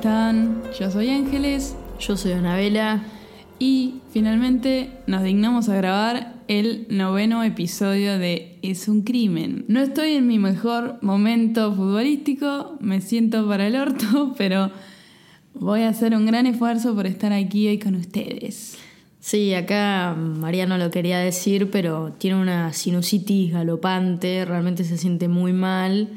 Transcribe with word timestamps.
Están? 0.00 0.62
Yo 0.78 0.90
soy 0.90 1.10
Ángeles 1.10 1.76
Yo 1.98 2.16
soy 2.16 2.32
Anabela. 2.32 3.02
y 3.58 3.96
finalmente 4.10 4.92
nos 5.06 5.22
dignamos 5.22 5.68
a 5.68 5.76
grabar 5.76 6.36
el 6.48 6.86
noveno 6.88 7.44
episodio 7.44 8.18
de 8.18 8.58
Es 8.62 8.88
un 8.88 9.02
crimen. 9.02 9.66
No 9.68 9.80
estoy 9.80 10.12
en 10.12 10.26
mi 10.26 10.38
mejor 10.38 10.96
momento 11.02 11.74
futbolístico, 11.74 12.78
me 12.80 13.02
siento 13.02 13.46
para 13.46 13.66
el 13.66 13.76
orto, 13.76 14.34
pero 14.38 14.70
voy 15.52 15.82
a 15.82 15.90
hacer 15.90 16.16
un 16.16 16.24
gran 16.24 16.46
esfuerzo 16.46 16.94
por 16.94 17.06
estar 17.06 17.34
aquí 17.34 17.68
hoy 17.68 17.78
con 17.78 17.94
ustedes. 17.94 18.78
Sí, 19.18 19.52
acá 19.52 20.16
María 20.16 20.64
no 20.64 20.78
lo 20.78 20.90
quería 20.90 21.18
decir, 21.18 21.70
pero 21.70 22.14
tiene 22.16 22.40
una 22.40 22.72
sinusitis 22.72 23.52
galopante, 23.52 24.46
realmente 24.46 24.84
se 24.84 24.96
siente 24.96 25.28
muy 25.28 25.52
mal. 25.52 26.08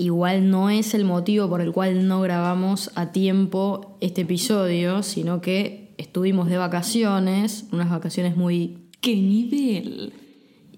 Igual 0.00 0.48
no 0.48 0.70
es 0.70 0.94
el 0.94 1.04
motivo 1.04 1.46
por 1.50 1.60
el 1.60 1.72
cual 1.72 2.08
no 2.08 2.22
grabamos 2.22 2.90
a 2.94 3.12
tiempo 3.12 3.98
este 4.00 4.22
episodio, 4.22 5.02
sino 5.02 5.42
que 5.42 5.90
estuvimos 5.98 6.48
de 6.48 6.56
vacaciones, 6.56 7.66
unas 7.70 7.90
vacaciones 7.90 8.34
muy... 8.34 8.78
¡Qué 9.02 9.14
nivel! 9.14 10.14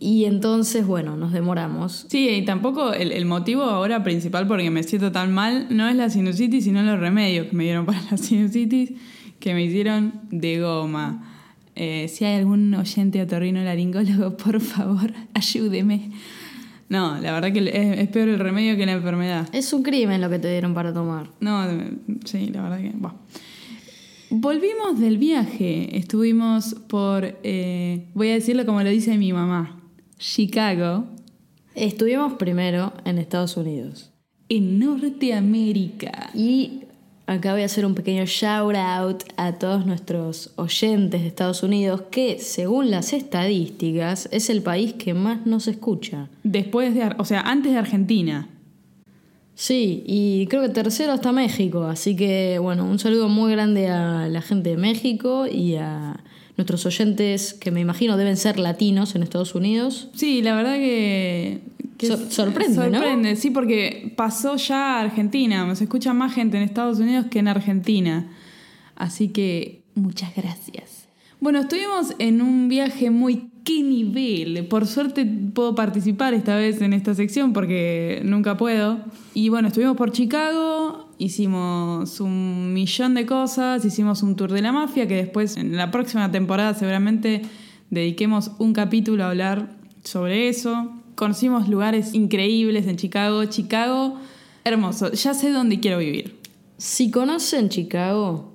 Y 0.01 0.25
entonces, 0.25 0.85
bueno, 0.85 1.17
nos 1.17 1.33
demoramos. 1.33 2.07
Sí, 2.09 2.29
y 2.31 2.45
tampoco 2.45 2.93
el, 2.93 3.13
el 3.13 3.25
motivo 3.25 3.63
ahora 3.63 4.03
principal 4.03 4.49
porque 4.49 4.71
me 4.71 4.83
siento 4.83 5.13
tan 5.13 5.33
mal 5.33 5.69
no 5.71 5.89
es 5.89 5.95
la 5.95 6.11
sinusitis, 6.11 6.65
sino 6.65 6.83
los 6.83 6.99
remedios 6.99 7.47
que 7.47 7.55
me 7.55 7.63
dieron 7.63 7.87
para 7.87 8.03
la 8.11 8.17
sinusitis 8.17 8.91
que 9.39 9.55
me 9.55 9.63
hicieron 9.63 10.15
de 10.33 10.59
goma. 10.59 11.33
Eh, 11.77 12.09
si 12.09 12.25
hay 12.25 12.41
algún 12.41 12.75
oyente 12.75 13.23
otorrino 13.23 13.63
laringólogo, 13.63 14.37
por 14.37 14.61
favor, 14.61 15.13
ayúdeme. 15.35 16.11
No, 16.93 17.19
la 17.19 17.33
verdad 17.33 17.53
que 17.53 17.61
es, 17.61 17.99
es 18.01 18.09
peor 18.09 18.29
el 18.29 18.39
remedio 18.39 18.77
que 18.77 18.85
la 18.85 18.93
enfermedad. 18.93 19.49
Es 19.53 19.73
un 19.73 19.83
crimen 19.83 20.21
lo 20.21 20.29
que 20.29 20.39
te 20.39 20.51
dieron 20.51 20.75
para 20.75 20.93
tomar. 20.93 21.31
No, 21.41 21.67
sí, 22.27 22.51
la 22.53 22.63
verdad 22.63 22.79
que. 22.81 22.93
Volvimos 24.31 25.01
del 25.01 25.17
viaje. 25.19 25.97
Estuvimos 25.97 26.75
por. 26.89 27.39
eh, 27.43 28.09
voy 28.15 28.29
a 28.29 28.35
decirlo 28.35 28.67
como 28.67 28.83
lo 28.83 28.91
dice 28.91 29.17
mi 29.17 29.33
mamá: 29.33 29.81
Chicago, 30.19 31.07
Estuvimos 31.75 32.35
primero 32.35 32.93
en 33.07 33.17
Estados 33.19 33.57
Unidos. 33.57 34.11
en 34.51 34.79
Norteamérica. 34.79 36.29
Y 36.35 36.83
acá 37.33 37.53
voy 37.53 37.63
a 37.63 37.67
hacer 37.67 37.85
un 37.85 37.95
pequeño 37.95 38.25
shout 38.27 38.75
out 38.77 39.23
a 39.37 39.53
todos 39.59 39.87
nuestros 39.87 40.53
oyentes 40.57 41.21
de 41.21 41.27
Estados 41.27 41.63
Unidos, 41.63 42.03
que 42.11 42.39
según 42.39 42.91
las 42.91 43.13
estadísticas 43.13 44.29
es 44.33 44.51
el 44.51 44.63
país 44.63 44.95
que 44.95 45.15
más 45.15 45.47
nos 45.47 45.69
escucha. 45.69 46.29
Después 46.43 46.95
de. 46.95 47.15
O 47.19 47.25
sea, 47.25 47.41
antes 47.41 47.73
de 47.73 47.79
Argentina. 47.79 48.49
Sí, 49.55 50.03
y 50.07 50.47
creo 50.47 50.63
que 50.63 50.71
tercero 50.71 51.13
está 51.13 51.31
México, 51.31 51.85
así 51.85 52.17
que 52.17 52.59
bueno, 52.59 52.85
un 52.85 52.99
saludo 52.99 53.29
muy 53.29 53.53
grande 53.53 53.89
a 53.89 54.27
la 54.29 54.41
gente 54.41 54.71
de 54.71 54.77
México 54.77 55.47
y 55.47 55.77
a 55.77 56.25
nuestros 56.57 56.85
oyentes 56.87 57.55
que 57.55 57.71
me 57.71 57.81
imagino 57.81 58.17
deben 58.17 58.37
ser 58.37 58.59
latinos 58.59 59.15
en 59.15 59.23
Estados 59.23 59.55
Unidos. 59.55 60.09
Sí, 60.15 60.43
la 60.43 60.55
verdad 60.55 60.77
que. 60.77 61.61
Sor- 62.09 62.31
sorprende, 62.31 62.77
¿no? 62.77 62.83
Sorprende, 62.99 63.37
sí, 63.37 63.51
porque 63.51 64.13
pasó 64.17 64.57
ya 64.57 64.97
a 64.97 65.01
Argentina. 65.03 65.75
Se 65.75 65.85
escucha 65.85 66.13
más 66.15 66.33
gente 66.35 66.57
en 66.57 66.63
Estados 66.63 66.99
Unidos 66.99 67.27
que 67.31 67.39
en 67.41 67.49
Argentina. 67.49 68.31
Así 68.97 69.29
que 69.29 69.83
muchas 69.95 70.35
gracias. 70.37 71.09
Bueno, 71.41 71.61
estuvimos 71.61 72.15
en 72.19 72.41
un 72.43 72.69
viaje 72.69 73.11
muy. 73.11 73.49
¿Qué 73.65 73.81
nivel? 73.81 74.67
Por 74.67 74.89
suerte 74.89 75.25
puedo 75.25 75.77
participar 75.77 76.35
esta 76.35 76.57
vez 76.57 76.81
en 76.83 76.93
esta 76.93 77.15
sección 77.15 77.53
porque 77.53 78.21
nunca 78.25 78.57
puedo. 78.57 78.99
Y 79.35 79.51
bueno, 79.51 79.69
estuvimos 79.69 79.97
por 79.97 80.11
Chicago, 80.11 81.09
hicimos 81.19 82.19
un 82.21 82.73
millón 82.75 83.15
de 83.15 83.25
cosas, 83.25 83.85
hicimos 83.85 84.25
un 84.25 84.35
tour 84.35 84.51
de 84.51 84.63
la 84.63 84.73
mafia 84.73 85.07
que 85.07 85.15
después 85.15 85.57
en 85.57 85.77
la 85.77 85.93
próxima 85.93 86.29
temporada 86.33 86.75
seguramente 86.75 87.43
dediquemos 87.91 88.51
un 88.59 88.73
capítulo 88.73 89.23
a 89.23 89.29
hablar 89.31 89.77
sobre 90.03 90.49
eso. 90.49 90.91
Conocimos 91.15 91.69
lugares 91.69 92.15
increíbles 92.15 92.87
en 92.87 92.97
Chicago. 92.97 93.45
Chicago, 93.47 94.19
hermoso. 94.65 95.13
Ya 95.13 95.35
sé 95.35 95.51
dónde 95.51 95.81
quiero 95.81 95.99
vivir. 95.99 96.39
Si 96.79 97.11
conocen 97.11 97.69
Chicago 97.69 98.53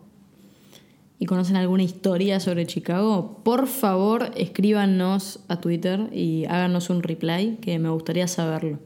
y 1.19 1.25
conocen 1.25 1.55
alguna 1.55 1.83
historia 1.83 2.39
sobre 2.39 2.65
Chicago, 2.65 3.41
por 3.43 3.67
favor 3.67 4.31
escríbanos 4.35 5.39
a 5.47 5.61
Twitter 5.61 6.09
y 6.11 6.45
háganos 6.45 6.89
un 6.89 7.03
reply, 7.03 7.57
que 7.61 7.79
me 7.79 7.89
gustaría 7.89 8.27
saberlo. 8.27 8.79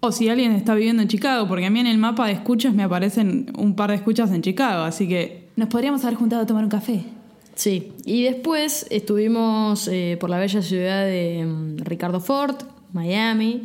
O 0.00 0.12
si 0.12 0.28
alguien 0.28 0.52
está 0.52 0.74
viviendo 0.74 1.02
en 1.02 1.08
Chicago, 1.08 1.48
porque 1.48 1.66
a 1.66 1.70
mí 1.70 1.80
en 1.80 1.86
el 1.86 1.98
mapa 1.98 2.26
de 2.26 2.32
escuchas 2.32 2.74
me 2.74 2.82
aparecen 2.82 3.52
un 3.58 3.74
par 3.74 3.90
de 3.90 3.96
escuchas 3.96 4.30
en 4.30 4.42
Chicago, 4.42 4.84
así 4.84 5.08
que 5.08 5.48
nos 5.56 5.68
podríamos 5.68 6.04
haber 6.04 6.16
juntado 6.16 6.42
a 6.42 6.46
tomar 6.46 6.64
un 6.64 6.70
café. 6.70 7.04
Sí, 7.54 7.92
y 8.04 8.22
después 8.22 8.86
estuvimos 8.90 9.88
eh, 9.88 10.18
por 10.20 10.28
la 10.28 10.38
bella 10.38 10.60
ciudad 10.60 11.04
de 11.06 11.44
mm, 11.44 11.78
Ricardo 11.78 12.20
Ford, 12.20 12.56
Miami. 12.96 13.62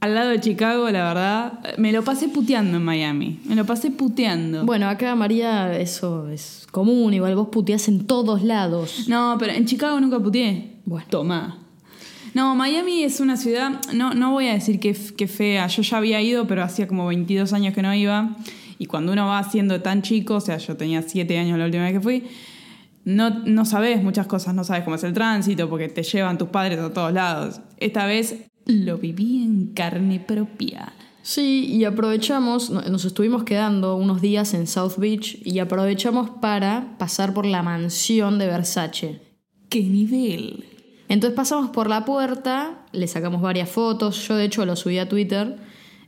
Al 0.00 0.14
lado 0.14 0.30
de 0.30 0.40
Chicago, 0.40 0.88
la 0.90 1.08
verdad, 1.08 1.76
me 1.78 1.90
lo 1.90 2.04
pasé 2.04 2.28
puteando 2.28 2.76
en 2.76 2.84
Miami. 2.84 3.40
Me 3.44 3.56
lo 3.56 3.64
pasé 3.64 3.90
puteando. 3.90 4.64
Bueno, 4.64 4.88
acá 4.88 5.14
María 5.16 5.76
eso 5.76 6.28
es 6.28 6.66
común, 6.70 7.14
igual 7.14 7.34
vos 7.34 7.48
puteás 7.48 7.88
en 7.88 8.06
todos 8.06 8.42
lados. 8.42 9.08
No, 9.08 9.36
pero 9.38 9.52
en 9.52 9.64
Chicago 9.64 9.98
nunca 9.98 10.20
puteé. 10.20 10.72
Bueno. 10.84 11.06
Toma. 11.10 11.58
No, 12.34 12.54
Miami 12.54 13.02
es 13.02 13.20
una 13.20 13.38
ciudad, 13.38 13.80
no, 13.94 14.12
no 14.12 14.32
voy 14.32 14.48
a 14.48 14.52
decir 14.52 14.78
que, 14.78 14.94
que 15.16 15.26
fea, 15.26 15.66
yo 15.68 15.82
ya 15.82 15.96
había 15.96 16.20
ido, 16.20 16.46
pero 16.46 16.62
hacía 16.62 16.86
como 16.86 17.06
22 17.06 17.54
años 17.54 17.74
que 17.74 17.80
no 17.80 17.94
iba. 17.94 18.36
Y 18.78 18.84
cuando 18.86 19.12
uno 19.12 19.26
va 19.26 19.42
siendo 19.44 19.80
tan 19.80 20.02
chico, 20.02 20.34
o 20.34 20.40
sea, 20.40 20.58
yo 20.58 20.76
tenía 20.76 21.00
7 21.00 21.38
años 21.38 21.58
la 21.58 21.64
última 21.64 21.84
vez 21.84 21.94
que 21.94 22.00
fui, 22.00 22.24
no, 23.06 23.30
no 23.30 23.64
sabes 23.64 24.02
muchas 24.02 24.26
cosas, 24.26 24.54
no 24.54 24.64
sabes 24.64 24.84
cómo 24.84 24.96
es 24.96 25.04
el 25.04 25.14
tránsito, 25.14 25.70
porque 25.70 25.88
te 25.88 26.02
llevan 26.02 26.36
tus 26.36 26.48
padres 26.48 26.78
a 26.80 26.92
todos 26.92 27.12
lados. 27.12 27.60
Esta 27.78 28.04
vez 28.04 28.36
lo 28.66 28.98
viví 28.98 29.42
en 29.44 29.72
carne 29.72 30.20
propia. 30.20 30.92
Sí, 31.22 31.66
y 31.72 31.84
aprovechamos, 31.84 32.68
no- 32.70 32.82
nos 32.82 33.04
estuvimos 33.04 33.44
quedando 33.44 33.96
unos 33.96 34.20
días 34.20 34.54
en 34.54 34.66
South 34.66 34.98
Beach 34.98 35.38
y 35.44 35.58
aprovechamos 35.60 36.30
para 36.40 36.96
pasar 36.98 37.32
por 37.32 37.46
la 37.46 37.62
mansión 37.62 38.38
de 38.38 38.46
Versace. 38.46 39.20
¡Qué 39.68 39.82
nivel! 39.82 40.64
Entonces 41.08 41.36
pasamos 41.36 41.70
por 41.70 41.88
la 41.88 42.04
puerta, 42.04 42.84
le 42.92 43.06
sacamos 43.08 43.40
varias 43.40 43.70
fotos, 43.70 44.26
yo 44.28 44.36
de 44.36 44.44
hecho 44.44 44.66
lo 44.66 44.74
subí 44.76 44.98
a 44.98 45.08
Twitter. 45.08 45.56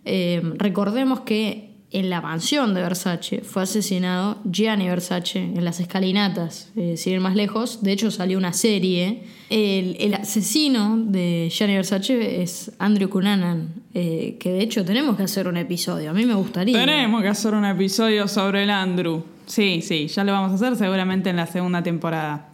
Eh, 0.05 0.41
recordemos 0.57 1.21
que 1.21 1.68
en 1.91 2.11
la 2.11 2.21
mansión 2.21 2.75
de 2.75 2.83
Versace 2.83 3.41
fue 3.41 3.63
asesinado 3.63 4.39
Gianni 4.45 4.89
Versace 4.89 5.39
en 5.39 5.65
las 5.65 5.81
escalinatas, 5.81 6.71
eh, 6.77 6.97
sin 6.99 7.15
ir 7.15 7.21
más 7.21 7.35
lejos. 7.35 7.83
De 7.83 7.93
hecho 7.93 8.11
salió 8.11 8.37
una 8.37 8.53
serie. 8.53 9.23
El, 9.49 10.13
asesino 10.13 10.99
de 10.99 11.49
Gianni 11.51 11.75
Versace 11.75 12.43
es 12.43 12.73
Andrew 12.79 13.09
Cunanan, 13.09 13.73
eh, 13.95 14.37
que 14.39 14.53
de 14.53 14.61
hecho 14.61 14.85
tenemos 14.85 15.17
que 15.17 15.23
hacer 15.23 15.49
un 15.49 15.57
episodio, 15.57 16.11
a 16.11 16.13
mí 16.13 16.27
me 16.27 16.35
gustaría. 16.35 16.79
Tenemos 16.79 17.23
que 17.23 17.29
hacer 17.29 17.55
un 17.55 17.65
episodio 17.65 18.29
sobre 18.29 18.65
el 18.65 18.71
Andrew. 18.71 19.25
Sí, 19.47 19.81
sí, 19.81 20.09
ya 20.09 20.25
lo 20.25 20.33
vamos 20.33 20.53
a 20.53 20.55
hacer 20.57 20.77
seguramente 20.77 21.31
en 21.31 21.37
la 21.37 21.47
segunda 21.47 21.83
temporada. 21.83 22.51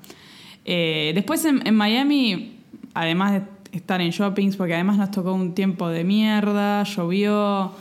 Eh, 0.64 1.10
después 1.12 1.44
en 1.44 1.74
Miami, 1.74 2.58
además 2.94 3.32
de 3.32 3.42
estar 3.72 4.00
en 4.00 4.10
shoppings, 4.10 4.56
porque 4.56 4.74
además 4.74 4.96
nos 4.96 5.10
tocó 5.10 5.34
un 5.34 5.54
tiempo 5.54 5.88
de 5.88 6.04
mierda, 6.04 6.84
llovió. 6.84 7.72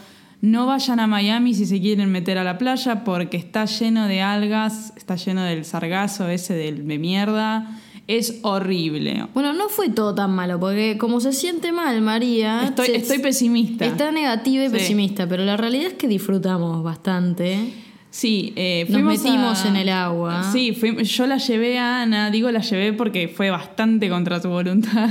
No 0.44 0.66
vayan 0.66 1.00
a 1.00 1.08
Miami 1.08 1.54
si 1.54 1.66
se 1.66 1.80
quieren 1.80 2.12
meter 2.12 2.38
a 2.38 2.44
la 2.44 2.58
playa 2.58 3.06
porque 3.06 3.38
está 3.38 3.64
lleno 3.64 4.08
de 4.08 4.22
algas, 4.22 4.92
está 4.98 5.16
lleno 5.16 5.42
del 5.42 5.64
sargazo 5.64 6.28
ese 6.28 6.54
del- 6.54 6.86
de 6.86 7.00
mierda. 7.00 7.80
Es 8.08 8.40
horrible. 8.42 9.26
Bueno, 9.34 9.54
no 9.54 9.70
fue 9.70 9.88
todo 9.88 10.14
tan 10.14 10.32
malo, 10.36 10.60
porque 10.60 10.98
como 10.98 11.22
se 11.22 11.32
siente 11.32 11.72
mal 11.72 12.02
María... 12.02 12.66
Estoy, 12.66 12.88
se- 12.88 12.96
estoy 12.98 13.20
pesimista. 13.20 13.86
Está 13.86 14.12
negativa 14.12 14.66
y 14.66 14.68
Sí. 14.68 14.74
pesimista, 14.74 15.30
pero 15.30 15.46
la 15.46 15.56
realidad 15.56 15.88
es 15.88 15.94
que 15.94 16.10
disfrutamos 16.10 16.84
bastante. 16.84 17.72
Sí, 18.10 18.52
eh, 18.58 18.86
Nos 18.90 19.02
metimos 19.02 19.64
a- 19.64 19.70
en 19.70 19.78
el 19.78 19.88
agua. 19.88 20.52
Sí, 20.52 20.74
fui- 20.74 21.02
yo 21.06 21.26
la 21.26 21.38
llevé 21.38 21.80
a 21.80 22.02
Ana, 22.02 22.30
digo 22.32 22.52
la 22.52 22.60
llevé 22.60 22.92
porque 22.92 23.30
fue 23.30 23.50
bastante 23.50 24.10
contra 24.10 24.42
su 24.42 24.50
voluntad 24.50 25.10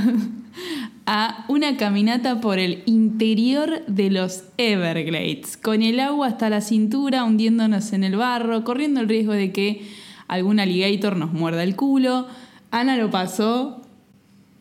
a 1.05 1.45
una 1.49 1.75
caminata 1.77 2.39
por 2.39 2.59
el 2.59 2.83
interior 2.85 3.85
de 3.87 4.09
los 4.09 4.43
Everglades, 4.57 5.57
con 5.57 5.81
el 5.81 5.99
agua 5.99 6.27
hasta 6.27 6.49
la 6.49 6.61
cintura, 6.61 7.23
hundiéndonos 7.23 7.93
en 7.93 8.03
el 8.03 8.15
barro, 8.15 8.63
corriendo 8.63 9.01
el 9.01 9.09
riesgo 9.09 9.33
de 9.33 9.51
que 9.51 9.85
algún 10.27 10.59
alligator 10.59 11.17
nos 11.17 11.33
muerda 11.33 11.63
el 11.63 11.75
culo. 11.75 12.27
Ana 12.71 12.97
lo 12.97 13.09
pasó 13.09 13.81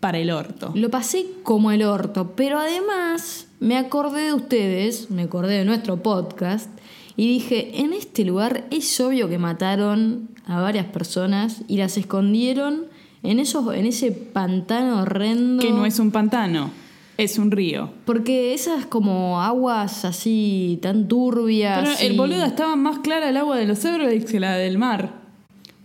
para 0.01 0.19
el 0.19 0.31
orto. 0.31 0.73
Lo 0.75 0.91
pasé 0.91 1.27
como 1.45 1.71
el 1.71 1.85
orto, 1.85 2.33
pero 2.35 2.59
además 2.59 3.47
me 3.61 3.77
acordé 3.77 4.25
de 4.25 4.33
ustedes, 4.33 5.11
me 5.11 5.23
acordé 5.23 5.59
de 5.59 5.65
nuestro 5.65 6.03
podcast 6.03 6.69
y 7.17 7.29
dije, 7.29 7.81
en 7.81 7.93
este 7.93 8.25
lugar 8.25 8.67
es 8.71 9.01
obvio 9.01 9.29
que 9.29 9.39
mataron 9.39 10.29
a 10.45 10.61
varias 10.61 10.87
personas 10.87 11.63
y 11.69 11.77
las 11.77 11.97
escondieron 11.97 12.87
en, 13.23 13.39
esos, 13.39 13.75
en 13.75 13.87
ese 13.87 14.13
pantano 14.13 15.03
horrendo. 15.03 15.63
Que 15.63 15.71
no 15.71 15.87
es 15.87 15.99
un 15.99 16.11
pantano, 16.11 16.71
es 17.19 17.39
un 17.39 17.51
río. 17.51 17.91
Porque 18.05 18.55
esas 18.55 18.87
como 18.87 19.41
aguas 19.41 20.05
así 20.05 20.79
tan 20.83 21.09
turbias. 21.09 21.81
Pero 21.81 22.11
el 22.11 22.17
boludo 22.17 22.45
estaba 22.45 22.77
más 22.77 22.99
clara 23.01 23.29
el 23.29 23.37
agua 23.37 23.57
de 23.57 23.67
los 23.67 23.85
Everglades 23.85 24.31
que 24.31 24.41
la 24.41 24.57
del 24.57 24.79
mar. 24.79 25.21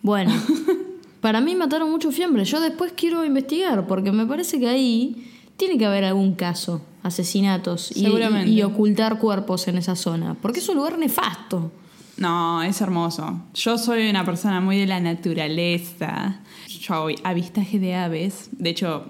Bueno, 0.01 0.33
para 1.21 1.41
mí 1.41 1.55
mataron 1.55 1.91
mucho 1.91 2.11
fiambre. 2.11 2.45
Yo 2.45 2.59
después 2.59 2.93
quiero 2.95 3.25
investigar 3.25 3.87
porque 3.87 4.11
me 4.11 4.25
parece 4.25 4.59
que 4.59 4.67
ahí 4.67 5.27
tiene 5.57 5.77
que 5.77 5.85
haber 5.85 6.05
algún 6.05 6.33
caso, 6.33 6.81
asesinatos 7.03 7.91
y, 7.95 8.61
ocultar 8.61 9.19
cuerpos 9.19 9.67
en 9.67 9.77
esa 9.77 9.95
zona. 9.95 10.35
Porque 10.35 10.59
es 10.59 10.69
un 10.69 10.77
lugar 10.77 10.97
nefasto. 10.97 11.71
No, 12.17 12.63
es 12.63 12.79
hermoso. 12.81 13.41
Yo 13.53 13.77
soy 13.77 14.09
una 14.09 14.25
persona 14.25 14.59
muy 14.61 14.77
de 14.77 14.87
la 14.87 14.99
naturaleza. 14.99 16.39
Yo 16.87 17.01
voy 17.01 17.15
avistaje 17.23 17.79
de 17.79 17.95
aves. 17.95 18.49
De 18.51 18.69
hecho, 18.69 19.05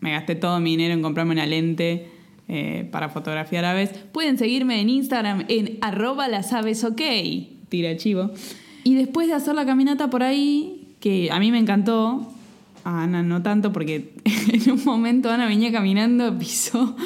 me 0.00 0.12
gasté 0.12 0.34
todo 0.34 0.58
mi 0.60 0.70
dinero 0.70 0.94
en 0.94 1.02
comprarme 1.02 1.32
una 1.32 1.46
lente 1.46 2.08
eh, 2.48 2.88
para 2.90 3.08
fotografiar 3.08 3.64
aves. 3.64 3.90
Pueden 4.12 4.38
seguirme 4.38 4.80
en 4.80 4.88
Instagram 4.88 5.44
en 5.48 5.78
arroba 5.80 6.28
las 6.28 6.52
aves 6.52 6.82
ok. 6.84 7.00
Tira 7.68 7.96
chivo. 7.96 8.30
Y 8.82 8.94
después 8.94 9.28
de 9.28 9.34
hacer 9.34 9.54
la 9.54 9.64
caminata 9.66 10.10
por 10.10 10.22
ahí, 10.22 10.88
que 11.00 11.30
a 11.30 11.38
mí 11.38 11.52
me 11.52 11.58
encantó, 11.58 12.32
a 12.82 13.02
Ana 13.02 13.22
no 13.22 13.42
tanto 13.42 13.72
porque 13.72 14.14
en 14.52 14.70
un 14.72 14.84
momento 14.84 15.30
Ana 15.30 15.46
venía 15.46 15.70
caminando, 15.70 16.36
pisó 16.38 16.96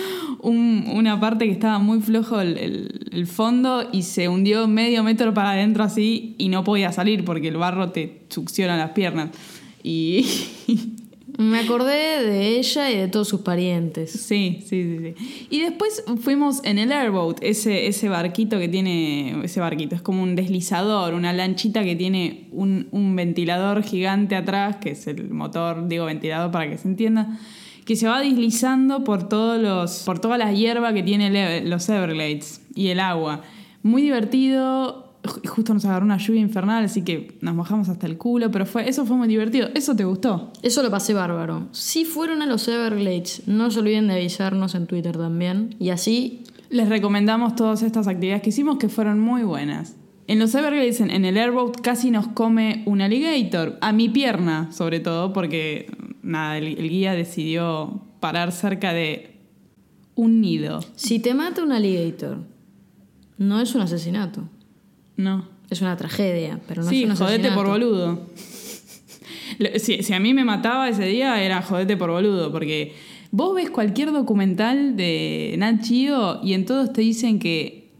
un- 0.40 0.84
una 0.94 1.18
parte 1.20 1.46
que 1.46 1.50
estaba 1.52 1.78
muy 1.80 2.00
flojo 2.00 2.40
el, 2.40 2.56
el- 2.58 3.08
el 3.12 3.26
fondo 3.26 3.88
y 3.92 4.02
se 4.02 4.28
hundió 4.28 4.68
medio 4.68 5.02
metro 5.02 5.34
para 5.34 5.50
adentro 5.50 5.82
así 5.84 6.34
y 6.38 6.48
no 6.48 6.62
podía 6.64 6.92
salir 6.92 7.24
porque 7.24 7.48
el 7.48 7.56
barro 7.56 7.90
te 7.90 8.22
succiona 8.28 8.76
las 8.76 8.90
piernas. 8.92 9.30
Y 9.84 10.26
Me 11.38 11.58
acordé 11.58 12.22
de 12.24 12.58
ella 12.58 12.90
y 12.90 12.96
de 12.96 13.08
todos 13.08 13.26
sus 13.26 13.40
parientes. 13.40 14.12
sí, 14.12 14.58
sí, 14.60 14.84
sí, 14.84 15.14
sí. 15.16 15.46
Y 15.50 15.60
después 15.62 16.04
fuimos 16.20 16.62
en 16.64 16.78
el 16.78 16.92
airboat, 16.92 17.38
ese, 17.42 17.88
ese 17.88 18.08
barquito 18.08 18.58
que 18.58 18.68
tiene, 18.68 19.44
ese 19.44 19.58
barquito, 19.58 19.96
es 19.96 20.02
como 20.02 20.22
un 20.22 20.36
deslizador, 20.36 21.12
una 21.12 21.32
lanchita 21.32 21.82
que 21.82 21.96
tiene 21.96 22.48
un, 22.52 22.86
un 22.92 23.16
ventilador 23.16 23.82
gigante 23.82 24.36
atrás, 24.36 24.76
que 24.76 24.90
es 24.90 25.08
el 25.08 25.28
motor, 25.30 25.88
digo 25.88 26.04
ventilador 26.04 26.52
para 26.52 26.70
que 26.70 26.78
se 26.78 26.86
entienda, 26.86 27.36
que 27.84 27.96
se 27.96 28.06
va 28.06 28.20
deslizando 28.20 29.02
por 29.02 29.28
todos 29.28 29.60
los, 29.60 30.04
por 30.04 30.20
toda 30.20 30.38
la 30.38 30.52
hierba 30.52 30.94
que 30.94 31.02
tiene 31.02 31.58
el 31.58 31.68
los 31.68 31.88
Everglades 31.88 32.60
y 32.76 32.88
el 32.88 33.00
agua. 33.00 33.42
Muy 33.82 34.02
divertido. 34.02 35.03
Ju- 35.24 35.48
Justo 35.48 35.74
nos 35.74 35.84
agarró 35.84 36.04
una 36.04 36.18
lluvia 36.18 36.40
infernal, 36.40 36.84
así 36.84 37.02
que 37.02 37.38
nos 37.40 37.54
mojamos 37.54 37.88
hasta 37.88 38.06
el 38.06 38.16
culo, 38.18 38.50
pero 38.50 38.66
fue, 38.66 38.88
eso 38.88 39.04
fue 39.06 39.16
muy 39.16 39.26
divertido. 39.28 39.68
¿Eso 39.74 39.96
te 39.96 40.04
gustó? 40.04 40.52
Eso 40.62 40.82
lo 40.82 40.90
pasé 40.90 41.14
bárbaro. 41.14 41.68
Si 41.72 42.04
fueron 42.04 42.42
a 42.42 42.46
los 42.46 42.68
Everglades, 42.68 43.42
no 43.46 43.70
se 43.70 43.80
olviden 43.80 44.06
de 44.08 44.14
avisarnos 44.14 44.74
en 44.74 44.86
Twitter 44.86 45.16
también. 45.16 45.74
Y 45.78 45.90
así 45.90 46.42
Les 46.70 46.88
recomendamos 46.88 47.54
todas 47.56 47.82
estas 47.82 48.08
actividades 48.08 48.42
que 48.42 48.48
hicimos 48.50 48.78
que 48.78 48.88
fueron 48.88 49.20
muy 49.20 49.42
buenas. 49.44 49.96
En 50.26 50.38
los 50.38 50.54
Everglades, 50.54 51.00
en, 51.00 51.10
en 51.10 51.24
el 51.24 51.36
airboat, 51.36 51.80
casi 51.82 52.10
nos 52.10 52.26
come 52.28 52.82
un 52.86 53.00
alligator. 53.02 53.76
A 53.80 53.92
mi 53.92 54.08
pierna, 54.08 54.72
sobre 54.72 54.98
todo, 55.00 55.32
porque 55.32 55.86
nada, 56.22 56.56
el, 56.58 56.66
el 56.78 56.88
guía 56.88 57.12
decidió 57.12 58.02
parar 58.20 58.50
cerca 58.52 58.92
de 58.94 59.36
un 60.14 60.40
nido. 60.40 60.80
Si 60.96 61.18
te 61.18 61.34
mata 61.34 61.62
un 61.62 61.72
alligator, 61.72 62.38
no 63.36 63.60
es 63.60 63.74
un 63.74 63.82
asesinato. 63.82 64.48
No. 65.16 65.48
Es 65.70 65.80
una 65.80 65.96
tragedia, 65.96 66.60
pero 66.68 66.82
no 66.82 66.90
sí, 66.90 67.04
es 67.04 67.10
un 67.10 67.16
jodete 67.16 67.50
por 67.52 67.66
boludo. 67.66 68.20
Si, 69.78 70.02
si 70.02 70.12
a 70.12 70.20
mí 70.20 70.34
me 70.34 70.44
mataba 70.44 70.88
ese 70.88 71.04
día, 71.06 71.42
era 71.42 71.62
jodete 71.62 71.96
por 71.96 72.10
boludo, 72.10 72.50
porque 72.50 72.94
vos 73.30 73.54
ves 73.54 73.70
cualquier 73.70 74.12
documental 74.12 74.96
de 74.96 75.54
Nat 75.58 75.84
Geo 75.84 76.40
y 76.42 76.54
en 76.54 76.64
todos 76.64 76.92
te 76.92 77.00
dicen 77.02 77.38
que 77.38 77.90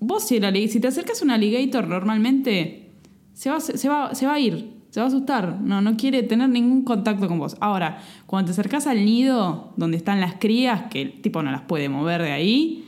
vos 0.00 0.26
si, 0.26 0.38
alli- 0.40 0.68
si 0.68 0.80
te 0.80 0.88
acercas 0.88 1.20
a 1.20 1.24
un 1.24 1.30
alligator 1.30 1.86
normalmente, 1.88 2.90
se 3.34 3.50
va, 3.50 3.60
se, 3.60 3.88
va, 3.88 4.14
se 4.14 4.26
va 4.26 4.34
a 4.34 4.40
ir, 4.40 4.70
se 4.90 5.00
va 5.00 5.04
a 5.06 5.08
asustar, 5.08 5.60
no, 5.60 5.80
no 5.80 5.96
quiere 5.96 6.22
tener 6.22 6.48
ningún 6.48 6.84
contacto 6.84 7.28
con 7.28 7.38
vos. 7.38 7.56
Ahora, 7.60 8.00
cuando 8.26 8.46
te 8.46 8.52
acercas 8.52 8.86
al 8.86 9.04
nido 9.04 9.72
donde 9.76 9.96
están 9.96 10.20
las 10.20 10.34
crías, 10.34 10.84
que 10.90 11.02
el 11.02 11.20
tipo 11.20 11.42
no 11.42 11.50
las 11.50 11.62
puede 11.62 11.88
mover 11.88 12.22
de 12.22 12.32
ahí, 12.32 12.87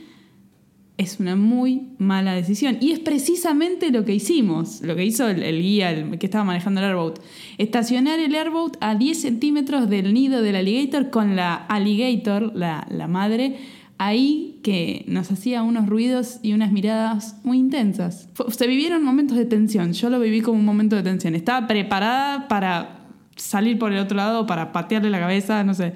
es 1.01 1.19
una 1.19 1.35
muy 1.35 1.89
mala 1.97 2.33
decisión. 2.33 2.77
Y 2.79 2.91
es 2.91 2.99
precisamente 2.99 3.91
lo 3.91 4.05
que 4.05 4.13
hicimos, 4.15 4.81
lo 4.81 4.95
que 4.95 5.03
hizo 5.05 5.27
el, 5.27 5.43
el 5.43 5.61
guía 5.61 5.91
el 5.91 6.17
que 6.19 6.25
estaba 6.27 6.43
manejando 6.43 6.79
el 6.81 6.87
airboat. 6.87 7.19
Estacionar 7.57 8.19
el 8.19 8.33
airboat 8.35 8.77
a 8.81 8.95
10 8.95 9.19
centímetros 9.21 9.89
del 9.89 10.13
nido 10.13 10.41
del 10.41 10.55
alligator 10.55 11.09
con 11.09 11.35
la 11.35 11.55
alligator, 11.55 12.51
la, 12.55 12.87
la 12.89 13.07
madre, 13.07 13.57
ahí 13.97 14.59
que 14.63 15.03
nos 15.07 15.31
hacía 15.31 15.61
unos 15.63 15.87
ruidos 15.87 16.39
y 16.41 16.53
unas 16.53 16.71
miradas 16.71 17.37
muy 17.43 17.57
intensas. 17.59 18.29
Fue- 18.33 18.51
se 18.51 18.67
vivieron 18.67 19.03
momentos 19.03 19.37
de 19.37 19.45
tensión, 19.45 19.93
yo 19.93 20.09
lo 20.09 20.19
viví 20.19 20.41
como 20.41 20.57
un 20.59 20.65
momento 20.65 20.95
de 20.95 21.03
tensión. 21.03 21.35
Estaba 21.35 21.67
preparada 21.67 22.47
para 22.47 22.99
salir 23.35 23.77
por 23.79 23.91
el 23.91 23.99
otro 23.99 24.17
lado, 24.17 24.45
para 24.45 24.71
patearle 24.71 25.09
la 25.09 25.19
cabeza, 25.19 25.63
no 25.63 25.73
sé. 25.73 25.93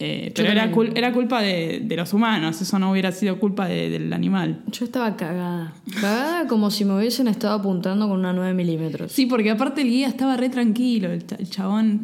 Eh, 0.00 0.32
pero 0.36 0.50
era, 0.52 0.70
cul- 0.70 0.92
era 0.94 1.12
culpa 1.12 1.42
de, 1.42 1.80
de 1.84 1.96
los 1.96 2.12
humanos, 2.14 2.60
eso 2.62 2.78
no 2.78 2.92
hubiera 2.92 3.10
sido 3.10 3.40
culpa 3.40 3.66
de- 3.66 3.90
del 3.90 4.12
animal. 4.12 4.60
Yo 4.70 4.84
estaba 4.84 5.16
cagada. 5.16 5.72
Cagada 6.00 6.46
como 6.46 6.70
si 6.70 6.84
me 6.84 6.96
hubiesen 6.96 7.26
estado 7.26 7.54
apuntando 7.54 8.08
con 8.08 8.20
una 8.20 8.32
9 8.32 8.54
milímetros. 8.54 9.10
Sí, 9.10 9.26
porque 9.26 9.50
aparte 9.50 9.82
el 9.82 9.88
guía 9.88 10.06
estaba 10.06 10.36
re 10.36 10.50
tranquilo, 10.50 11.10
el, 11.10 11.24
el 11.36 11.50
chabón 11.50 12.02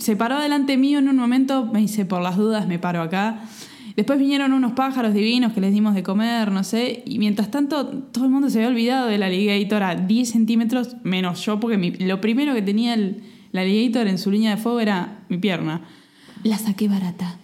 se 0.00 0.16
paró 0.16 0.40
delante 0.40 0.78
mío 0.78 0.98
en 0.98 1.08
un 1.10 1.16
momento, 1.16 1.66
me 1.66 1.80
dice, 1.80 2.06
por 2.06 2.22
las 2.22 2.38
dudas 2.38 2.66
me 2.66 2.78
paro 2.78 3.02
acá. 3.02 3.42
Después 3.96 4.18
vinieron 4.18 4.52
unos 4.54 4.72
pájaros 4.72 5.12
divinos 5.14 5.52
que 5.52 5.60
les 5.60 5.72
dimos 5.74 5.94
de 5.94 6.02
comer, 6.02 6.50
no 6.52 6.64
sé, 6.64 7.02
y 7.06 7.18
mientras 7.18 7.50
tanto 7.50 7.86
todo 7.86 8.24
el 8.24 8.30
mundo 8.30 8.48
se 8.50 8.58
había 8.58 8.68
olvidado 8.68 9.06
del 9.08 9.22
alligator 9.22 9.82
a 9.82 9.94
10 9.94 10.30
centímetros, 10.30 10.96
menos 11.02 11.44
yo, 11.44 11.60
porque 11.60 11.76
mi- 11.78 11.90
lo 11.92 12.20
primero 12.20 12.54
que 12.54 12.62
tenía 12.62 12.94
el, 12.94 13.22
el 13.52 13.58
alligator 13.58 14.06
en 14.06 14.16
su 14.18 14.30
línea 14.30 14.52
de 14.52 14.56
fuego 14.56 14.80
era 14.80 15.20
mi 15.28 15.36
pierna. 15.38 15.82
La 16.42 16.58
saqué 16.58 16.88
barata. 16.88 17.38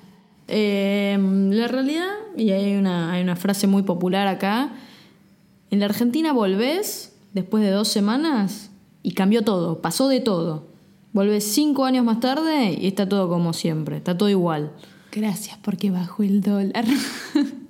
Eh, 0.49 1.19
la 1.51 1.69
realidad, 1.69 2.11
y 2.37 2.51
hay 2.51 2.75
una, 2.77 3.13
hay 3.13 3.23
una 3.23 3.37
frase 3.37 3.67
muy 3.67 3.83
popular 3.83 4.27
acá, 4.27 4.73
en 5.71 5.81
la 5.81 5.87
Argentina 5.87 6.33
volvés 6.33 7.15
después 7.33 7.65
de 7.65 7.71
dos 7.71 7.89
semanas 7.89 8.71
y 9.03 9.13
cambió 9.13 9.43
todo, 9.43 9.81
pasó 9.81 10.09
de 10.09 10.21
todo. 10.21 10.67
Volvés 11.13 11.45
cinco 11.45 11.85
años 11.85 12.05
más 12.05 12.21
tarde 12.21 12.77
y 12.79 12.87
está 12.87 13.09
todo 13.09 13.29
como 13.29 13.53
siempre, 13.53 13.97
está 13.97 14.17
todo 14.17 14.29
igual. 14.29 14.73
Gracias 15.11 15.59
porque 15.63 15.91
bajó 15.91 16.23
el 16.23 16.41
dólar. 16.41 16.85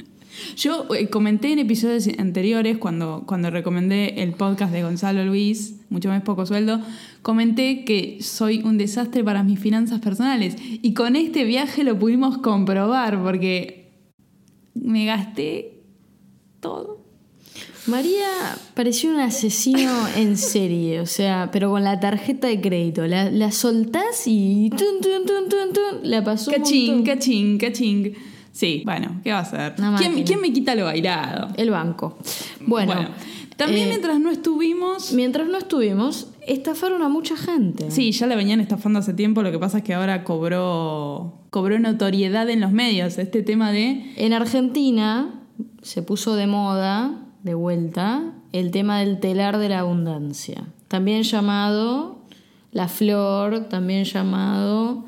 Yo 0.57 0.87
eh, 0.95 1.09
comenté 1.09 1.53
en 1.53 1.59
episodios 1.59 2.09
anteriores, 2.19 2.79
cuando, 2.79 3.25
cuando 3.27 3.51
recomendé 3.51 4.23
el 4.23 4.33
podcast 4.33 4.73
de 4.73 4.83
Gonzalo 4.83 5.25
Luis, 5.25 5.77
mucho 5.91 6.09
más 6.09 6.23
poco 6.23 6.47
sueldo, 6.47 6.81
comenté 7.23 7.85
que 7.85 8.19
soy 8.21 8.63
un 8.63 8.79
desastre 8.79 9.25
para 9.25 9.43
mis 9.43 9.59
finanzas 9.59 10.01
personales. 10.01 10.57
Y 10.59 10.95
con 10.95 11.17
este 11.17 11.45
viaje 11.45 11.85
lo 11.85 11.99
pudimos 11.99 12.39
comprobar, 12.39 13.23
porque 13.23 13.91
me 14.75 15.07
gasté 15.07 15.83
todo. 16.61 17.03
María 17.87 18.29
pareció 18.75 19.11
un 19.11 19.19
asesino 19.21 19.91
en 20.17 20.37
serie, 20.37 21.01
o 21.01 21.07
sea, 21.07 21.51
pero 21.53 21.71
con 21.71 21.83
la 21.83 21.99
tarjeta 21.99 22.47
de 22.47 22.61
crédito. 22.61 23.07
La, 23.07 23.31
la 23.31 23.51
soltás 23.51 24.23
y 24.27 24.71
tun, 24.71 25.01
tun, 25.01 25.27
tun, 25.27 25.49
tun, 25.49 25.73
tun, 25.73 26.11
la 26.11 26.23
pasó 26.23 26.51
Cachín, 26.51 27.03
cachín, 27.05 27.59
cachín. 27.59 28.15
Sí, 28.53 28.83
bueno, 28.85 29.21
¿qué 29.25 29.33
va 29.33 29.39
a 29.39 29.43
hacer? 29.43 29.75
¿Quién, 29.99 30.23
quién 30.25 30.41
me 30.41 30.53
quita 30.53 30.75
lo 30.75 30.85
bailado? 30.85 31.49
El 31.57 31.71
banco. 31.71 32.19
Bueno, 32.61 32.95
también 33.57 33.87
eh, 33.87 33.91
mientras 33.91 34.21
no 34.21 34.31
estuvimos... 34.31 35.13
mientras 35.13 35.49
no 35.49 35.59
estuvimos, 35.59 36.29
estafaron 36.47 37.03
a 37.03 37.09
mucha 37.09 37.37
gente. 37.37 37.91
Sí, 37.91 38.13
ya 38.13 38.27
la 38.27 38.37
venían 38.37 38.61
estafando 38.61 38.99
hace 38.99 39.15
tiempo, 39.15 39.43
lo 39.43 39.51
que 39.51 39.59
pasa 39.59 39.79
es 39.79 39.85
que 39.85 39.95
ahora 39.95 40.23
cobró, 40.23 41.41
cobró 41.51 41.79
notoriedad 41.79 42.49
en 42.51 42.61
los 42.61 42.73
medios 42.73 43.19
este 43.19 43.43
tema 43.43 43.73
de... 43.73 44.13
En 44.17 44.33
Argentina 44.35 45.41
se 45.81 46.03
puso 46.03 46.37
de 46.37 46.47
moda, 46.47 47.25
de 47.43 47.55
vuelta, 47.55 48.35
el 48.53 48.71
tema 48.71 49.01
del 49.01 49.19
telar 49.19 49.59
de 49.59 49.71
la 49.71 49.81
abundancia. 49.81 50.65
También 50.89 51.23
llamado 51.23 52.19
la 52.71 52.89
flor, 52.89 53.69
también 53.69 54.05
llamado 54.05 55.07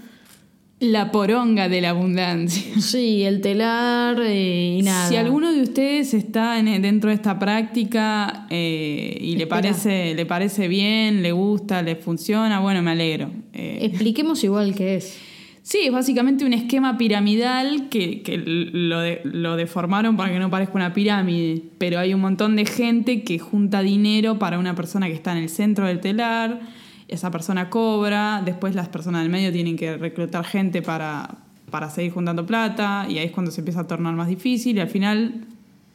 La 0.80 1.10
poronga 1.12 1.68
de 1.68 1.80
la 1.80 1.90
abundancia. 1.90 2.80
Sí, 2.80 3.22
el 3.22 3.40
telar 3.40 4.20
eh, 4.20 4.76
y 4.78 4.82
nada. 4.82 5.08
Si 5.08 5.16
alguno 5.16 5.52
de 5.52 5.62
ustedes 5.62 6.12
está 6.14 6.58
en- 6.58 6.82
dentro 6.82 7.08
de 7.10 7.14
esta 7.16 7.38
práctica 7.38 8.46
eh, 8.50 9.16
y 9.20 9.36
le 9.36 9.46
parece, 9.46 10.14
le 10.14 10.26
parece 10.26 10.68
bien, 10.68 11.22
le 11.22 11.32
gusta, 11.32 11.80
le 11.80 11.96
funciona, 11.96 12.60
bueno, 12.60 12.82
me 12.82 12.90
alegro. 12.90 13.30
Eh, 13.52 13.78
Expliquemos 13.82 14.42
igual 14.44 14.74
qué 14.74 14.96
es. 14.96 15.16
Sí, 15.62 15.78
es 15.84 15.92
básicamente 15.92 16.44
un 16.44 16.52
esquema 16.52 16.98
piramidal 16.98 17.88
que, 17.88 18.20
que 18.20 18.36
lo, 18.36 19.00
de- 19.00 19.22
lo 19.24 19.56
deformaron 19.56 20.14
para 20.16 20.30
que 20.30 20.38
no 20.38 20.50
parezca 20.50 20.74
una 20.74 20.92
pirámide, 20.92 21.62
pero 21.78 21.98
hay 22.00 22.12
un 22.12 22.20
montón 22.20 22.56
de 22.56 22.66
gente 22.66 23.22
que 23.22 23.38
junta 23.38 23.80
dinero 23.80 24.38
para 24.38 24.58
una 24.58 24.74
persona 24.74 25.06
que 25.06 25.14
está 25.14 25.32
en 25.32 25.38
el 25.44 25.48
centro 25.48 25.86
del 25.86 26.00
telar, 26.00 26.60
esa 27.08 27.30
persona 27.30 27.70
cobra, 27.70 28.42
después 28.44 28.74
las 28.74 28.88
personas 28.88 29.22
del 29.22 29.30
medio 29.30 29.52
tienen 29.52 29.76
que 29.76 29.96
reclutar 29.96 30.44
gente 30.44 30.82
para, 30.82 31.36
para 31.70 31.90
seguir 31.90 32.12
juntando 32.12 32.46
plata 32.46 33.06
y 33.08 33.18
ahí 33.18 33.26
es 33.26 33.32
cuando 33.32 33.50
se 33.50 33.60
empieza 33.60 33.80
a 33.80 33.86
tornar 33.86 34.14
más 34.14 34.28
difícil 34.28 34.76
y 34.76 34.80
al 34.80 34.88
final 34.88 35.46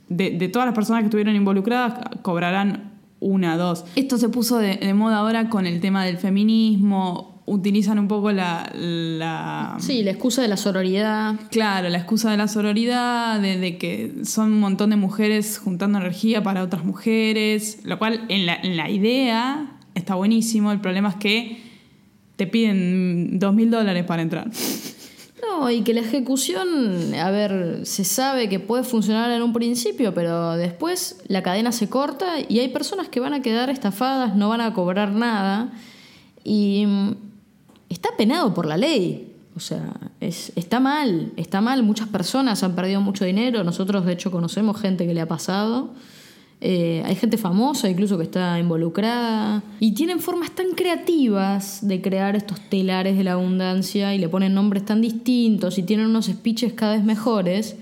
de, 0.08 0.32
de 0.32 0.48
todas 0.50 0.66
las 0.66 0.76
personas 0.76 1.02
que 1.02 1.06
estuvieron 1.06 1.36
involucradas 1.36 2.00
cobrarán 2.22 2.94
una, 3.20 3.58
dos. 3.58 3.86
Esto 3.96 4.18
se 4.18 4.30
puso 4.30 4.58
de, 4.58 4.78
de 4.78 4.94
moda 4.94 5.18
ahora 5.18 5.50
con 5.50 5.66
el 5.66 5.82
tema 5.82 6.06
del 6.06 6.18
feminismo, 6.18 7.42
utilizan 7.46 8.00
un 8.00 8.08
poco 8.08 8.32
la... 8.32 8.72
la 8.74 9.76
Sí, 9.80 10.04
la 10.04 10.12
excusa 10.12 10.42
de 10.42 10.48
la 10.48 10.58
sororidad. 10.58 11.36
Claro, 11.50 11.90
la 11.90 11.98
excusa 11.98 12.32
de 12.32 12.38
la 12.38 12.48
sororidad, 12.48 13.42
de, 13.42 13.58
de 13.58 13.78
que 13.78 14.14
son 14.24 14.54
un 14.54 14.60
montón 14.60 14.92
de 14.92 14.96
mujeres 14.96 15.58
juntando 15.58 15.98
energía 15.98 16.44
para 16.44 16.64
otras 16.64 16.86
mujeres, 16.86 17.80
lo 17.84 17.98
cual 17.98 18.26
en 18.30 18.46
la, 18.46 18.56
en 18.56 18.78
la 18.78 18.90
idea 18.90 19.79
está 19.96 20.16
buenísimo, 20.16 20.72
el 20.72 20.82
problema 20.82 21.10
es 21.10 21.16
que 21.16 21.70
te 22.36 22.48
piden 22.48 23.38
dos 23.40 23.54
mil 23.54 23.70
dólares 23.70 24.06
para 24.06 24.22
entrar. 24.22 24.50
No, 25.42 25.70
y 25.72 25.82
que 25.82 25.94
la 25.94 26.02
ejecución, 26.02 27.14
a 27.14 27.32
ver, 27.32 27.82
se 27.84 28.04
sabe 28.04 28.50
que 28.50 28.60
puede 28.60 28.84
funcionar 28.84 29.32
en 29.32 29.42
un 29.42 29.54
principio, 29.54 30.14
pero 30.14 30.56
después 30.56 31.22
la 31.28 31.44
cadena 31.44 31.72
se 31.72 31.90
corta 31.90 32.36
y 32.48 32.60
hay 32.60 32.70
personas 32.70 33.10
que 33.10 33.20
van 33.20 33.34
a 33.34 33.42
quedar 33.42 33.70
estafadas, 33.70 34.36
no 34.36 34.50
van 34.50 34.62
a 34.62 34.74
cobrar 34.74 35.12
nada. 35.12 35.72
Y 36.44 36.86
mm, 36.86 37.12
está 37.90 38.10
penado 38.18 38.54
por 38.54 38.66
la 38.66 38.78
ley. 38.78 39.34
O 39.56 39.60
sea, 39.60 39.94
es, 40.20 40.54
está 40.56 40.80
mal, 40.80 41.34
está 41.36 41.60
mal. 41.60 41.84
Muchas 41.84 42.08
personas 42.08 42.64
han 42.64 42.76
perdido 42.76 43.02
mucho 43.02 43.26
dinero. 43.26 43.64
Nosotros, 43.64 44.06
de 44.06 44.14
hecho, 44.14 44.32
conocemos 44.32 44.80
gente 44.80 45.06
que 45.06 45.14
le 45.14 45.22
ha 45.22 45.28
pasado. 45.28 45.94
Eh, 46.62 47.02
hay 47.06 47.16
gente 47.16 47.38
famosa 47.38 47.90
incluso 47.90 48.18
que 48.18 48.24
está 48.24 48.60
involucrada. 48.60 49.64
Y 49.80 49.94
tienen 49.94 50.20
formas 50.20 50.52
tan 50.52 50.72
creativas 50.72 51.88
de 51.88 52.02
crear 52.02 52.36
estos 52.36 52.60
telares 52.70 53.18
de 53.18 53.24
la 53.24 53.34
abundancia 53.34 54.14
y 54.14 54.18
le 54.18 54.28
ponen 54.28 54.54
nombres 54.54 54.86
tan 54.86 55.02
distintos 55.02 55.78
y 55.78 55.84
tienen 55.84 56.08
unos 56.08 56.26
speeches 56.26 56.74
cada 56.74 56.96
vez 56.96 57.04
mejores 57.04 57.78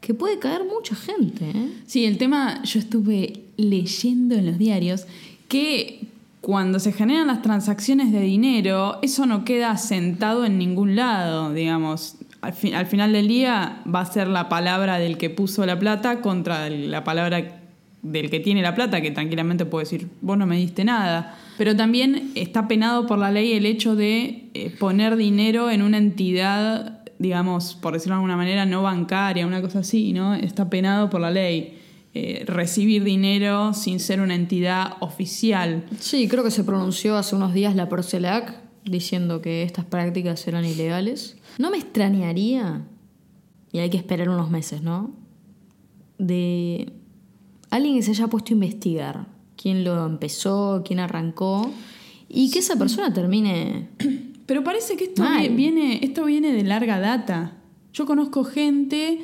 que 0.00 0.14
puede 0.14 0.38
caer 0.38 0.62
mucha 0.64 0.96
gente. 0.96 1.50
¿eh? 1.54 1.68
Sí, 1.86 2.06
el 2.06 2.18
tema, 2.18 2.62
yo 2.64 2.80
estuve 2.80 3.44
leyendo 3.56 4.34
en 4.34 4.46
los 4.46 4.58
diarios 4.58 5.06
que 5.48 6.06
cuando 6.40 6.80
se 6.80 6.92
generan 6.92 7.28
las 7.28 7.42
transacciones 7.42 8.10
de 8.10 8.20
dinero, 8.20 8.98
eso 9.02 9.26
no 9.26 9.44
queda 9.44 9.76
sentado 9.76 10.44
en 10.44 10.58
ningún 10.58 10.96
lado, 10.96 11.52
digamos. 11.52 12.16
Al, 12.40 12.54
al 12.74 12.86
final 12.86 13.12
del 13.12 13.28
día 13.28 13.82
va 13.86 14.00
a 14.00 14.06
ser 14.06 14.26
la 14.26 14.48
palabra 14.48 14.98
del 14.98 15.18
que 15.18 15.30
puso 15.30 15.64
la 15.66 15.78
plata 15.78 16.20
contra 16.20 16.68
la 16.68 17.04
palabra 17.04 17.61
del 18.02 18.30
que 18.30 18.40
tiene 18.40 18.62
la 18.62 18.74
plata, 18.74 19.00
que 19.00 19.10
tranquilamente 19.12 19.64
puede 19.64 19.84
decir, 19.84 20.08
vos 20.20 20.36
no 20.36 20.46
me 20.46 20.56
diste 20.56 20.84
nada. 20.84 21.38
Pero 21.56 21.76
también 21.76 22.32
está 22.34 22.66
penado 22.68 23.06
por 23.06 23.18
la 23.18 23.30
ley 23.30 23.52
el 23.52 23.64
hecho 23.64 23.94
de 23.94 24.50
eh, 24.54 24.74
poner 24.78 25.16
dinero 25.16 25.70
en 25.70 25.82
una 25.82 25.98
entidad, 25.98 27.04
digamos, 27.18 27.74
por 27.74 27.92
decirlo 27.92 28.14
de 28.14 28.18
alguna 28.18 28.36
manera, 28.36 28.66
no 28.66 28.82
bancaria, 28.82 29.46
una 29.46 29.62
cosa 29.62 29.80
así, 29.80 30.12
¿no? 30.12 30.34
Está 30.34 30.68
penado 30.68 31.08
por 31.10 31.20
la 31.20 31.30
ley. 31.30 31.78
eh, 32.14 32.44
recibir 32.46 33.04
dinero 33.04 33.72
sin 33.72 33.98
ser 33.98 34.20
una 34.20 34.34
entidad 34.34 34.96
oficial. 35.00 35.84
Sí, 35.98 36.28
creo 36.28 36.44
que 36.44 36.50
se 36.50 36.62
pronunció 36.62 37.16
hace 37.16 37.34
unos 37.34 37.54
días 37.54 37.74
la 37.74 37.88
Procelac 37.88 38.60
diciendo 38.84 39.40
que 39.40 39.62
estas 39.62 39.86
prácticas 39.86 40.46
eran 40.46 40.64
ilegales. 40.66 41.38
No 41.58 41.70
me 41.70 41.78
extrañaría, 41.78 42.82
y 43.72 43.78
hay 43.78 43.88
que 43.88 43.96
esperar 43.96 44.28
unos 44.28 44.50
meses, 44.50 44.82
¿no? 44.82 45.10
De 46.18 46.92
alguien 47.72 47.94
que 47.96 48.02
se 48.02 48.10
haya 48.10 48.28
puesto 48.28 48.52
a 48.52 48.54
investigar 48.54 49.26
quién 49.56 49.82
lo 49.82 50.04
empezó, 50.06 50.82
quién 50.86 51.00
arrancó, 51.00 51.70
y 52.28 52.50
que 52.50 52.60
esa 52.60 52.76
persona 52.76 53.12
termine... 53.12 53.88
Pero 54.46 54.64
parece 54.64 54.96
que 54.96 55.04
esto 55.04 55.22
Mal. 55.22 55.48
viene, 55.50 56.00
esto 56.02 56.24
viene 56.24 56.52
de 56.52 56.64
larga 56.64 56.98
data. 57.00 57.56
Yo 57.94 58.04
conozco 58.04 58.44
gente 58.44 59.20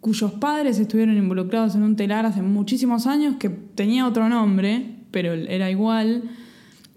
cuyos 0.00 0.32
padres 0.32 0.78
estuvieron 0.78 1.16
involucrados 1.18 1.74
en 1.74 1.82
un 1.82 1.96
telar 1.96 2.24
hace 2.24 2.40
muchísimos 2.40 3.06
años 3.06 3.36
que 3.38 3.50
tenía 3.50 4.06
otro 4.06 4.28
nombre, 4.28 4.86
pero 5.10 5.34
era 5.34 5.68
igual. 5.70 6.30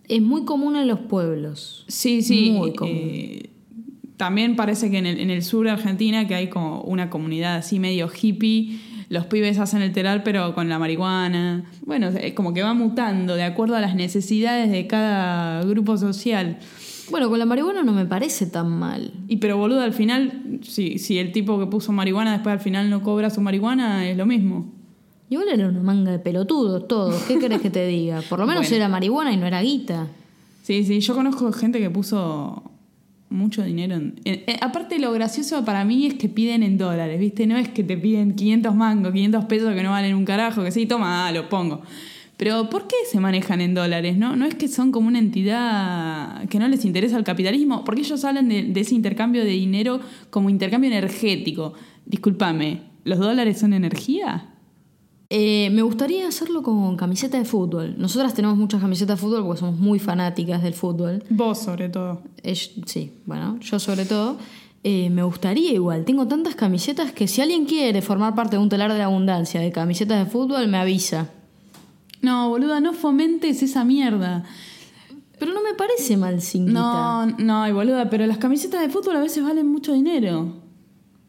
Es 0.08 0.22
muy 0.22 0.46
común 0.46 0.76
en 0.76 0.88
los 0.88 1.00
pueblos. 1.00 1.86
Sí, 1.88 2.22
sí. 2.22 2.52
Muy 2.52 2.74
común. 2.74 2.96
eh, 2.96 3.50
también 4.16 4.56
parece 4.56 4.92
que 4.92 5.00
en 5.00 5.08
el, 5.08 5.20
en 5.20 5.32
el 5.32 5.44
sur 5.44 5.66
de 5.66 5.72
Argentina, 5.72 6.28
que 6.28 6.36
hay 6.36 6.50
como 6.50 6.82
una 6.84 7.10
comunidad 7.10 7.56
así 7.56 7.80
medio 7.80 8.10
hippie, 8.10 8.80
los 9.10 9.26
pibes 9.26 9.60
hacen 9.60 9.82
el 9.82 9.92
telar 9.92 10.24
pero 10.24 10.54
con 10.56 10.70
la 10.70 10.80
marihuana. 10.80 11.66
Bueno, 11.86 12.08
es 12.10 12.34
como 12.34 12.54
que 12.54 12.62
va 12.64 12.74
mutando 12.74 13.36
de 13.36 13.44
acuerdo 13.44 13.76
a 13.76 13.82
las 13.82 13.96
necesidades 13.96 14.72
de 14.72 14.88
cada 14.88 15.64
grupo 15.66 15.98
social. 15.98 16.58
Bueno, 17.12 17.28
con 17.30 17.40
la 17.40 17.46
marihuana 17.46 17.82
no 17.84 17.92
me 17.92 18.06
parece 18.06 18.46
tan 18.46 18.70
mal. 18.70 19.12
Y 19.28 19.38
pero 19.38 19.58
boludo, 19.58 19.82
al 19.82 19.94
final, 19.94 20.60
si, 20.62 21.00
si 21.00 21.18
el 21.18 21.32
tipo 21.32 21.60
que 21.60 21.66
puso 21.66 21.92
marihuana 21.92 22.34
después 22.34 22.54
al 22.54 22.60
final 22.60 22.90
no 22.92 23.02
cobra 23.02 23.32
su 23.32 23.42
marihuana, 23.42 24.08
es 24.08 24.16
lo 24.16 24.28
mismo. 24.28 24.72
Igual 25.32 25.48
era 25.50 25.68
una 25.68 25.80
manga 25.82 26.12
de 26.12 26.20
pelotudos 26.20 26.88
todos. 26.88 27.16
¿Qué 27.24 27.40
querés 27.40 27.62
que 27.62 27.70
te 27.70 27.86
diga? 27.88 28.22
Por 28.30 28.40
lo 28.40 28.46
menos 28.48 28.62
Bueno. 28.64 28.76
era 28.76 28.90
marihuana 28.90 29.32
y 29.34 29.38
no 29.38 29.48
era 29.48 29.62
guita. 29.62 30.08
Sí, 30.64 30.84
sí, 30.84 31.00
yo 31.00 31.16
conozco 31.16 31.52
gente 31.52 31.80
que 31.80 31.90
puso 31.90 32.69
mucho 33.30 33.64
dinero 33.64 33.96
en... 33.96 34.20
eh, 34.26 34.58
aparte 34.62 35.00
lo 35.00 35.12
gracioso 35.12 35.64
para 35.64 35.86
mí 35.86 36.08
es 36.08 36.16
que 36.16 36.30
piden 36.30 36.64
en 36.64 36.78
dólares, 36.78 37.20
¿viste? 37.20 37.46
No 37.48 37.58
es 37.58 37.70
que 37.70 37.84
te 37.84 37.98
piden 37.98 38.36
500 38.36 38.76
mangos, 38.76 39.14
500 39.14 39.46
pesos 39.46 39.74
que 39.76 39.84
no 39.84 39.92
valen 39.92 40.16
un 40.16 40.26
carajo, 40.26 40.64
que 40.64 40.72
sí, 40.72 40.86
toma, 40.86 41.28
ah, 41.28 41.32
lo 41.32 41.50
pongo. 41.50 41.82
Pero 42.38 42.70
¿por 42.70 42.88
qué 42.88 42.96
se 43.12 43.20
manejan 43.20 43.60
en 43.60 43.74
dólares? 43.74 44.18
No, 44.18 44.36
no 44.36 44.46
es 44.46 44.56
que 44.56 44.70
son 44.70 44.92
como 44.92 45.10
una 45.10 45.20
entidad 45.20 46.48
que 46.48 46.58
no 46.58 46.68
les 46.70 46.86
interesa 46.86 47.18
el 47.18 47.26
capitalismo, 47.26 47.84
porque 47.84 48.02
ellos 48.02 48.24
hablan 48.24 48.48
de, 48.48 48.64
de 48.64 48.80
ese 48.80 48.96
intercambio 48.96 49.44
de 49.44 49.52
dinero 49.52 50.00
como 50.30 50.50
intercambio 50.50 50.90
energético. 50.90 51.74
Discúlpame, 52.06 52.82
¿los 53.04 53.20
dólares 53.20 53.60
son 53.60 53.74
energía? 53.74 54.49
Eh, 55.32 55.70
me 55.72 55.84
gustaría 55.84 56.28
hacerlo 56.28 56.64
con 56.64 56.98
camiseta 56.98 57.38
de 57.38 57.46
fútbol. 57.46 57.94
Nosotras 57.98 58.34
tenemos 58.34 58.58
muchas 58.58 58.82
camisetas 58.82 59.20
de 59.20 59.22
fútbol 59.22 59.46
porque 59.46 59.60
somos 59.60 59.80
muy 59.80 60.00
fanáticas 60.00 60.64
del 60.64 60.74
fútbol. 60.74 61.24
Vos 61.30 61.60
sobre 61.60 61.90
todo. 61.90 62.24
Eh, 62.42 62.56
sí, 62.56 63.14
bueno, 63.26 63.60
yo 63.60 63.78
sobre 63.80 64.06
todo. 64.06 64.38
Eh, 64.84 65.10
me 65.12 65.22
gustaría 65.24 65.72
igual. 65.72 66.04
Tengo 66.06 66.28
tantas 66.28 66.56
camisetas 66.56 67.12
que 67.12 67.28
si 67.28 67.42
alguien 67.42 67.66
quiere 67.66 68.02
formar 68.02 68.34
parte 68.34 68.56
de 68.56 68.64
un 68.64 68.70
telar 68.70 68.92
de 68.94 69.04
abundancia 69.04 69.62
de 69.62 69.72
camisetas 69.72 70.26
de 70.26 70.32
fútbol, 70.32 70.68
me 70.68 70.78
avisa. 70.78 71.30
No, 72.22 72.50
boluda, 72.50 72.80
no 72.80 72.94
fomentes 72.94 73.62
esa 73.62 73.84
mierda. 73.84 74.46
Pero 75.38 75.54
no 75.54 75.62
me 75.62 75.74
parece 75.74 76.18
mal 76.18 76.42
sin 76.42 76.74
No, 76.74 77.26
no, 77.26 77.68
y 77.68 77.72
boluda, 77.72 78.10
pero 78.10 78.26
las 78.26 78.40
camisetas 78.40 78.82
de 78.82 78.90
fútbol 78.90 79.18
a 79.18 79.22
veces 79.22 79.44
valen 79.44 79.68
mucho 79.68 79.94
dinero. 79.94 80.54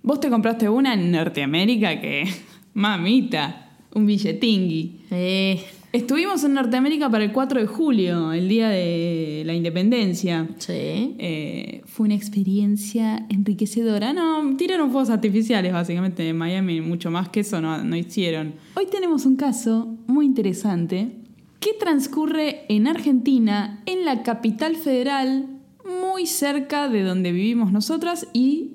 Vos 0.02 0.20
te 0.20 0.30
compraste 0.30 0.68
una 0.68 0.94
en 0.94 1.12
Norteamérica 1.12 2.00
que. 2.00 2.24
Mamita, 2.74 3.69
un 3.94 4.06
billetingui. 4.06 5.00
Eh, 5.10 5.64
Estuvimos 5.92 6.44
en 6.44 6.54
Norteamérica 6.54 7.10
para 7.10 7.24
el 7.24 7.32
4 7.32 7.58
de 7.60 7.66
julio, 7.66 8.32
el 8.32 8.48
día 8.48 8.68
de 8.68 9.42
la 9.44 9.54
independencia. 9.54 10.48
sí. 10.58 11.16
Eh, 11.18 11.82
fue 11.86 12.06
una 12.06 12.14
experiencia 12.14 13.26
enriquecedora. 13.28 14.12
No, 14.12 14.56
tiraron 14.56 14.92
fuegos 14.92 15.10
artificiales 15.10 15.72
básicamente 15.72 16.28
en 16.28 16.38
Miami, 16.38 16.80
mucho 16.80 17.10
más 17.10 17.28
que 17.28 17.40
eso 17.40 17.60
no, 17.60 17.82
no 17.82 17.96
hicieron. 17.96 18.54
Hoy 18.76 18.86
tenemos 18.86 19.26
un 19.26 19.34
caso 19.34 19.96
muy 20.06 20.26
interesante 20.26 21.16
que 21.58 21.72
transcurre 21.74 22.60
en 22.68 22.86
Argentina, 22.86 23.82
en 23.86 24.04
la 24.04 24.22
capital 24.22 24.76
federal, 24.76 25.48
muy 25.84 26.26
cerca 26.26 26.88
de 26.88 27.02
donde 27.02 27.32
vivimos 27.32 27.72
nosotras 27.72 28.28
y 28.32 28.74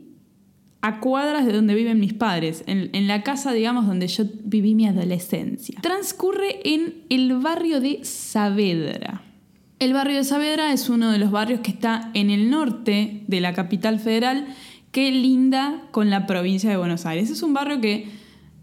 a 0.85 0.99
cuadras 0.99 1.47
de 1.47 1.53
donde 1.53 1.73
viven 1.73 1.99
mis 1.99 2.13
padres, 2.13 2.63
en, 2.67 3.07
la 3.07 3.23
casa, 3.23 3.53
digamos, 3.53 3.87
donde 3.87 4.07
yo 4.07 4.25
viví 4.43 4.75
mi 4.75 4.85
adolescencia. 4.85 5.79
Transcurre 5.81 6.59
en 6.63 7.05
el 7.09 7.33
barrio 7.39 7.81
de 7.81 8.01
Saavedra. 8.03 9.23
El 9.79 9.93
barrio 9.93 10.17
de 10.17 10.23
Saavedra 10.23 10.71
es 10.73 10.87
uno 10.87 11.11
de 11.11 11.17
los 11.17 11.31
barrios 11.31 11.61
que 11.61 11.71
está 11.71 12.11
en 12.13 12.29
el 12.29 12.51
norte 12.51 13.23
de 13.25 13.41
la 13.41 13.53
capital 13.53 13.99
federal 13.99 14.45
que 14.91 15.09
linda 15.09 15.81
con 15.89 16.11
la 16.11 16.27
provincia 16.27 16.69
de 16.69 16.77
Buenos 16.77 17.07
Aires. 17.07 17.31
Es 17.31 17.41
un 17.41 17.55
barrio 17.55 17.81
que 17.81 18.07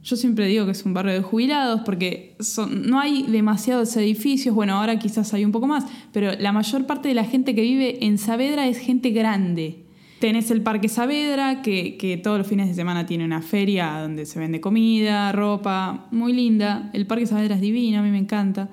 yo 0.04 0.14
siempre 0.14 0.46
digo 0.46 0.64
que 0.64 0.70
es 0.70 0.84
un 0.84 0.94
barrio 0.94 1.14
de 1.14 1.22
jubilados 1.22 1.80
porque 1.84 2.36
no 2.70 3.00
hay 3.00 3.24
demasiados 3.24 3.96
edificios, 3.96 4.54
bueno, 4.54 4.74
ahora 4.74 4.96
quizás 5.00 5.34
hay 5.34 5.44
un 5.44 5.50
poco 5.50 5.66
más, 5.66 5.86
pero 6.12 6.38
la 6.38 6.52
mayor 6.52 6.86
parte 6.86 7.08
de 7.08 7.14
la 7.14 7.24
gente 7.24 7.56
que 7.56 7.62
vive 7.62 8.06
en 8.06 8.16
Saavedra 8.18 8.68
es 8.68 8.78
gente 8.78 9.10
grande. 9.10 9.81
Tenés 10.22 10.52
el 10.52 10.62
Parque 10.62 10.88
Saavedra, 10.88 11.62
que, 11.62 11.96
que 11.96 12.16
todos 12.16 12.38
los 12.38 12.46
fines 12.46 12.68
de 12.68 12.74
semana 12.74 13.06
tiene 13.06 13.24
una 13.24 13.42
feria 13.42 13.98
donde 14.02 14.24
se 14.24 14.38
vende 14.38 14.60
comida, 14.60 15.32
ropa, 15.32 16.06
muy 16.12 16.32
linda. 16.32 16.90
El 16.92 17.08
Parque 17.08 17.26
Saavedra 17.26 17.56
es 17.56 17.60
divino, 17.60 17.98
a 17.98 18.02
mí 18.02 18.10
me 18.12 18.18
encanta. 18.18 18.68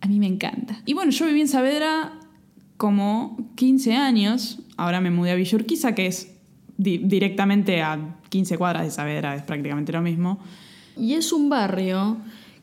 A 0.00 0.06
mí 0.08 0.18
me 0.18 0.26
encanta. 0.26 0.80
Y 0.86 0.94
bueno, 0.94 1.10
yo 1.10 1.26
viví 1.26 1.42
en 1.42 1.48
Saavedra 1.48 2.12
como 2.78 3.36
15 3.56 3.96
años. 3.96 4.60
Ahora 4.78 5.02
me 5.02 5.10
mudé 5.10 5.32
a 5.32 5.34
Villurquiza, 5.34 5.94
que 5.94 6.06
es 6.06 6.34
di- 6.78 6.96
directamente 7.04 7.82
a 7.82 8.16
15 8.30 8.56
cuadras 8.56 8.84
de 8.84 8.90
Saavedra, 8.90 9.34
es 9.36 9.42
prácticamente 9.42 9.92
lo 9.92 10.00
mismo. 10.00 10.38
Y 10.96 11.12
es 11.12 11.34
un 11.34 11.50
barrio 11.50 12.16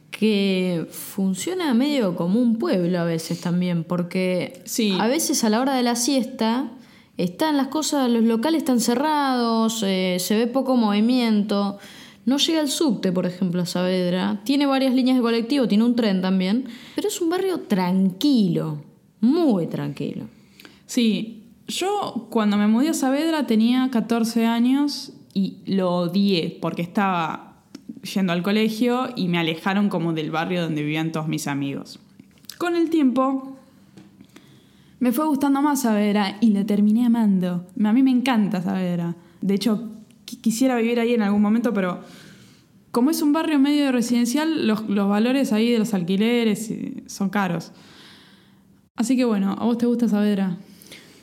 que 0.09 0.87
funciona 0.89 1.71
medio 1.75 2.15
como 2.15 2.39
un 2.41 2.57
pueblo 2.57 2.97
a 3.01 3.03
veces 3.03 3.39
también, 3.41 3.83
porque 3.83 4.63
Sí. 4.65 4.97
a 4.99 5.05
veces 5.05 5.43
a 5.43 5.49
la 5.51 5.59
hora 5.61 5.75
de 5.75 5.83
la 5.83 5.95
siesta 5.95 6.71
están 7.17 7.57
las 7.57 7.67
cosas, 7.67 8.09
los 8.09 8.23
locales 8.23 8.59
están 8.59 8.79
cerrados, 8.79 9.83
eh, 9.83 10.17
se 10.19 10.35
ve 10.35 10.47
poco 10.47 10.75
movimiento. 10.75 11.77
No 12.25 12.37
llega 12.37 12.59
el 12.59 12.69
subte, 12.69 13.11
por 13.11 13.25
ejemplo, 13.25 13.61
a 13.61 13.65
Saavedra. 13.65 14.41
Tiene 14.43 14.65
varias 14.65 14.93
líneas 14.93 15.17
de 15.17 15.21
colectivo, 15.21 15.67
tiene 15.67 15.83
un 15.83 15.95
tren 15.95 16.21
también, 16.21 16.65
pero 16.95 17.07
es 17.07 17.21
un 17.21 17.29
barrio 17.29 17.59
tranquilo, 17.61 18.81
muy 19.21 19.67
tranquilo. 19.67 20.25
Sí, 20.87 21.43
yo 21.67 22.27
cuando 22.29 22.57
me 22.57 22.67
mudé 22.67 22.89
a 22.89 22.93
Saavedra 22.93 23.47
tenía 23.47 23.89
14 23.91 24.45
años 24.45 25.13
y 25.33 25.57
lo 25.65 25.95
odié 25.95 26.57
porque 26.61 26.81
estaba 26.81 27.63
yendo 28.13 28.33
al 28.33 28.43
colegio 28.43 29.09
y 29.15 29.27
me 29.27 29.37
alejaron 29.37 29.89
como 29.89 30.13
del 30.13 30.31
barrio 30.31 30.61
donde 30.63 30.81
vivían 30.81 31.11
todos 31.11 31.27
mis 31.27 31.47
amigos. 31.47 31.99
Con 32.57 32.75
el 32.75 32.89
tiempo 32.89 33.54
me 34.99 35.11
fue 35.11 35.25
gustando 35.27 35.61
más 35.61 35.81
Saavedra 35.81 36.37
y 36.41 36.51
le 36.51 36.65
terminé 36.65 37.05
amando. 37.05 37.67
A 37.83 37.93
mí 37.93 38.03
me 38.03 38.11
encanta 38.11 38.61
Saavedra. 38.61 39.15
De 39.41 39.53
hecho, 39.53 39.91
qui- 40.25 40.39
quisiera 40.41 40.75
vivir 40.77 40.99
ahí 40.99 41.13
en 41.13 41.21
algún 41.21 41.41
momento, 41.41 41.73
pero 41.73 41.99
como 42.91 43.11
es 43.11 43.21
un 43.21 43.33
barrio 43.33 43.59
medio 43.59 43.91
residencial, 43.91 44.67
los, 44.67 44.87
valores 44.87 45.51
ahí 45.51 45.69
de 45.69 45.79
los 45.79 45.93
alquileres 45.93 46.71
eh, 46.71 47.03
son 47.07 47.29
caros. 47.29 47.71
Así 48.95 49.17
que 49.17 49.25
bueno, 49.25 49.55
¿a 49.59 49.65
vos 49.65 49.77
te 49.77 49.85
gusta 49.85 50.07
Saavedra? 50.07 50.57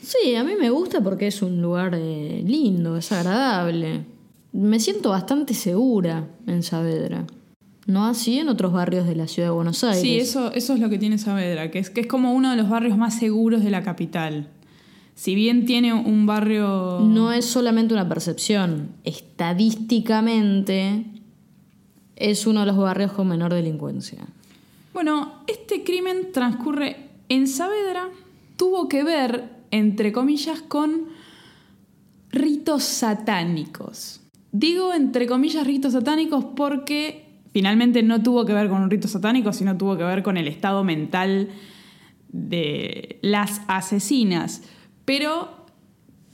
Sí, 0.01 0.35
a 0.35 0.43
mí 0.43 0.51
me 0.59 0.69
gusta 0.69 1.01
porque 1.01 1.27
es 1.27 1.41
un 1.41 1.61
lugar 1.61 1.93
eh, 1.95 2.43
lindo, 2.45 2.97
es 2.97 3.11
agradable. 3.11 4.05
Me 4.51 4.79
siento 4.79 5.09
bastante 5.09 5.53
segura 5.55 6.27
en 6.45 6.61
Saavedra. 6.61 7.25
No 7.85 8.05
así 8.05 8.39
en 8.39 8.49
otros 8.49 8.71
barrios 8.71 9.05
de 9.05 9.15
la 9.15 9.27
ciudad 9.27 9.49
de 9.49 9.53
Buenos 9.53 9.83
Aires. 9.83 10.01
Sí, 10.01 10.17
eso, 10.17 10.51
eso 10.53 10.73
es 10.73 10.79
lo 10.79 10.89
que 10.89 10.97
tiene 10.97 11.17
Saavedra, 11.17 11.69
que 11.69 11.79
es, 11.79 11.89
que 11.89 12.01
es 12.01 12.07
como 12.07 12.33
uno 12.33 12.51
de 12.51 12.57
los 12.57 12.69
barrios 12.69 12.97
más 12.97 13.19
seguros 13.19 13.63
de 13.63 13.71
la 13.71 13.83
capital. 13.83 14.49
Si 15.15 15.35
bien 15.35 15.65
tiene 15.65 15.93
un 15.93 16.25
barrio... 16.25 17.01
No 17.01 17.31
es 17.31 17.45
solamente 17.45 17.93
una 17.93 18.07
percepción. 18.07 18.89
Estadísticamente 19.03 21.05
es 22.15 22.47
uno 22.47 22.61
de 22.61 22.67
los 22.67 22.77
barrios 22.77 23.11
con 23.11 23.27
menor 23.27 23.53
delincuencia. 23.53 24.25
Bueno, 24.93 25.33
este 25.47 25.83
crimen 25.83 26.31
transcurre 26.31 27.09
en 27.29 27.47
Saavedra, 27.47 28.09
tuvo 28.57 28.87
que 28.87 29.03
ver, 29.03 29.49
entre 29.71 30.13
comillas, 30.13 30.61
con 30.61 31.05
ritos 32.31 32.83
satánicos. 32.83 34.21
Digo 34.51 34.93
entre 34.93 35.27
comillas 35.27 35.65
ritos 35.65 35.93
satánicos 35.93 36.45
porque 36.55 37.22
finalmente 37.53 38.03
no 38.03 38.21
tuvo 38.21 38.45
que 38.45 38.53
ver 38.53 38.67
con 38.67 38.81
un 38.81 38.89
rito 38.89 39.07
satánico, 39.07 39.53
sino 39.53 39.77
tuvo 39.77 39.95
que 39.95 40.03
ver 40.03 40.23
con 40.23 40.37
el 40.37 40.47
estado 40.47 40.83
mental 40.83 41.49
de 42.29 43.19
las 43.21 43.61
asesinas. 43.67 44.63
Pero 45.05 45.65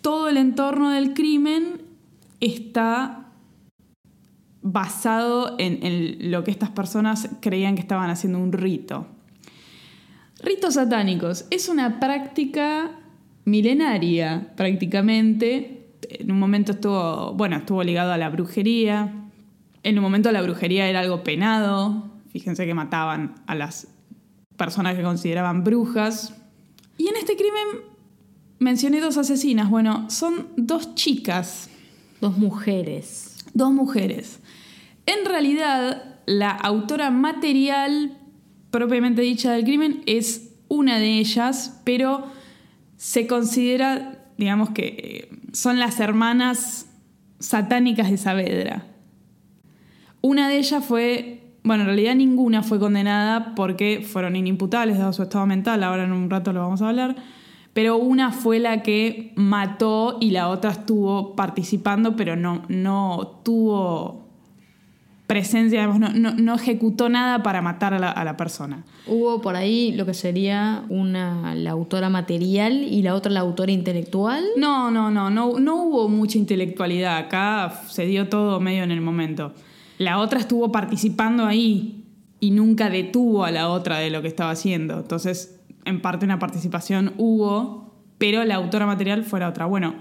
todo 0.01 0.29
el 0.29 0.37
entorno 0.37 0.89
del 0.89 1.13
crimen 1.13 1.81
está 2.39 3.27
basado 4.61 5.55
en, 5.59 6.31
lo 6.31 6.43
que 6.43 6.51
estas 6.51 6.69
personas 6.69 7.29
creían 7.41 7.75
que 7.75 7.81
estaban 7.81 8.09
haciendo 8.09 8.39
un 8.39 8.51
rito. 8.53 9.07
Ritos 10.41 10.75
satánicos 10.75 11.45
es 11.49 11.67
una 11.67 11.99
práctica 11.99 12.91
milenaria 13.45 14.53
prácticamente. 14.55 15.87
En 16.09 16.31
un 16.31 16.39
momento 16.39 16.73
estuvo, 16.73 17.33
bueno, 17.33 17.57
estuvo 17.57 17.83
ligado 17.83 18.13
a 18.13 18.17
la 18.17 18.29
brujería. 18.29 19.18
En 19.83 19.97
un 19.97 20.03
momento 20.03 20.31
la 20.31 20.41
brujería 20.41 20.87
era 20.87 20.99
algo 20.99 21.23
penado. 21.23 22.09
Fíjense 22.31 22.65
que 22.65 22.73
mataban 22.73 23.35
a 23.47 23.55
las 23.55 23.87
personas 24.57 24.95
que 24.95 25.03
consideraban 25.03 25.63
brujas. 25.63 26.35
Y 26.97 27.07
en 27.07 27.15
este 27.15 27.35
crimen 27.35 27.83
mencioné 28.59 28.99
dos 28.99 29.17
asesinas. 29.17 29.69
Bueno, 29.69 30.09
son 30.09 30.47
dos 30.57 30.95
chicas 30.95 31.69
Dos 32.21 32.37
mujeres. 32.37 33.37
dos 33.53 33.71
mujeres. 33.71 34.39
En 35.05 35.25
realidad, 35.25 36.17
la 36.25 36.51
autora 36.51 37.09
material 37.11 38.17
propiamente 38.71 39.21
dicha 39.21 39.53
del 39.53 39.63
crimen 39.63 40.03
es 40.05 40.51
una 40.67 40.99
de 40.99 41.17
ellas, 41.17 41.79
pero 41.85 42.25
se 42.97 43.25
considera, 43.25 44.25
digamos 44.37 44.71
que 44.71 45.29
eh, 45.31 45.39
son 45.53 45.79
las 45.79 45.99
hermanas 45.99 46.87
satánicas 47.39 48.11
de 48.11 48.17
Saavedra. 48.17 48.85
Una 50.21 50.49
de 50.49 50.57
ellas 50.57 50.83
fue, 50.83 51.41
bueno, 51.63 51.83
en 51.83 51.87
realidad 51.87 52.15
ninguna 52.15 52.61
fue 52.63 52.79
condenada 52.79 53.53
porque 53.55 54.05
fueron 54.05 54.35
inimputables 54.35 54.97
dado 54.97 55.13
su 55.13 55.23
estado 55.23 55.45
mental, 55.45 55.83
ahora 55.83 56.03
en 56.03 56.11
un 56.11 56.29
rato 56.29 56.51
lo 56.53 56.59
vamos 56.61 56.81
a 56.81 56.89
hablar, 56.89 57.15
pero 57.73 57.97
una 57.97 58.31
fue 58.31 58.59
la 58.59 58.81
que 58.83 59.31
mató 59.35 60.17
y 60.19 60.31
la 60.31 60.49
otra 60.49 60.71
estuvo 60.71 61.35
participando, 61.35 62.15
pero 62.15 62.35
no, 62.35 62.63
no 62.67 63.39
tuvo 63.43 64.25
presencia, 65.27 65.81
digamos, 65.81 65.99
no, 65.99 66.09
no- 66.09 66.33
no 66.33 66.55
ejecutó 66.55 67.07
nada 67.07 67.43
para 67.43 67.61
matar 67.61 67.93
a 67.93 67.99
la, 67.99 68.09
a 68.09 68.25
la 68.25 68.35
persona. 68.35 68.83
Hubo 69.05 69.41
por 69.41 69.55
ahí 69.55 69.91
lo 69.91 70.05
que 70.07 70.15
sería 70.15 70.83
una 70.89 71.53
la 71.53 71.69
autora 71.71 72.09
material 72.09 72.73
y 72.83 73.03
la 73.03 73.13
otra 73.13 73.31
la 73.31 73.41
autora 73.41 73.71
intelectual. 73.71 74.43
No, 74.57 74.89
no, 74.89 75.11
no, 75.11 75.29
no, 75.29 75.59
no 75.59 75.75
hubo 75.83 76.09
mucha 76.09 76.39
intelectualidad. 76.39 77.17
Acá 77.17 77.79
se 77.89 78.07
dio 78.07 78.27
todo 78.27 78.59
medio 78.59 78.81
en 78.83 78.89
el 78.91 79.01
momento. 79.01 79.53
La 79.99 80.19
otra 80.19 80.39
estuvo 80.39 80.71
participando 80.71 81.45
ahí 81.45 82.05
y 82.39 82.51
nunca 82.51 82.89
detuvo 82.89 83.43
a 83.43 83.51
la 83.51 83.69
otra 83.69 83.99
de 83.99 84.09
lo 84.09 84.21
que 84.21 84.29
estaba 84.29 84.51
haciendo. 84.51 84.97
Entonces, 84.97 85.59
en 85.83 86.01
parte 86.01 86.23
una 86.25 86.39
participación 86.39 87.13
hubo, 87.17 87.93
pero 88.17 88.45
la 88.45 88.55
autora 88.55 88.85
material 88.85 89.25
fue 89.25 89.41
la 89.41 89.49
otra. 89.49 89.65
Bueno, 89.65 89.95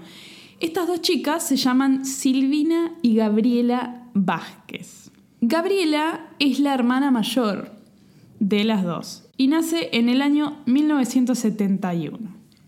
estas 0.61 0.87
dos 0.87 1.01
chicas 1.01 1.45
se 1.45 1.57
llaman 1.57 2.05
Silvina 2.05 2.93
y 3.01 3.15
Gabriela 3.15 4.05
Vázquez. 4.13 5.11
Gabriela 5.41 6.27
es 6.39 6.61
la 6.61 6.73
hermana 6.73 7.11
mayor 7.11 7.71
de 8.39 8.63
las 8.63 8.85
dos 8.85 9.25
y 9.35 9.47
nace 9.47 9.89
en 9.91 10.07
el 10.07 10.21
año 10.21 10.59
1971. 10.65 12.17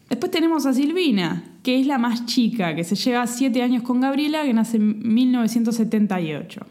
Después 0.10 0.32
tenemos 0.34 0.65
a 0.65 0.74
Silvina, 0.74 1.46
que 1.63 1.80
es 1.80 1.88
la 1.88 1.98
más 1.98 2.26
chica, 2.26 2.76
que 2.76 2.84
se 2.84 2.96
lleva 2.96 3.26
siete 3.26 3.62
años 3.62 3.84
con 3.84 4.02
Gabriela, 4.02 4.44
que 4.44 4.54
nace 4.54 4.76
en 4.76 5.13
1978. 5.13 6.65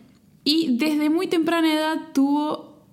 Y 0.45 0.77
desde 0.79 1.11
muy 1.11 1.27
temprana 1.27 1.73
edad 1.73 1.97
tuvo 2.15 2.85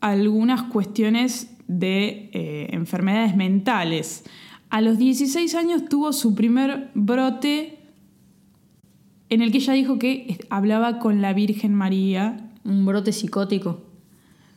algunas 0.00 0.64
cuestiones 0.64 1.50
de 1.66 2.30
eh, 2.32 2.68
enfermedades 2.72 3.36
mentales. 3.36 4.24
A 4.70 4.80
los 4.80 4.98
16 4.98 5.54
años 5.54 5.84
tuvo 5.88 6.12
su 6.12 6.34
primer 6.34 6.90
brote 6.94 7.78
en 9.30 9.42
el 9.42 9.50
que 9.50 9.58
ella 9.58 9.72
dijo 9.72 9.98
que 9.98 10.38
hablaba 10.50 10.98
con 10.98 11.22
la 11.22 11.32
Virgen 11.32 11.74
María 11.74 12.52
Un 12.64 12.86
brote 12.86 13.12
psicótico. 13.12 13.82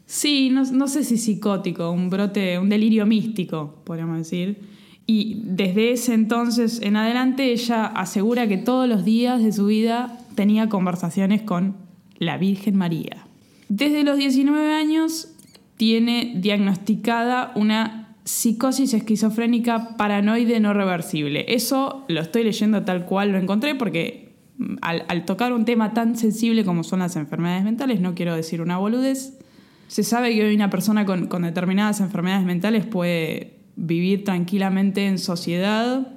Sí, 0.05 0.49
no, 0.49 0.63
no 0.63 0.87
sé 0.87 1.03
si 1.03 1.17
psicótico, 1.17 1.91
un 1.91 2.09
brote, 2.09 2.57
un 2.59 2.69
delirio 2.69 3.05
místico, 3.05 3.81
podríamos 3.83 4.17
decir. 4.17 4.59
Y 5.05 5.41
desde 5.43 5.91
ese 5.91 6.13
entonces 6.13 6.81
en 6.81 6.95
adelante 6.95 7.51
ella 7.51 7.85
asegura 7.85 8.47
que 8.47 8.57
todos 8.57 8.87
los 8.87 9.03
días 9.03 9.43
de 9.43 9.51
su 9.51 9.65
vida 9.65 10.17
tenía 10.35 10.69
conversaciones 10.69 11.41
con 11.41 11.86
la 12.19 12.37
Virgen 12.37 12.75
María. 12.75 13.27
Desde 13.69 14.03
los 14.03 14.17
19 14.17 14.73
años 14.73 15.29
tiene 15.75 16.33
diagnosticada 16.37 17.51
una 17.55 18.15
psicosis 18.27 18.93
esquizofrénica 18.93 19.95
paranoide 19.95 20.59
no 20.59 20.73
reversible. 20.73 21.45
Eso 21.47 22.03
lo 22.09 22.19
estoy 22.19 22.43
leyendo 22.43 22.83
tal 22.83 23.05
cual 23.05 23.31
lo 23.31 23.37
encontré 23.37 23.75
porque 23.75 24.33
mm, 24.57 24.75
al, 24.81 25.25
tocar 25.25 25.53
un 25.53 25.63
tema 25.63 25.93
tan 25.93 26.17
sensible 26.17 26.65
como 26.65 26.83
son 26.83 26.99
las 26.99 27.15
enfermedades 27.15 27.63
mentales, 27.63 28.01
no 28.01 28.15
quiero 28.15 28.35
decir 28.35 28.61
una 28.61 28.77
boludez, 28.77 29.39
se 29.87 30.03
sabe 30.03 30.35
que 30.35 30.45
hoy 30.45 30.55
una 30.55 30.69
persona 30.69 31.05
con, 31.05 31.27
con 31.27 31.43
determinadas 31.43 32.01
enfermedades 32.01 32.45
mentales 32.45 32.85
puede 32.85 33.53
vivir 33.77 34.25
tranquilamente 34.25 35.07
en 35.07 35.17
sociedad, 35.19 36.13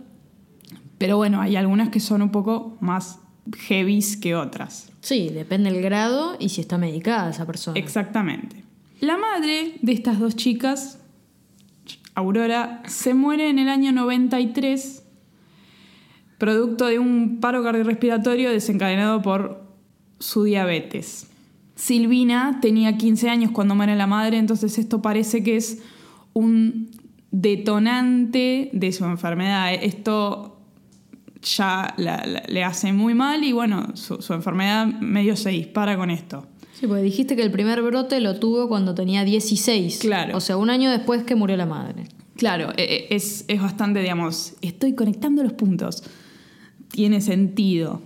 pero 0.98 1.16
bueno, 1.16 1.40
hay 1.40 1.54
algunas 1.54 1.90
que 1.90 2.00
son 2.00 2.22
un 2.22 2.30
poco 2.30 2.76
más 2.80 3.19
heavies 3.68 4.16
que 4.16 4.34
otras. 4.34 4.90
Sí, 5.00 5.30
depende 5.30 5.70
del 5.70 5.82
grado 5.82 6.36
y 6.38 6.50
si 6.50 6.60
está 6.60 6.78
medicada 6.78 7.30
esa 7.30 7.46
persona. 7.46 7.78
Exactamente. 7.78 8.64
La 9.00 9.16
madre 9.16 9.74
de 9.80 9.92
estas 9.92 10.18
dos 10.18 10.36
chicas, 10.36 10.98
Aurora, 12.14 12.82
se 12.86 13.14
muere 13.14 13.48
en 13.48 13.58
el 13.58 13.68
año 13.68 13.92
93 13.92 15.04
producto 16.40 16.86
de 16.86 16.98
un 16.98 17.38
paro 17.40 17.62
cardiorrespiratorio 17.62 18.50
desencadenado 18.50 19.20
por 19.20 19.62
su 20.18 20.44
diabetes. 20.44 21.28
Silvina 21.76 22.58
tenía 22.60 22.96
15 22.96 23.28
años 23.28 23.50
cuando 23.52 23.74
muere 23.74 23.94
la 23.94 24.06
madre, 24.06 24.38
entonces 24.38 24.78
esto 24.78 25.02
parece 25.02 25.42
que 25.42 25.56
es 25.56 25.82
un 26.32 26.90
detonante 27.30 28.70
de 28.72 28.92
su 28.92 29.04
enfermedad. 29.04 29.72
Esto 29.74 30.49
ya 31.42 31.94
le 31.96 32.64
hace 32.64 32.92
muy 32.92 33.14
mal 33.14 33.44
y 33.44 33.52
bueno, 33.52 33.94
su, 33.94 34.20
su 34.20 34.32
enfermedad 34.34 34.86
medio 34.86 35.36
se 35.36 35.50
dispara 35.50 35.96
con 35.96 36.10
esto. 36.10 36.46
Sí, 36.80 36.86
porque 36.86 37.02
dijiste 37.02 37.36
que 37.36 37.42
el 37.42 37.50
primer 37.50 37.82
brote 37.82 38.20
lo 38.20 38.38
tuvo 38.40 38.66
cuando 38.66 38.94
tenía 38.94 39.22
16. 39.22 39.98
Claro. 39.98 40.36
O 40.36 40.40
sea, 40.40 40.56
un 40.56 40.70
año 40.70 40.90
después 40.90 41.24
que 41.24 41.34
murió 41.34 41.56
la 41.58 41.66
madre. 41.66 42.08
Claro, 42.36 42.72
e, 42.74 43.06
e, 43.10 43.14
es, 43.14 43.44
es 43.48 43.60
bastante, 43.60 44.00
digamos, 44.00 44.54
estoy 44.62 44.94
conectando 44.94 45.42
los 45.42 45.52
puntos. 45.52 46.02
Tiene 46.90 47.20
sentido. 47.20 48.00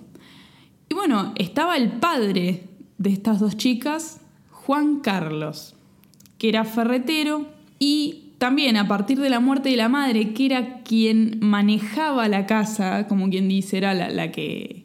Y 0.89 0.95
bueno, 0.95 1.33
estaba 1.37 1.77
el 1.77 1.93
padre 1.93 2.65
de 2.99 3.11
estas 3.11 3.39
dos 3.39 3.57
chicas, 3.57 4.21
Juan 4.51 4.99
Carlos, 4.99 5.77
que 6.39 6.49
era 6.49 6.65
ferretero 6.65 7.47
y 7.79 8.24
también 8.39 8.77
a 8.77 8.89
partir 8.89 9.21
de 9.21 9.31
la 9.31 9.41
muerte 9.41 9.71
de 9.71 9.77
la 9.77 9.89
madre, 9.89 10.33
que 10.33 10.47
era 10.47 10.83
quien 10.83 11.39
manejaba 11.41 12.29
la 12.29 12.47
casa, 12.47 13.07
como 13.07 13.31
quien 13.31 13.49
dice, 13.49 13.79
era 13.79 13.95
la, 13.95 14.09
la 14.09 14.31
que. 14.31 14.85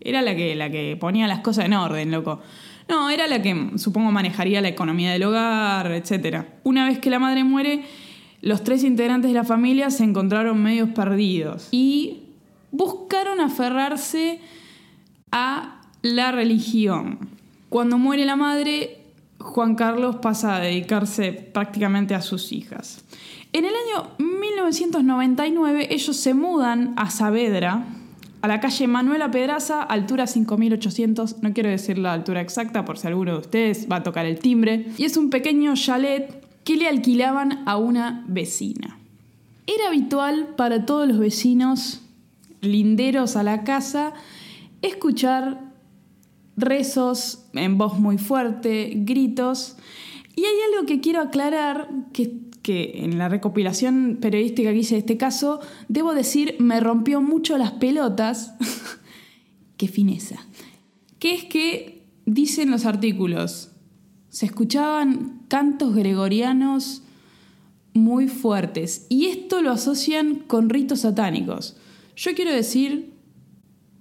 Era 0.00 0.20
la 0.20 0.34
que, 0.36 0.54
la 0.54 0.70
que 0.70 0.96
ponía 1.00 1.26
las 1.26 1.40
cosas 1.40 1.64
en 1.64 1.72
orden, 1.72 2.10
loco. 2.10 2.40
No, 2.88 3.08
era 3.08 3.26
la 3.26 3.40
que 3.40 3.70
supongo 3.76 4.12
manejaría 4.12 4.60
la 4.60 4.68
economía 4.68 5.12
del 5.12 5.22
hogar, 5.24 5.90
etc. 5.92 6.44
Una 6.62 6.86
vez 6.86 6.98
que 6.98 7.08
la 7.08 7.18
madre 7.18 7.42
muere, 7.44 7.84
los 8.42 8.62
tres 8.62 8.84
integrantes 8.84 9.30
de 9.30 9.34
la 9.34 9.44
familia 9.44 9.90
se 9.90 10.04
encontraron 10.04 10.62
medios 10.62 10.90
perdidos 10.90 11.68
y 11.70 12.24
buscaron 12.70 13.40
aferrarse 13.40 14.40
a 15.30 15.80
la 16.02 16.32
religión. 16.32 17.30
Cuando 17.70 17.96
muere 17.96 18.26
la 18.26 18.36
madre, 18.36 19.03
Juan 19.44 19.74
Carlos 19.74 20.16
pasa 20.16 20.56
a 20.56 20.60
dedicarse 20.60 21.32
prácticamente 21.32 22.14
a 22.14 22.22
sus 22.22 22.50
hijas. 22.50 23.04
En 23.52 23.64
el 23.64 23.72
año 23.72 24.10
1999 24.18 25.88
ellos 25.90 26.16
se 26.16 26.34
mudan 26.34 26.94
a 26.96 27.10
Saavedra, 27.10 27.84
a 28.40 28.48
la 28.48 28.60
calle 28.60 28.86
Manuela 28.88 29.30
Pedraza, 29.30 29.82
altura 29.82 30.26
5800, 30.26 31.42
no 31.42 31.52
quiero 31.52 31.68
decir 31.68 31.98
la 31.98 32.14
altura 32.14 32.40
exacta 32.40 32.84
por 32.84 32.98
si 32.98 33.06
alguno 33.06 33.32
de 33.32 33.38
ustedes 33.38 33.86
va 33.90 33.96
a 33.96 34.02
tocar 34.02 34.26
el 34.26 34.38
timbre, 34.38 34.86
y 34.98 35.04
es 35.04 35.16
un 35.16 35.30
pequeño 35.30 35.74
chalet 35.76 36.42
que 36.64 36.76
le 36.76 36.88
alquilaban 36.88 37.62
a 37.66 37.76
una 37.76 38.24
vecina. 38.26 38.98
Era 39.66 39.88
habitual 39.88 40.54
para 40.56 40.84
todos 40.84 41.06
los 41.06 41.18
vecinos 41.18 42.02
linderos 42.60 43.36
a 43.36 43.42
la 43.42 43.62
casa 43.62 44.14
escuchar 44.82 45.73
rezos 46.56 47.46
en 47.52 47.78
voz 47.78 47.98
muy 47.98 48.18
fuerte, 48.18 48.92
gritos, 48.96 49.76
y 50.36 50.44
hay 50.44 50.56
algo 50.72 50.86
que 50.86 51.00
quiero 51.00 51.20
aclarar 51.20 51.88
que 52.12 52.44
que 52.64 53.04
en 53.04 53.18
la 53.18 53.28
recopilación 53.28 54.16
periodística 54.22 54.72
que 54.72 54.78
hice 54.78 54.94
de 54.94 55.00
este 55.00 55.18
caso, 55.18 55.60
debo 55.88 56.14
decir, 56.14 56.56
me 56.58 56.80
rompió 56.80 57.20
mucho 57.20 57.58
las 57.58 57.72
pelotas. 57.72 58.54
Qué 59.76 59.86
fineza. 59.86 60.36
Que 61.18 61.34
es 61.34 61.44
que, 61.44 62.06
dicen 62.24 62.70
los 62.70 62.86
artículos, 62.86 63.70
se 64.30 64.46
escuchaban 64.46 65.42
cantos 65.48 65.94
gregorianos 65.94 67.02
muy 67.92 68.28
fuertes 68.28 69.06
y 69.10 69.26
esto 69.26 69.60
lo 69.60 69.70
asocian 69.70 70.36
con 70.36 70.70
ritos 70.70 71.00
satánicos. 71.00 71.76
Yo 72.16 72.34
quiero 72.34 72.50
decir, 72.50 73.12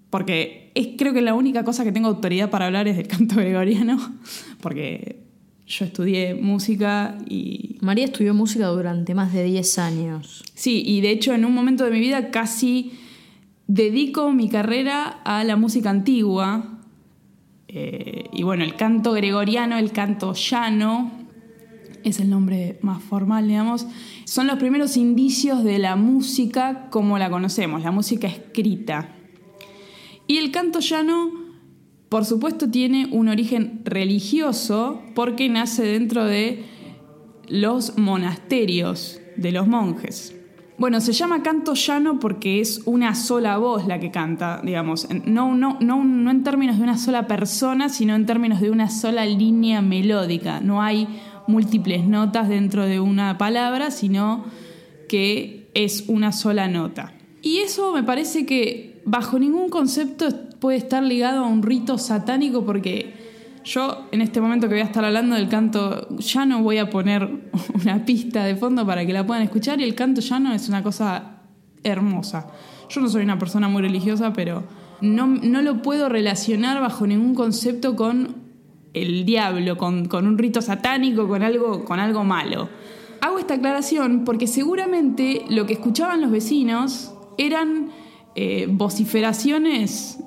porque 0.09 0.62
es 0.75 0.89
creo 0.97 1.13
que 1.13 1.21
la 1.21 1.33
única 1.33 1.63
cosa 1.63 1.83
que 1.83 1.91
tengo 1.91 2.07
autoridad 2.07 2.49
para 2.49 2.67
hablar 2.67 2.87
es 2.87 2.97
del 2.97 3.07
canto 3.07 3.35
gregoriano, 3.35 3.97
porque 4.61 5.23
yo 5.65 5.85
estudié 5.85 6.35
música 6.35 7.17
y... 7.27 7.77
María 7.81 8.05
estudió 8.05 8.33
música 8.33 8.67
durante 8.67 9.15
más 9.15 9.33
de 9.33 9.43
10 9.43 9.79
años. 9.79 10.43
Sí, 10.53 10.83
y 10.85 11.01
de 11.01 11.11
hecho 11.11 11.33
en 11.33 11.45
un 11.45 11.53
momento 11.53 11.85
de 11.85 11.91
mi 11.91 11.99
vida 11.99 12.31
casi 12.31 12.93
dedico 13.67 14.31
mi 14.31 14.49
carrera 14.49 15.07
a 15.23 15.43
la 15.43 15.55
música 15.55 15.89
antigua. 15.89 16.79
Eh, 17.67 18.25
y 18.31 18.43
bueno, 18.43 18.63
el 18.63 18.75
canto 18.75 19.13
gregoriano, 19.13 19.77
el 19.77 19.91
canto 19.91 20.33
llano, 20.33 21.11
es 22.03 22.19
el 22.19 22.29
nombre 22.29 22.77
más 22.81 23.01
formal, 23.01 23.47
digamos, 23.47 23.87
son 24.25 24.47
los 24.47 24.59
primeros 24.59 24.97
indicios 24.97 25.63
de 25.63 25.79
la 25.79 25.95
música 25.95 26.87
como 26.89 27.17
la 27.17 27.29
conocemos, 27.29 27.83
la 27.83 27.91
música 27.91 28.27
escrita. 28.27 29.09
Y 30.33 30.39
el 30.39 30.49
canto 30.49 30.79
llano 30.79 31.29
por 32.09 32.25
supuesto 32.25 32.67
tiene 32.67 33.07
un 33.11 33.27
origen 33.27 33.81
religioso 33.85 34.99
porque 35.13 35.47
nace 35.47 35.83
dentro 35.83 36.25
de 36.25 36.65
los 37.47 37.99
monasterios 37.99 39.21
de 39.37 39.51
los 39.51 39.67
monjes. 39.67 40.35
Bueno, 40.79 41.01
se 41.01 41.13
llama 41.13 41.43
canto 41.43 41.75
llano 41.75 42.17
porque 42.19 42.61
es 42.61 42.81
una 42.85 43.13
sola 43.13 43.57
voz 43.59 43.85
la 43.85 43.99
que 43.99 44.09
canta, 44.09 44.59
digamos, 44.63 45.07
no, 45.23 45.53
no, 45.53 46.31
en 46.31 46.43
términos 46.43 46.77
de 46.79 46.83
una 46.83 46.97
sola 46.97 47.27
persona, 47.27 47.87
sino 47.89 48.15
en 48.15 48.25
términos 48.25 48.59
de 48.59 48.71
una 48.71 48.89
sola 48.89 49.27
línea 49.27 49.83
melódica. 49.83 50.61
No 50.61 50.81
hay 50.81 51.07
múltiples 51.45 52.07
notas 52.07 52.49
dentro 52.49 52.87
de 52.87 52.99
una 52.99 53.37
palabra, 53.37 53.91
sino 53.91 54.45
que 55.07 55.69
es 55.75 56.05
una 56.07 56.31
sola 56.31 56.67
nota. 56.67 57.13
Y 57.43 57.57
eso 57.57 57.91
me 57.91 58.03
parece 58.03 58.45
que 58.45 59.01
bajo 59.03 59.37
ningún 59.37 59.69
concepto 59.69 60.29
puede 60.61 60.77
estar 60.77 61.03
ligado 61.03 61.43
a 61.43 61.47
un 61.47 61.61
rito 61.61 61.97
satánico 61.97 62.65
porque 62.65 63.13
yo 63.65 64.07
en 64.13 64.21
este 64.21 64.39
momento 64.39 64.69
que 64.69 64.75
voy 64.75 64.81
a 64.81 64.85
estar 64.85 65.03
hablando 65.03 65.35
del 65.35 65.49
canto 65.49 66.07
llano 66.19 66.63
voy 66.63 66.77
a 66.77 66.89
poner 66.89 67.29
una 67.81 68.05
pista 68.05 68.45
de 68.45 68.55
fondo 68.55 68.85
para 68.85 69.05
que 69.05 69.11
la 69.11 69.27
puedan 69.27 69.43
escuchar 69.43 69.81
y 69.81 69.83
el 69.83 69.93
canto 69.93 70.21
llano 70.21 70.53
es 70.53 70.69
una 70.69 70.83
cosa 70.83 71.41
hermosa. 71.83 72.47
Yo 72.87 73.01
no 73.01 73.09
soy 73.09 73.23
una 73.23 73.37
persona 73.37 73.67
muy 73.67 73.81
religiosa, 73.81 74.31
pero 74.31 74.63
no, 75.01 75.27
no 75.27 75.61
lo 75.61 75.81
puedo 75.81 76.07
relacionar 76.07 76.79
bajo 76.79 77.05
ningún 77.05 77.35
concepto 77.35 77.97
con 77.97 78.35
el 78.93 79.25
diablo, 79.25 79.77
con, 79.77 80.05
con 80.05 80.27
un 80.27 80.37
rito 80.37 80.61
satánico, 80.61 81.27
con 81.27 81.43
algo, 81.43 81.83
con 81.83 81.99
algo 81.99 82.23
malo. 82.23 82.69
Hago 83.19 83.37
esta 83.37 83.55
aclaración 83.55 84.23
porque 84.23 84.47
seguramente 84.47 85.43
lo 85.49 85.65
que 85.65 85.73
escuchaban 85.73 86.21
los 86.21 86.31
vecinos 86.31 87.12
eran 87.37 87.91
eh, 88.35 88.67
vociferaciones 88.69 90.17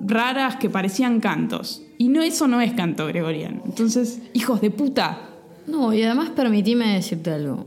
raras 0.00 0.56
que 0.56 0.70
parecían 0.70 1.20
cantos. 1.20 1.82
Y 1.98 2.08
no, 2.08 2.22
eso 2.22 2.48
no 2.48 2.60
es 2.60 2.72
canto 2.72 3.06
gregoriano. 3.06 3.62
Entonces, 3.64 4.20
hijos 4.32 4.60
de 4.60 4.70
puta. 4.70 5.30
No, 5.66 5.94
y 5.94 6.02
además 6.02 6.30
permitime 6.30 6.94
decirte 6.94 7.30
algo. 7.30 7.66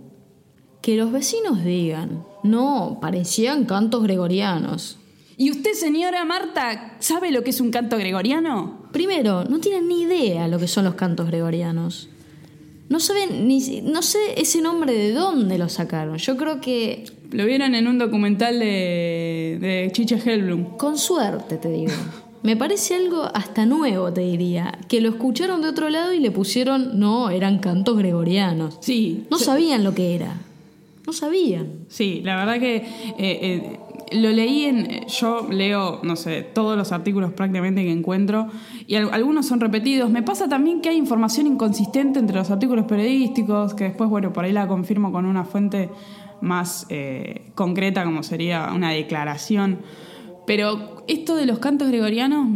Que 0.82 0.96
los 0.96 1.12
vecinos 1.12 1.64
digan, 1.64 2.24
no, 2.44 3.00
parecían 3.02 3.66
cantos 3.66 4.04
gregorianos. 4.04 5.00
¿Y 5.38 5.52
usted, 5.52 5.74
señora 5.74 6.26
Marta, 6.26 6.96
sabe 7.00 7.32
lo 7.32 7.44
que 7.44 7.52
es 7.52 7.62
un 7.62 7.72
canto 7.72 7.98
gregoriano? 7.98 8.88
Primero, 8.92 9.44
no 9.46 9.60
tienen 9.60 9.88
ni 9.88 10.02
idea 10.02 10.48
lo 10.48 10.60
que 10.60 10.68
son 10.68 10.86
los 10.86 10.96
cantos 10.96 11.28
gregorianos. 11.28 12.10
No 12.90 13.00
saben 13.00 13.48
ni 13.48 13.82
no 13.82 14.02
sé 14.02 14.40
ese 14.40 14.62
nombre 14.62 14.94
de 14.94 15.12
dónde 15.12 15.58
lo 15.58 15.68
sacaron. 15.68 16.18
Yo 16.18 16.38
creo 16.38 16.62
que 16.62 17.06
lo 17.32 17.46
vieron 17.46 17.76
en 17.76 17.88
un 17.88 17.98
documental 17.98 18.60
de, 18.60 19.58
de 19.60 19.90
Chicha 19.92 20.18
Hellblum. 20.18 20.78
Con 20.78 20.98
suerte, 20.98 21.58
te 21.58 21.70
digo. 21.70 21.94
Me 22.44 22.56
parece 22.56 22.96
algo 22.96 23.24
hasta 23.34 23.66
nuevo, 23.66 24.14
te 24.14 24.22
diría. 24.22 24.78
Que 24.88 25.02
lo 25.02 25.10
escucharon 25.10 25.62
de 25.62 25.70
otro 25.70 25.90
lado 25.90 26.14
y 26.14 26.20
le 26.20 26.32
pusieron, 26.32 27.00
no, 27.00 27.30
eran 27.30 27.60
cantos 27.60 27.98
gregorianos. 27.98 28.78
Sí. 28.80 29.26
No 29.30 29.38
sabían 29.38 29.84
lo 29.84 29.94
que 29.94 30.16
era. 30.16 30.38
No 31.06 31.14
sabían. 31.14 31.86
Sí, 31.88 32.22
la 32.24 32.36
verdad 32.36 32.60
que 32.60 32.76
eh, 32.76 32.86
eh, 33.18 33.80
lo 34.12 34.30
leí 34.32 34.66
en. 34.66 35.06
Yo 35.08 35.48
leo, 35.50 36.00
no 36.04 36.16
sé, 36.16 36.42
todos 36.42 36.78
los 36.78 36.92
artículos 36.92 37.34
prácticamente 37.34 37.84
que 37.84 37.92
encuentro 37.92 38.48
y 38.88 38.96
algunos 38.96 39.46
son 39.46 39.60
repetidos. 39.60 40.10
Me 40.10 40.22
pasa 40.22 40.48
también 40.48 40.82
que 40.82 40.90
hay 40.90 40.98
información 40.98 41.48
inconsistente 41.48 42.20
entre 42.20 42.38
los 42.38 42.50
artículos 42.52 42.86
periodísticos, 42.86 43.74
que 43.74 43.86
después, 43.86 44.10
bueno, 44.10 44.32
por 44.32 44.46
ahí 44.46 44.52
la 44.52 44.68
confirmo 44.68 45.12
con 45.12 45.26
una 45.26 45.44
fuente 45.44 45.90
más 46.42 46.86
eh, 46.90 47.52
concreta 47.56 48.04
como 48.04 48.24
sería 48.24 48.72
una 48.74 48.92
declaración. 48.92 49.80
Pero 50.46 51.04
esto 51.08 51.36
de 51.36 51.46
los 51.46 51.60
cantos 51.60 51.90
gregorianos 51.90 52.48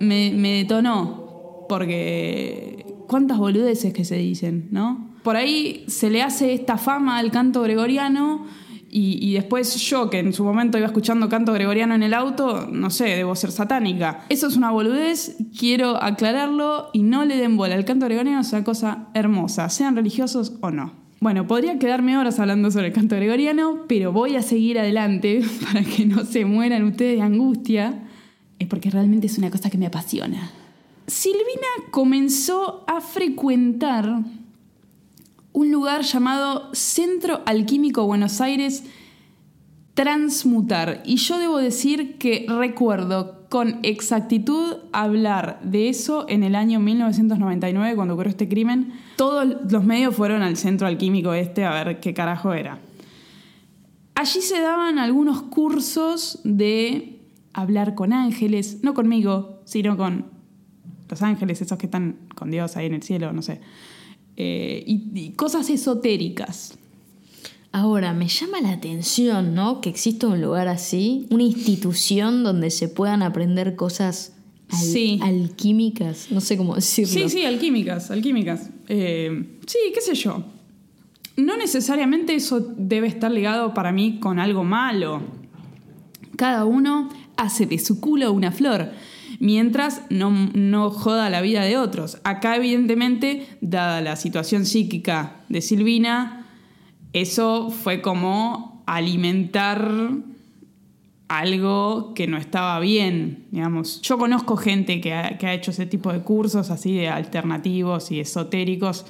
me, 0.00 0.32
me 0.32 0.52
detonó, 0.54 1.66
porque 1.68 2.84
cuántas 3.06 3.38
boludeces 3.38 3.92
que 3.92 4.04
se 4.04 4.16
dicen, 4.16 4.68
¿no? 4.70 5.12
Por 5.22 5.36
ahí 5.36 5.84
se 5.86 6.10
le 6.10 6.22
hace 6.22 6.52
esta 6.52 6.76
fama 6.76 7.18
al 7.18 7.30
canto 7.30 7.62
gregoriano 7.62 8.46
y, 8.90 9.18
y, 9.26 9.32
después 9.32 9.74
yo, 9.76 10.10
que 10.10 10.18
en 10.18 10.34
su 10.34 10.44
momento 10.44 10.76
iba 10.76 10.86
escuchando 10.86 11.28
canto 11.30 11.54
gregoriano 11.54 11.94
en 11.94 12.02
el 12.02 12.12
auto, 12.12 12.66
no 12.70 12.90
sé, 12.90 13.04
debo 13.04 13.34
ser 13.34 13.50
satánica. 13.50 14.26
Eso 14.28 14.48
es 14.48 14.56
una 14.56 14.70
boludez, 14.70 15.38
quiero 15.58 16.02
aclararlo 16.02 16.90
y 16.92 17.02
no 17.02 17.24
le 17.24 17.36
den 17.36 17.56
bola. 17.56 17.74
El 17.74 17.86
canto 17.86 18.04
gregoriano 18.04 18.40
es 18.40 18.52
una 18.52 18.64
cosa 18.64 19.08
hermosa, 19.14 19.70
sean 19.70 19.96
religiosos 19.96 20.58
o 20.60 20.70
no. 20.70 21.01
Bueno, 21.22 21.46
podría 21.46 21.78
quedarme 21.78 22.18
horas 22.18 22.40
hablando 22.40 22.68
sobre 22.72 22.88
el 22.88 22.92
canto 22.92 23.14
gregoriano, 23.14 23.84
pero 23.86 24.10
voy 24.10 24.34
a 24.34 24.42
seguir 24.42 24.80
adelante 24.80 25.40
para 25.64 25.84
que 25.84 26.04
no 26.04 26.24
se 26.24 26.44
mueran 26.44 26.82
ustedes 26.82 27.18
de 27.18 27.22
angustia. 27.22 28.08
Porque 28.68 28.90
realmente 28.90 29.28
es 29.28 29.38
una 29.38 29.48
cosa 29.48 29.70
que 29.70 29.78
me 29.78 29.86
apasiona. 29.86 30.50
Silvina 31.06 31.68
comenzó 31.92 32.82
a 32.88 33.00
frecuentar 33.00 34.24
un 35.52 35.70
lugar 35.70 36.02
llamado 36.02 36.74
Centro 36.74 37.42
Alquímico 37.46 38.04
Buenos 38.04 38.40
Aires 38.40 38.82
Transmutar. 39.94 41.04
Y 41.06 41.18
yo 41.18 41.38
debo 41.38 41.58
decir 41.58 42.18
que 42.18 42.46
recuerdo 42.48 43.41
con 43.52 43.80
exactitud 43.82 44.76
hablar 44.92 45.60
de 45.62 45.90
eso 45.90 46.24
en 46.26 46.42
el 46.42 46.54
año 46.54 46.80
1999, 46.80 47.94
cuando 47.96 48.14
ocurrió 48.14 48.30
este 48.30 48.48
crimen. 48.48 48.94
Todos 49.16 49.70
los 49.70 49.84
medios 49.84 50.16
fueron 50.16 50.40
al 50.40 50.56
Centro 50.56 50.86
Alquímico 50.86 51.34
este 51.34 51.66
a 51.66 51.84
ver 51.84 52.00
qué 52.00 52.14
carajo 52.14 52.54
era. 52.54 52.78
Allí 54.14 54.40
se 54.40 54.58
daban 54.62 54.98
algunos 54.98 55.42
cursos 55.42 56.40
de 56.44 57.20
hablar 57.52 57.94
con 57.94 58.14
ángeles, 58.14 58.78
no 58.82 58.94
conmigo, 58.94 59.60
sino 59.66 59.98
con 59.98 60.30
los 61.10 61.20
ángeles, 61.20 61.60
esos 61.60 61.76
que 61.76 61.84
están 61.84 62.20
con 62.34 62.50
Dios 62.50 62.78
ahí 62.78 62.86
en 62.86 62.94
el 62.94 63.02
cielo, 63.02 63.34
no 63.34 63.42
sé. 63.42 63.60
Eh, 64.34 64.82
y, 64.86 65.10
y 65.12 65.32
cosas 65.32 65.68
esotéricas. 65.68 66.78
Ahora, 67.72 68.12
me 68.12 68.28
llama 68.28 68.60
la 68.60 68.72
atención, 68.72 69.54
¿no? 69.54 69.80
Que 69.80 69.88
exista 69.88 70.26
un 70.28 70.42
lugar 70.42 70.68
así, 70.68 71.26
una 71.30 71.42
institución 71.42 72.44
donde 72.44 72.70
se 72.70 72.88
puedan 72.88 73.22
aprender 73.22 73.76
cosas 73.76 74.34
al- 74.68 74.78
Sí. 74.78 75.18
alquímicas, 75.22 76.26
no 76.30 76.40
sé 76.42 76.56
cómo 76.58 76.74
decirlo. 76.74 77.12
Sí, 77.14 77.28
sí, 77.30 77.44
alquímicas, 77.46 78.10
alquímicas. 78.10 78.68
Eh, 78.88 79.58
sí, 79.66 79.78
qué 79.94 80.00
sé 80.02 80.14
yo. 80.14 80.44
No 81.36 81.56
necesariamente 81.56 82.34
eso 82.34 82.60
debe 82.76 83.06
estar 83.06 83.30
ligado 83.30 83.72
para 83.72 83.90
mí 83.90 84.18
con 84.20 84.38
algo 84.38 84.64
malo. 84.64 85.22
Cada 86.36 86.66
uno 86.66 87.08
hace 87.36 87.64
de 87.64 87.78
su 87.78 88.00
culo 88.00 88.32
una 88.32 88.52
flor, 88.52 88.90
mientras 89.40 90.02
no, 90.10 90.30
no 90.52 90.90
joda 90.90 91.30
la 91.30 91.40
vida 91.40 91.62
de 91.64 91.78
otros. 91.78 92.18
Acá, 92.22 92.56
evidentemente, 92.56 93.46
dada 93.62 94.02
la 94.02 94.16
situación 94.16 94.66
psíquica 94.66 95.40
de 95.48 95.62
Silvina, 95.62 96.41
eso 97.12 97.70
fue 97.70 98.00
como 98.00 98.82
alimentar 98.86 99.90
algo 101.28 102.12
que 102.14 102.26
no 102.26 102.36
estaba 102.36 102.78
bien, 102.80 103.46
digamos. 103.50 104.02
Yo 104.02 104.18
conozco 104.18 104.56
gente 104.56 105.00
que 105.00 105.14
ha, 105.14 105.54
hecho 105.54 105.70
ese 105.70 105.86
tipo 105.86 106.12
de 106.12 106.20
cursos 106.20 106.70
así 106.70 106.94
de 106.94 107.08
alternativos 107.08 108.10
y 108.10 108.20
esotéricos 108.20 109.06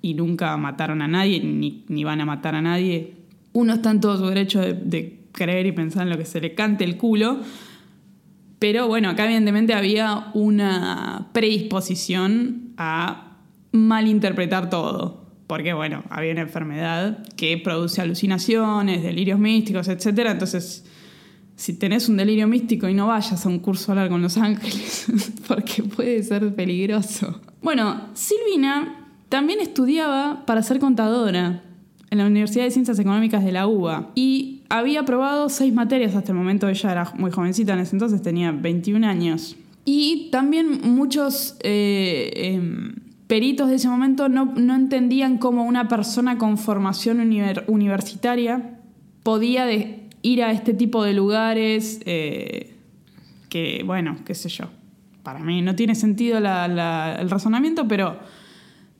y 0.00 0.14
nunca 0.14 0.56
mataron 0.56 1.02
a 1.02 1.08
nadie, 1.08 1.40
ni, 1.42 1.84
ni 1.88 2.04
van 2.04 2.20
a 2.20 2.24
matar 2.24 2.54
a 2.54 2.62
nadie. 2.62 3.14
Uno 3.52 3.74
está 3.74 3.90
en 3.90 4.00
todo 4.00 4.16
su 4.16 4.26
derecho 4.26 4.60
de, 4.60 4.72
de 4.72 5.20
creer 5.32 5.66
y 5.66 5.72
pensar 5.72 6.04
en 6.04 6.10
lo 6.10 6.18
que 6.18 6.24
se 6.24 6.40
le 6.40 6.54
cante 6.54 6.84
el 6.84 6.96
culo, 6.96 7.40
pero 8.58 8.86
bueno, 8.86 9.10
acá 9.10 9.24
evidentemente 9.24 9.74
había 9.74 10.30
una 10.34 11.30
predisposición 11.32 12.72
a 12.76 13.38
malinterpretar 13.72 14.70
todo. 14.70 15.21
Porque 15.46 15.72
bueno, 15.72 16.02
había 16.08 16.32
una 16.32 16.42
enfermedad 16.42 17.26
que 17.36 17.58
produce 17.58 18.00
alucinaciones, 18.00 19.02
delirios 19.02 19.38
místicos, 19.38 19.88
etc. 19.88 20.06
Entonces, 20.30 20.84
si 21.56 21.74
tenés 21.74 22.08
un 22.08 22.16
delirio 22.16 22.48
místico 22.48 22.88
y 22.88 22.94
no 22.94 23.08
vayas 23.08 23.44
a 23.44 23.48
un 23.48 23.58
curso 23.58 23.90
a 23.90 23.94
hablar 23.94 24.08
con 24.08 24.22
los 24.22 24.36
ángeles, 24.36 25.06
porque 25.48 25.82
puede 25.82 26.22
ser 26.22 26.54
peligroso. 26.54 27.40
Bueno, 27.60 28.08
Silvina 28.14 29.08
también 29.28 29.60
estudiaba 29.60 30.44
para 30.46 30.62
ser 30.62 30.78
contadora 30.78 31.62
en 32.10 32.18
la 32.18 32.26
Universidad 32.26 32.64
de 32.64 32.70
Ciencias 32.70 32.98
Económicas 32.98 33.42
de 33.44 33.52
la 33.52 33.66
UBA 33.66 34.10
y 34.14 34.62
había 34.68 35.00
aprobado 35.00 35.48
seis 35.48 35.72
materias 35.72 36.14
hasta 36.14 36.32
el 36.32 36.38
momento. 36.38 36.68
Ella 36.68 36.92
era 36.92 37.12
muy 37.16 37.30
jovencita 37.30 37.72
en 37.72 37.80
ese 37.80 37.96
entonces, 37.96 38.20
tenía 38.20 38.52
21 38.52 39.06
años. 39.06 39.56
Y 39.84 40.28
también 40.30 40.80
muchos 40.82 41.56
eh, 41.62 42.30
em, 42.34 42.94
peritos 43.32 43.70
de 43.70 43.76
ese 43.76 43.88
momento 43.88 44.28
no, 44.28 44.44
no 44.44 44.74
entendían 44.74 45.38
cómo 45.38 45.64
una 45.64 45.88
persona 45.88 46.36
con 46.36 46.58
formación 46.58 47.16
univer- 47.16 47.64
universitaria 47.66 48.78
podía 49.22 49.64
de- 49.64 50.10
ir 50.20 50.42
a 50.42 50.52
este 50.52 50.74
tipo 50.74 51.02
de 51.02 51.14
lugares 51.14 52.00
eh, 52.04 52.74
que, 53.48 53.84
bueno, 53.86 54.18
qué 54.26 54.34
sé 54.34 54.50
yo. 54.50 54.66
Para 55.22 55.38
mí 55.38 55.62
no 55.62 55.74
tiene 55.74 55.94
sentido 55.94 56.40
la- 56.40 56.68
la- 56.68 57.16
el 57.18 57.30
razonamiento, 57.30 57.88
pero 57.88 58.18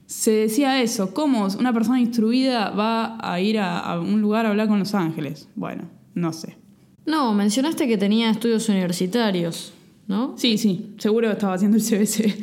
se 0.06 0.30
decía 0.30 0.80
eso. 0.80 1.12
¿Cómo 1.12 1.46
una 1.58 1.74
persona 1.74 2.00
instruida 2.00 2.70
va 2.70 3.18
a 3.20 3.38
ir 3.38 3.58
a, 3.58 3.80
a 3.80 4.00
un 4.00 4.22
lugar 4.22 4.46
a 4.46 4.48
hablar 4.48 4.66
con 4.66 4.78
los 4.78 4.94
ángeles? 4.94 5.46
Bueno, 5.56 5.82
no 6.14 6.32
sé. 6.32 6.56
No, 7.04 7.34
mencionaste 7.34 7.86
que 7.86 7.98
tenía 7.98 8.30
estudios 8.30 8.66
universitarios, 8.70 9.74
¿no? 10.08 10.32
Sí, 10.38 10.56
sí, 10.56 10.94
seguro 10.96 11.30
estaba 11.30 11.52
haciendo 11.52 11.76
el 11.76 11.82
CBC 11.82 12.42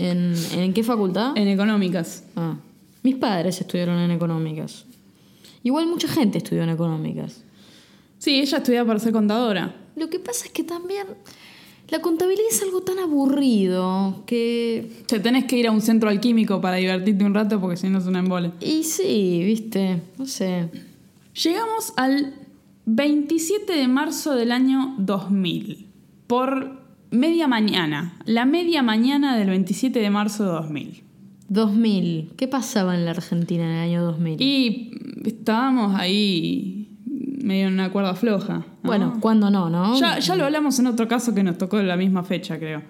¿En, 0.00 0.34
¿en 0.52 0.72
qué 0.72 0.82
facultad? 0.82 1.36
en 1.36 1.48
económicas. 1.48 2.24
Ah, 2.36 2.56
mis 3.02 3.16
padres 3.16 3.60
estudiaron 3.60 3.98
en 3.98 4.10
económicas. 4.10 4.86
Igual 5.62 5.86
mucha 5.86 6.08
gente 6.08 6.38
estudió 6.38 6.62
en 6.62 6.70
económicas. 6.70 7.42
Sí, 8.18 8.40
ella 8.40 8.58
estudiaba 8.58 8.86
para 8.86 8.98
ser 8.98 9.12
contadora. 9.12 9.74
Lo 9.96 10.08
que 10.08 10.18
pasa 10.18 10.46
es 10.46 10.52
que 10.52 10.64
también 10.64 11.06
la 11.88 12.00
contabilidad 12.00 12.46
es 12.50 12.62
algo 12.62 12.82
tan 12.82 12.98
aburrido 12.98 14.22
que... 14.26 15.04
Te 15.06 15.18
tenés 15.18 15.44
que 15.46 15.58
ir 15.58 15.66
a 15.66 15.72
un 15.72 15.80
centro 15.80 16.08
alquímico 16.08 16.60
para 16.60 16.76
divertirte 16.76 17.24
un 17.24 17.34
rato 17.34 17.60
porque 17.60 17.76
si 17.76 17.88
no 17.88 17.98
es 17.98 18.06
una 18.06 18.20
embole. 18.20 18.52
Y 18.60 18.84
sí, 18.84 19.42
viste, 19.44 20.00
no 20.16 20.26
sé. 20.26 20.68
Llegamos 21.42 21.92
al 21.96 22.34
27 22.86 23.72
de 23.72 23.88
marzo 23.88 24.34
del 24.34 24.52
año 24.52 24.94
2000. 24.98 25.86
Por 26.26 26.79
media 27.10 27.48
mañana. 27.48 28.14
La 28.24 28.44
media 28.46 28.82
mañana 28.82 29.36
del 29.36 29.48
27 29.48 29.98
de 29.98 30.10
marzo 30.10 30.44
de 30.44 30.50
2000. 30.50 31.04
2000. 31.48 32.32
¿Qué 32.36 32.48
pasaba 32.48 32.94
en 32.94 33.04
la 33.04 33.10
Argentina 33.10 33.64
en 33.64 33.70
el 33.70 33.80
año 33.80 34.04
2000? 34.04 34.40
Y 34.40 34.92
estábamos 35.24 35.98
ahí 35.98 36.96
medio 37.42 37.68
en 37.68 37.74
una 37.74 37.90
cuerda 37.90 38.14
floja. 38.14 38.58
¿no? 38.58 38.66
Bueno, 38.82 39.18
¿cuándo 39.20 39.50
no, 39.50 39.68
no? 39.68 39.98
Ya, 39.98 40.18
ya 40.18 40.36
lo 40.36 40.44
hablamos 40.44 40.78
en 40.78 40.86
otro 40.86 41.08
caso 41.08 41.34
que 41.34 41.42
nos 41.42 41.58
tocó 41.58 41.80
en 41.80 41.88
la 41.88 41.96
misma 41.96 42.22
fecha, 42.22 42.58
creo. 42.58 42.82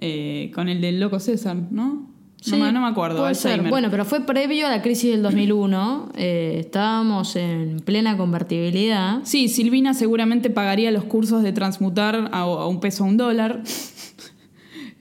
Eh, 0.00 0.50
con 0.54 0.68
el 0.68 0.80
del 0.80 1.00
loco 1.00 1.20
César, 1.20 1.56
¿no? 1.70 2.11
Sí, 2.44 2.50
no, 2.52 2.58
me- 2.66 2.72
no 2.72 2.80
me 2.80 2.88
acuerdo. 2.88 3.24
Alzheimer. 3.24 3.70
Bueno, 3.70 3.88
pero 3.90 4.04
fue 4.04 4.26
previo 4.26 4.66
a 4.66 4.70
la 4.70 4.82
crisis 4.82 5.12
del 5.12 5.22
2001. 5.22 6.10
eh, 6.16 6.56
estábamos 6.58 7.36
en 7.36 7.76
plena 7.80 8.16
convertibilidad. 8.16 9.20
Sí, 9.22 9.48
Silvina 9.48 9.94
seguramente 9.94 10.50
pagaría 10.50 10.90
los 10.90 11.04
cursos 11.04 11.42
de 11.44 11.52
transmutar 11.52 12.28
a, 12.32 12.40
a 12.40 12.66
un 12.66 12.80
peso 12.80 13.04
a 13.04 13.06
un 13.06 13.16
dólar. 13.16 13.62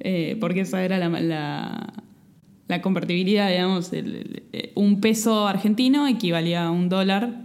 Eh, 0.04 0.36
porque 0.39 0.62
esa 0.62 0.84
era 0.84 0.97
la, 0.97 1.10
la, 1.10 1.93
la 2.67 2.82
convertibilidad, 2.82 3.49
digamos. 3.51 3.93
el- 3.93 4.15
el- 4.15 4.43
eh, 4.51 4.71
un 4.73 4.99
peso 4.99 5.47
argentino 5.47 6.08
equivalía 6.08 6.63
a 6.65 6.71
un 6.71 6.89
dólar. 6.89 7.43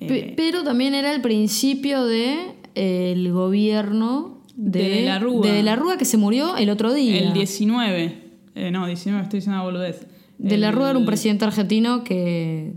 Eh, 0.00 0.08
Pe- 0.08 0.34
pero 0.36 0.64
también 0.64 0.94
era 0.94 1.14
el 1.14 1.20
principio 1.20 2.04
de 2.04 2.38
eh, 2.74 3.12
el 3.14 3.30
gobierno 3.32 4.42
de, 4.56 4.82
De 4.88 5.02
la 5.02 5.20
Rúa. 5.20 5.46
de 5.46 5.52
De 5.52 5.62
la 5.62 5.76
Rúa 5.76 5.96
que 5.96 6.04
se 6.04 6.16
murió 6.16 6.56
el 6.56 6.70
otro 6.70 6.92
día. 6.92 7.18
el 7.20 7.32
19. 7.32 8.25
Eh, 8.56 8.70
no, 8.70 8.86
19, 8.86 9.22
estoy 9.22 9.38
diciendo 9.38 9.60
una 9.60 9.64
boludez. 9.64 10.06
de 10.38 10.56
la 10.56 10.72
Rúa 10.72 10.90
era 10.90 10.98
un 10.98 11.06
presidente 11.06 11.44
argentino 11.44 12.02
que 12.02 12.74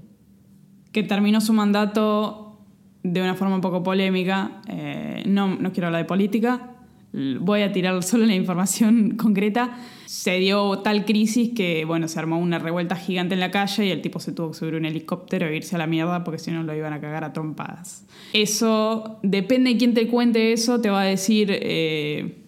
que 0.92 1.04
terminó 1.04 1.42
su 1.42 1.54
mandato 1.54 2.58
de 3.04 3.22
una 3.22 3.36
forma 3.36 3.56
un 3.56 3.62
poco 3.62 3.84
polémica. 3.84 4.62
Eh, 4.68 5.24
no, 5.26 5.56
no 5.56 5.72
quiero 5.72 5.88
hablar 5.88 6.02
de 6.02 6.08
política, 6.08 6.76
voy 7.40 7.62
a 7.62 7.72
tirar 7.72 8.02
solo 8.04 8.26
la 8.26 8.36
información 8.36 9.12
concreta. 9.18 9.78
Se 10.06 10.40
dio 10.40 10.80
tal 10.80 11.06
crisis 11.06 11.52
que, 11.56 11.86
bueno, 11.86 12.08
se 12.08 12.18
armó 12.20 12.40
una 12.40 12.58
revuelta 12.60 12.96
gigante 12.96 13.36
en 13.36 13.40
la 13.40 13.52
calle 13.52 13.86
y 13.86 13.92
el 13.92 14.02
tipo 14.02 14.20
se 14.20 14.32
tuvo 14.32 14.52
que 14.52 14.58
subir 14.58 14.76
un 14.76 14.86
helicóptero 14.86 15.48
e 15.48 15.56
irse 15.56 15.76
a 15.76 15.80
la 15.80 15.88
mierda 15.88 16.24
porque 16.24 16.40
si 16.40 16.52
no 16.52 16.64
lo 16.64 16.76
iban 16.76 16.94
a 16.94 17.00
cagar 17.00 17.24
a 17.24 17.32
trompadas. 17.32 18.06
Eso, 18.34 19.20
depende 19.22 19.72
de 19.72 19.78
quién 19.78 19.94
te 19.94 20.08
cuente 20.08 20.52
eso, 20.52 20.82
te 20.82 20.90
va 20.90 21.02
a 21.02 21.06
decir, 21.06 21.50
eh, 21.52 22.39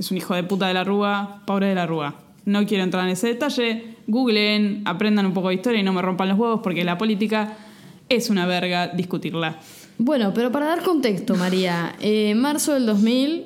es 0.00 0.10
un 0.10 0.16
hijo 0.16 0.34
de 0.34 0.42
puta 0.42 0.66
de 0.66 0.74
la 0.74 0.82
Rúa, 0.84 1.42
pobre 1.46 1.66
de 1.68 1.74
la 1.76 1.86
Rúa. 1.86 2.16
No 2.46 2.66
quiero 2.66 2.82
entrar 2.84 3.04
en 3.04 3.10
ese 3.10 3.28
detalle. 3.28 3.96
Googleen, 4.06 4.82
aprendan 4.86 5.26
un 5.26 5.32
poco 5.34 5.48
de 5.48 5.54
historia 5.54 5.78
y 5.80 5.82
no 5.84 5.92
me 5.92 6.02
rompan 6.02 6.28
los 6.28 6.38
huevos 6.38 6.60
porque 6.62 6.82
la 6.84 6.98
política 6.98 7.56
es 8.08 8.28
una 8.30 8.46
verga 8.46 8.88
discutirla. 8.88 9.58
Bueno, 9.98 10.32
pero 10.34 10.50
para 10.50 10.66
dar 10.66 10.82
contexto, 10.82 11.36
María, 11.36 11.94
eh, 12.00 12.34
marzo 12.34 12.72
del 12.74 12.86
2000 12.86 13.44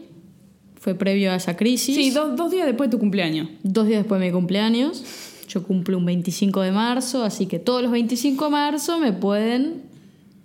fue 0.80 0.94
previo 0.94 1.32
a 1.32 1.34
esa 1.36 1.56
crisis. 1.56 1.96
Sí, 1.96 2.10
dos, 2.10 2.36
dos 2.36 2.50
días 2.50 2.66
después 2.66 2.88
de 2.88 2.92
tu 2.96 3.00
cumpleaños. 3.00 3.48
Dos 3.62 3.86
días 3.86 3.98
después 4.00 4.20
de 4.20 4.28
mi 4.28 4.32
cumpleaños. 4.32 5.02
Yo 5.48 5.62
cumplo 5.64 5.98
un 5.98 6.06
25 6.06 6.60
de 6.62 6.72
marzo, 6.72 7.24
así 7.24 7.46
que 7.46 7.58
todos 7.58 7.82
los 7.82 7.90
25 7.90 8.44
de 8.46 8.50
marzo 8.50 8.98
me 9.00 9.12
pueden 9.12 9.82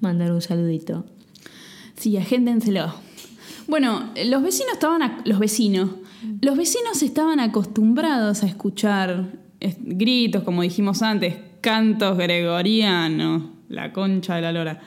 mandar 0.02 0.32
un 0.32 0.42
saludito. 0.42 1.06
Sí, 1.96 2.18
agéndenselo. 2.18 2.94
Bueno, 3.68 4.10
los 4.26 4.42
vecinos 4.42 4.74
estaban. 4.74 5.02
ac- 5.02 5.22
los 5.26 5.38
vecinos. 5.40 5.90
Los 6.42 6.58
vecinos 6.58 7.02
estaban 7.02 7.40
acostumbrados 7.40 8.44
a 8.44 8.48
escuchar 8.48 9.40
gritos, 9.60 10.44
como 10.44 10.62
dijimos 10.62 11.02
antes, 11.02 11.36
cantos 11.62 12.18
gregorianos, 12.18 13.44
la 13.70 13.94
concha 13.94 14.36
de 14.36 14.42
la 14.42 14.52
lora. 14.52 14.80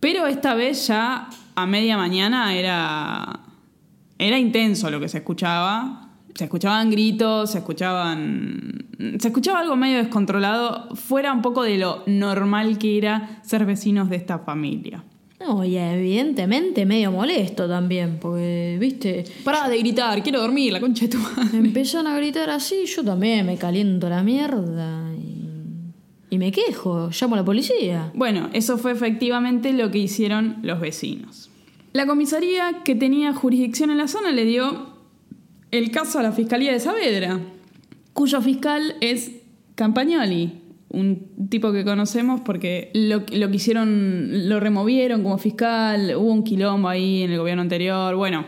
Pero 0.00 0.26
esta 0.26 0.54
vez 0.54 0.86
ya 0.86 1.28
a 1.54 1.66
media 1.66 1.96
mañana 1.96 2.54
era, 2.54 3.40
era 4.18 4.38
intenso 4.38 4.90
lo 4.90 5.00
que 5.00 5.08
se 5.08 5.18
escuchaba. 5.18 6.10
Se 6.34 6.44
escuchaban 6.44 6.90
gritos, 6.90 7.52
se 7.52 7.58
escuchaban. 7.58 8.86
Se 9.18 9.28
escuchaba 9.28 9.60
algo 9.60 9.76
medio 9.76 9.98
descontrolado, 9.98 10.94
fuera 10.94 11.32
un 11.32 11.42
poco 11.42 11.62
de 11.62 11.78
lo 11.78 12.02
normal 12.06 12.78
que 12.78 12.98
era 12.98 13.40
ser 13.42 13.64
vecinos 13.64 14.10
de 14.10 14.16
esta 14.16 14.40
familia. 14.40 15.04
No, 15.46 15.64
y 15.64 15.76
evidentemente 15.76 16.86
medio 16.86 17.12
molesto 17.12 17.68
también, 17.68 18.18
porque, 18.20 18.76
viste, 18.80 19.24
Pará 19.44 19.68
de 19.68 19.78
gritar, 19.78 20.22
quiero 20.22 20.40
dormir, 20.40 20.72
la 20.72 20.80
concha 20.80 21.04
de 21.06 21.12
tu 21.12 21.18
madre. 21.18 21.58
empezaron 21.58 22.06
a 22.06 22.16
gritar 22.16 22.48
así, 22.50 22.86
yo 22.86 23.04
también 23.04 23.44
me 23.44 23.56
caliento 23.56 24.08
la 24.08 24.22
mierda 24.22 25.12
y, 25.14 26.34
y 26.34 26.38
me 26.38 26.50
quejo, 26.50 27.10
llamo 27.10 27.34
a 27.34 27.38
la 27.38 27.44
policía. 27.44 28.10
Bueno, 28.14 28.48
eso 28.54 28.78
fue 28.78 28.92
efectivamente 28.92 29.72
lo 29.72 29.90
que 29.90 29.98
hicieron 29.98 30.58
los 30.62 30.80
vecinos. 30.80 31.50
La 31.92 32.06
comisaría 32.06 32.82
que 32.84 32.94
tenía 32.94 33.32
jurisdicción 33.34 33.90
en 33.90 33.98
la 33.98 34.08
zona 34.08 34.32
le 34.32 34.44
dio 34.44 34.94
el 35.70 35.90
caso 35.90 36.18
a 36.18 36.22
la 36.22 36.32
Fiscalía 36.32 36.72
de 36.72 36.80
Saavedra, 36.80 37.40
cuyo 38.14 38.40
fiscal 38.40 38.96
es 39.00 39.32
Campagnoli, 39.74 40.63
un 40.90 41.48
tipo 41.50 41.72
que 41.72 41.84
conocemos 41.84 42.40
porque 42.42 42.90
lo, 42.94 43.22
lo 43.32 43.50
que 43.50 43.56
hicieron, 43.56 44.48
lo 44.48 44.60
removieron 44.60 45.22
como 45.22 45.38
fiscal, 45.38 46.14
hubo 46.16 46.32
un 46.32 46.44
quilombo 46.44 46.88
ahí 46.88 47.22
en 47.22 47.32
el 47.32 47.38
gobierno 47.38 47.62
anterior, 47.62 48.14
bueno. 48.14 48.44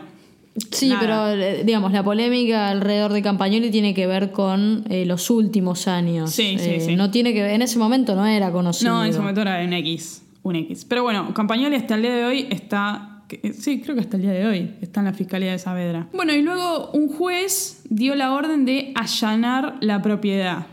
Sí, 0.71 0.89
nada. 0.89 0.99
pero 1.01 1.27
eh, 1.43 1.63
digamos, 1.65 1.91
la 1.91 2.03
polémica 2.03 2.69
alrededor 2.69 3.13
de 3.13 3.21
Campagnoli 3.21 3.69
tiene 3.69 3.93
que 3.93 4.07
ver 4.07 4.31
con 4.31 4.85
eh, 4.89 5.05
los 5.05 5.29
últimos 5.29 5.87
años. 5.87 6.31
Sí, 6.31 6.55
sí, 6.57 6.69
Eh, 6.71 6.79
sí. 6.81 6.95
No 6.95 7.11
tiene 7.11 7.31
que 7.33 7.43
ver, 7.43 7.51
en 7.51 7.61
ese 7.61 7.77
momento 7.77 8.15
no 8.15 8.25
era 8.25 8.51
conocido. 8.51 8.91
No, 8.93 9.03
en 9.03 9.11
ese 9.11 9.19
momento 9.19 9.41
era 9.41 9.61
un 9.63 9.73
X, 9.73 10.23
un 10.41 10.55
X. 10.55 10.85
Pero 10.85 11.03
bueno, 11.03 11.31
Campagnoli 11.33 11.75
hasta 11.75 11.93
el 11.95 12.01
día 12.01 12.15
de 12.15 12.25
hoy 12.25 12.47
está, 12.49 13.23
sí, 13.53 13.81
creo 13.81 13.93
que 13.95 14.01
hasta 14.01 14.15
el 14.15 14.23
día 14.23 14.31
de 14.31 14.45
hoy 14.47 14.71
está 14.81 15.01
en 15.01 15.05
la 15.05 15.13
Fiscalía 15.13 15.51
de 15.51 15.59
Saavedra. 15.59 16.07
Bueno, 16.13 16.33
y 16.33 16.41
luego 16.41 16.89
un 16.91 17.07
juez 17.09 17.81
dio 17.89 18.15
la 18.15 18.33
orden 18.33 18.65
de 18.65 18.93
allanar 18.95 19.75
la 19.81 20.01
propiedad. 20.01 20.65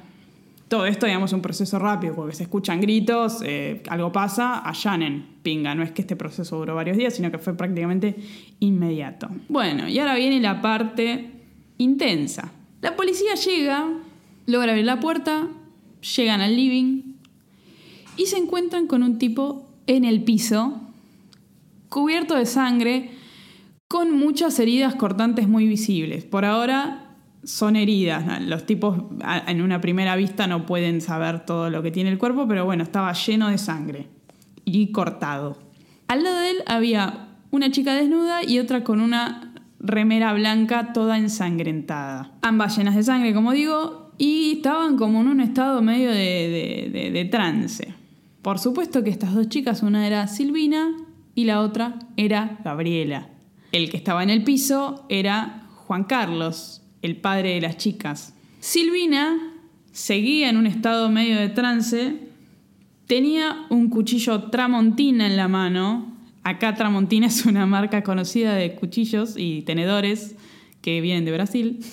Todo 0.69 0.87
esto, 0.87 1.07
digamos, 1.07 1.33
un 1.33 1.43
proceso 1.43 1.79
rápido, 1.79 2.15
porque 2.15 2.35
se 2.35 2.45
escuchan 2.45 2.81
gritos, 2.81 3.43
eh, 3.45 3.83
algo 3.89 4.11
pasa, 4.13 4.59
allanen, 4.61 5.27
pinga. 5.43 5.75
No 5.75 5.83
es 5.83 5.93
que 5.93 6.03
este 6.03 6.17
proceso 6.17 6.57
duró 6.57 6.75
varios 6.75 6.97
días, 6.97 7.15
sino 7.15 7.31
que 7.31 7.39
fue 7.39 7.55
prácticamente 7.55 8.17
inmediato. 8.61 9.29
Bueno, 9.49 9.89
y 9.89 9.99
ahora 9.99 10.15
viene 10.15 10.41
la 10.41 10.63
parte 10.63 11.31
intensa. 11.79 12.53
La 12.81 12.97
policía 12.97 13.35
llega, 13.35 13.89
logra 14.47 14.73
abrir 14.73 14.87
la 14.87 15.01
puerta, 15.01 15.49
llegan 16.17 16.41
al 16.41 16.57
living, 16.57 17.15
y 18.17 18.27
se 18.27 18.39
encuentran 18.39 18.87
con 18.87 19.03
un 19.03 19.19
tipo 19.19 19.67
en 19.87 20.05
el 20.05 20.23
piso, 20.25 20.81
cubierto 21.89 22.37
de 22.37 22.47
sangre, 22.47 23.11
con 23.89 24.17
muchas 24.17 24.59
heridas 24.59 24.95
cortantes 24.95 25.47
muy 25.47 25.67
visibles. 25.67 26.25
Por 26.25 26.45
ahora 26.45 27.04
son 27.45 27.77
heridas. 27.77 28.41
Los 28.43 28.67
tipos 28.67 28.97
en 29.47 29.63
una 29.63 29.81
primera 29.81 30.17
vista 30.17 30.47
no 30.47 30.67
pueden 30.67 31.01
saber 31.01 31.45
todo 31.47 31.71
lo 31.71 31.83
que 31.83 31.91
tiene 31.91 32.11
el 32.11 32.19
cuerpo, 32.19 32.47
pero 32.49 32.65
bueno, 32.65 32.83
estaba 32.83 33.13
lleno 33.13 33.49
de 33.49 33.59
sangre 33.59 34.09
y 34.65 34.93
cortado. 34.93 35.59
Al 36.09 36.23
lado 36.25 36.39
de 36.41 36.51
él 36.51 36.57
había 36.67 37.29
una 37.51 37.71
chica 37.71 37.95
desnuda 37.95 38.43
y 38.45 38.59
otra 38.59 38.83
con 38.85 39.01
una 39.01 39.53
remera 39.79 40.33
blanca 40.33 40.93
toda 40.93 41.19
ensangrentada. 41.19 42.33
Ambas 42.43 42.77
llenas 42.77 42.97
de 42.97 43.03
sangre, 43.03 43.35
como 43.35 43.53
digo, 43.53 44.11
y 44.19 44.53
estaban 44.57 44.97
como 44.97 45.21
en 45.21 45.29
un 45.29 45.41
estado 45.41 45.83
medio 45.83 46.11
de, 46.11 46.17
de- 46.17 46.91
de- 46.93 47.11
de 47.11 47.25
trance. 47.27 47.95
Por 48.43 48.59
supuesto 48.59 49.03
que 49.05 49.11
estas 49.11 49.35
dos 49.35 49.49
chicas, 49.49 49.83
una 49.83 50.07
era 50.07 50.27
Silvina 50.29 50.91
y 51.35 51.45
la 51.45 51.61
otra 51.61 51.99
era 52.17 52.59
Gabriela. 52.65 53.29
El 53.73 53.91
que 53.91 53.97
estaba 53.97 54.23
en 54.23 54.31
el 54.31 54.45
piso 54.45 55.05
era 55.09 55.67
Juan 55.87 56.05
Carlos, 56.05 56.83
el 57.05 57.17
padre 57.17 57.55
de 57.55 57.61
las 57.61 57.77
chicas. 57.77 58.35
Silvina 58.61 59.37
seguía 59.93 60.49
en 60.49 60.57
un 60.57 60.67
estado 60.67 61.11
medio 61.11 61.39
de 61.39 61.51
trance 61.51 62.25
Tenía 63.07 63.67
un 63.69 63.91
cuchillo 63.91 64.45
Tramontina 64.45 65.27
en 65.27 65.37
la 65.37 65.47
mano. 65.47 66.17
Acá 66.43 66.75
Tramontina 66.75 67.27
es 67.27 67.45
una 67.45 67.67
marca 67.67 68.03
conocida 68.03 68.55
de 68.55 68.75
cuchillos 68.75 69.35
y 69.37 69.63
tenedores 69.63 70.37
que 70.81 71.01
vienen 71.01 71.25
de 71.25 71.33
Brasil. 71.33 71.81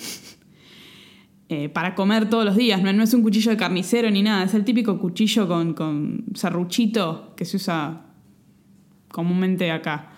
Eh, 1.48 1.68
para 1.68 1.94
comer 1.94 2.30
todos 2.30 2.46
los 2.46 2.56
días, 2.56 2.80
no, 2.80 2.90
no 2.94 3.02
es 3.02 3.12
un 3.12 3.22
cuchillo 3.22 3.50
de 3.50 3.58
carnicero 3.58 4.10
ni 4.10 4.22
nada, 4.22 4.44
es 4.44 4.54
el 4.54 4.64
típico 4.64 4.98
cuchillo 4.98 5.46
con, 5.46 5.74
con 5.74 6.24
serruchito 6.32 7.34
que 7.36 7.44
se 7.44 7.58
usa 7.58 8.06
comúnmente 9.10 9.70
acá. 9.70 10.11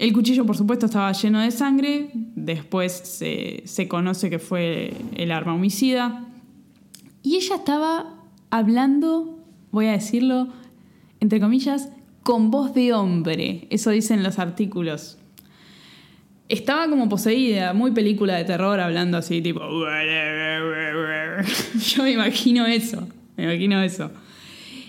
El 0.00 0.14
cuchillo, 0.14 0.46
por 0.46 0.56
supuesto, 0.56 0.86
estaba 0.86 1.12
lleno 1.12 1.42
de 1.42 1.50
sangre, 1.50 2.08
después 2.14 2.90
se, 2.90 3.62
se 3.66 3.86
conoce 3.86 4.30
que 4.30 4.38
fue 4.38 4.94
el 5.14 5.30
arma 5.30 5.52
homicida. 5.52 6.26
Y 7.22 7.36
ella 7.36 7.56
estaba 7.56 8.14
hablando, 8.48 9.38
voy 9.70 9.88
a 9.88 9.92
decirlo, 9.92 10.48
entre 11.20 11.38
comillas, 11.38 11.90
con 12.22 12.50
voz 12.50 12.72
de 12.72 12.94
hombre. 12.94 13.66
Eso 13.68 13.90
dicen 13.90 14.22
los 14.22 14.38
artículos. 14.38 15.18
Estaba 16.48 16.88
como 16.88 17.10
poseída, 17.10 17.74
muy 17.74 17.90
película 17.90 18.36
de 18.36 18.44
terror, 18.44 18.80
hablando 18.80 19.18
así, 19.18 19.42
tipo. 19.42 19.60
Yo 21.78 22.02
me 22.04 22.12
imagino 22.12 22.64
eso. 22.64 23.06
Me 23.36 23.44
imagino 23.44 23.82
eso. 23.82 24.10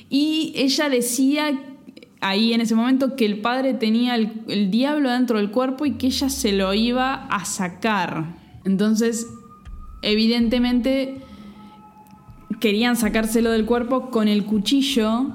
Y 0.10 0.54
ella 0.56 0.88
decía 0.88 1.60
ahí 2.21 2.53
en 2.53 2.62
ese 2.62 2.75
momento 2.75 3.15
que 3.15 3.25
el 3.25 3.41
padre 3.41 3.73
tenía 3.73 4.15
el, 4.15 4.71
diablo 4.71 5.10
dentro 5.10 5.38
del 5.38 5.51
cuerpo 5.51 5.86
y 5.86 5.93
que 5.93 6.07
ella 6.07 6.29
se 6.29 6.53
lo 6.53 6.73
iba 6.73 7.25
a 7.25 7.45
sacar. 7.45 8.38
Entonces, 8.63 9.27
evidentemente 10.03 11.17
querían 12.60 12.95
sacárselo 12.95 13.51
del 13.51 13.65
cuerpo 13.65 14.12
con 14.12 14.27
el 14.27 14.45
cuchillo 14.45 15.31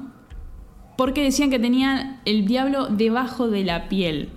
porque 0.96 1.24
decían 1.24 1.50
que 1.50 1.58
tenían 1.58 2.20
el 2.24 2.46
diablo 2.46 2.86
debajo 2.86 3.50
de 3.50 3.64
la 3.64 3.88
piel. 3.88 4.30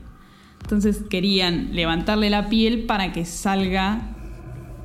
Entonces 0.61 1.03
querían 1.09 1.75
levantarle 1.75 2.29
la 2.29 2.49
piel 2.49 2.85
para 2.85 3.13
que 3.13 3.25
salga 3.25 4.15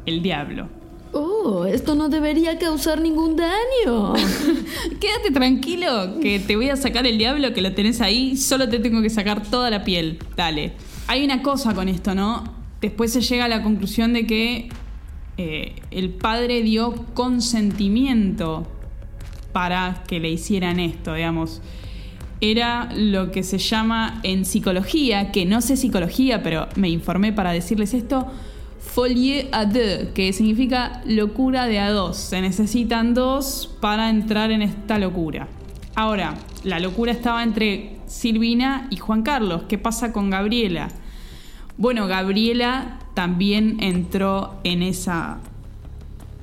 el 0.07 0.23
diablo. 0.23 0.69
Oh, 1.17 1.65
esto 1.65 1.95
no 1.95 2.09
debería 2.09 2.59
causar 2.59 3.01
ningún 3.01 3.37
daño. 3.37 4.15
Quédate 5.01 5.31
tranquilo 5.33 6.19
que 6.21 6.41
te 6.41 6.57
voy 6.57 6.71
a 6.71 6.77
sacar 6.77 7.07
el 7.07 7.19
diablo 7.19 7.55
que 7.55 7.63
lo 7.63 7.73
tenés 7.73 8.01
ahí, 8.01 8.37
solo 8.37 8.69
te 8.69 8.81
tengo 8.81 9.01
que 9.01 9.11
sacar 9.11 9.43
toda 9.43 9.71
la 9.71 9.85
piel. 9.85 10.19
Dale. 10.37 10.73
Hay 11.07 11.25
una 11.25 11.41
cosa 11.43 11.73
con 11.73 11.89
esto, 11.89 12.17
¿no? 12.17 12.43
Después 12.81 13.13
se 13.13 13.21
llega 13.21 13.45
a 13.45 13.49
la 13.49 13.63
conclusión 13.63 14.13
de 14.13 14.27
que 14.27 14.69
eh, 15.37 15.77
el 15.93 16.11
padre 16.11 16.63
dio 16.63 16.95
consentimiento 17.15 18.67
para 19.53 20.03
que 20.09 20.19
le 20.19 20.31
hicieran 20.31 20.81
esto, 20.81 21.15
digamos. 21.15 21.63
Era 22.41 22.89
lo 22.93 23.31
que 23.31 23.45
se 23.45 23.59
llama 23.59 24.21
en 24.25 24.45
psicología, 24.45 25.31
que 25.31 25.47
no 25.47 25.61
sé 25.61 25.77
psicología, 25.77 26.43
pero 26.43 26.69
me 26.75 26.89
informé 26.89 27.33
para 27.33 27.53
decirles 27.53 27.95
esto, 27.95 28.27
folie 28.95 29.47
à 29.51 29.67
deux, 29.67 30.13
que 30.15 30.33
significa 30.33 31.03
locura 31.05 31.67
de 31.67 31.81
a 31.81 31.91
dos. 31.91 32.17
Se 32.17 32.41
necesitan 32.41 33.13
dos 33.13 33.69
para 33.81 34.09
entrar 34.09 34.53
en 34.53 34.63
esta 34.63 35.01
locura. 35.01 35.49
Ahora, 35.97 36.37
la 36.63 36.79
locura 36.79 37.11
estaba 37.11 37.43
entre 37.43 37.97
Silvina 38.07 38.87
y 38.91 38.99
Juan 38.99 39.25
Carlos. 39.25 39.63
¿Qué 39.69 39.79
pasa 39.79 40.13
con 40.13 40.31
Gabriela? 40.31 40.91
Bueno, 41.77 42.07
Gabriela 42.07 43.01
también 43.15 43.83
entró 43.83 44.61
en 44.63 44.85
esa 44.85 45.39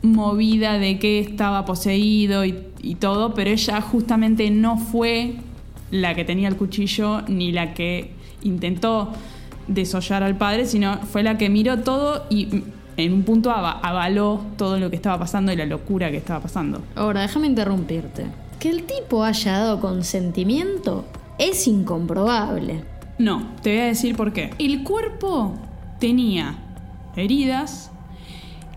movida 0.01 0.77
de 0.77 0.99
que 0.99 1.19
estaba 1.19 1.63
poseído 1.63 2.43
y, 2.43 2.65
y 2.81 2.95
todo, 2.95 3.33
pero 3.33 3.49
ella 3.49 3.79
justamente 3.79 4.51
no 4.51 4.77
fue 4.77 5.35
la 5.89 6.15
que 6.15 6.25
tenía 6.25 6.49
el 6.49 6.57
cuchillo 6.57 7.21
ni 7.29 7.53
la 7.53 7.73
que 7.73 8.11
intentó 8.43 9.13
desollar 9.67 10.23
al 10.23 10.37
padre, 10.37 10.65
sino 10.65 10.97
fue 10.99 11.23
la 11.23 11.37
que 11.37 11.49
miró 11.49 11.79
todo 11.79 12.25
y 12.29 12.63
en 12.97 13.13
un 13.13 13.23
punto 13.23 13.51
ava- 13.51 13.79
avaló 13.81 14.41
todo 14.57 14.77
lo 14.79 14.89
que 14.89 14.95
estaba 14.95 15.17
pasando 15.19 15.51
y 15.51 15.55
la 15.55 15.65
locura 15.65 16.11
que 16.11 16.17
estaba 16.17 16.39
pasando. 16.41 16.81
Ahora, 16.95 17.21
déjame 17.21 17.47
interrumpirte. 17.47 18.25
Que 18.59 18.69
el 18.69 18.83
tipo 18.83 19.23
haya 19.23 19.53
dado 19.59 19.79
consentimiento 19.79 21.05
es 21.39 21.67
incomprobable. 21.67 22.83
No, 23.17 23.47
te 23.63 23.71
voy 23.71 23.79
a 23.79 23.85
decir 23.85 24.15
por 24.15 24.33
qué. 24.33 24.51
El 24.59 24.83
cuerpo 24.83 25.55
tenía 25.99 26.55
heridas 27.15 27.91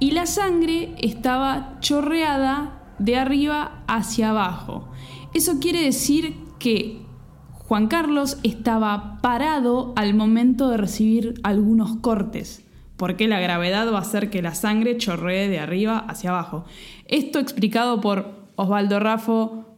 y 0.01 0.13
la 0.13 0.27
sangre 0.27 0.95
estaba 1.01 1.77
chorreada 1.81 2.81
de 2.99 3.17
arriba 3.17 3.83
hacia 3.87 4.31
abajo. 4.31 4.89
Eso 5.35 5.59
quiere 5.61 5.83
decir 5.83 6.37
que 6.59 7.04
Juan 7.75 7.89
Carlos 7.89 8.39
estaba 8.45 9.18
parado 9.20 9.95
al 9.97 10.14
momento 10.14 10.70
de 10.70 10.77
recibir 10.77 11.35
algunos 11.43 11.97
cortes, 11.97 12.64
porque 12.97 13.27
la 13.27 13.41
gravedad 13.41 13.93
va 13.93 13.99
a 13.99 14.03
hacer 14.03 14.31
que 14.31 14.43
la 14.43 14.55
sangre 14.55 14.97
chorree 14.97 15.49
de 15.49 15.59
arriba 15.59 15.99
hacia 15.99 16.31
abajo. 16.31 16.66
Esto 17.09 17.41
explicado 17.41 18.01
por 18.01 18.31
Osvaldo 18.55 19.01
Raffo, 19.01 19.75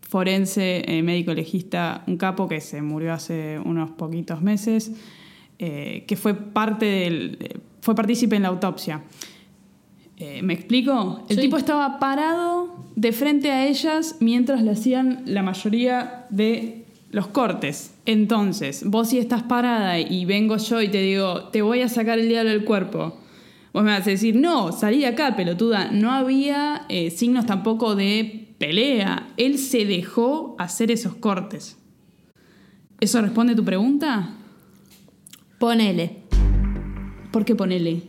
forense, 0.00 0.82
eh, 0.88 1.04
médico 1.04 1.32
legista, 1.32 2.02
un 2.08 2.16
capo 2.16 2.48
que 2.48 2.60
se 2.60 2.82
murió 2.82 3.12
hace 3.12 3.60
unos 3.64 3.92
poquitos 3.92 4.42
meses, 4.42 4.90
eh, 5.60 6.04
que 6.08 6.16
fue 6.16 6.34
parte 6.34 6.84
del. 6.84 7.60
fue 7.80 7.94
partícipe 7.94 8.34
en 8.34 8.42
la 8.42 8.48
autopsia. 8.48 9.02
Eh, 10.16 10.42
¿Me 10.42 10.54
explico? 10.54 11.24
El 11.28 11.36
Sí. 11.36 11.42
tipo 11.42 11.56
estaba 11.56 12.00
parado 12.00 12.86
de 12.96 13.12
frente 13.12 13.52
a 13.52 13.68
ellas 13.68 14.16
mientras 14.18 14.62
le 14.62 14.72
hacían 14.72 15.22
la 15.26 15.44
mayoría 15.44 16.26
de 16.28 16.79
los 17.10 17.26
cortes. 17.28 17.94
Entonces, 18.06 18.84
vos 18.84 19.08
si 19.08 19.18
estás 19.18 19.42
parada 19.42 19.98
y 19.98 20.24
vengo 20.24 20.56
yo 20.56 20.80
y 20.80 20.88
te 20.88 21.00
digo, 21.02 21.44
te 21.44 21.62
voy 21.62 21.82
a 21.82 21.88
sacar 21.88 22.18
el 22.18 22.28
diablo 22.28 22.50
del 22.50 22.64
cuerpo, 22.64 23.18
vos 23.72 23.82
me 23.82 23.90
vas 23.90 24.06
a 24.06 24.10
decir, 24.10 24.36
no, 24.36 24.72
salí 24.72 25.00
de 25.00 25.06
acá, 25.06 25.36
pelotuda. 25.36 25.90
No 25.90 26.12
había 26.12 26.86
eh, 26.88 27.10
signos 27.10 27.46
tampoco 27.46 27.96
de 27.96 28.54
pelea. 28.58 29.28
Él 29.36 29.58
se 29.58 29.84
dejó 29.84 30.54
hacer 30.58 30.90
esos 30.90 31.14
cortes. 31.16 31.76
¿Eso 33.00 33.20
responde 33.22 33.54
a 33.54 33.56
tu 33.56 33.64
pregunta? 33.64 34.36
Ponele. 35.58 36.18
¿Por 37.32 37.44
qué 37.44 37.54
ponele? 37.54 38.02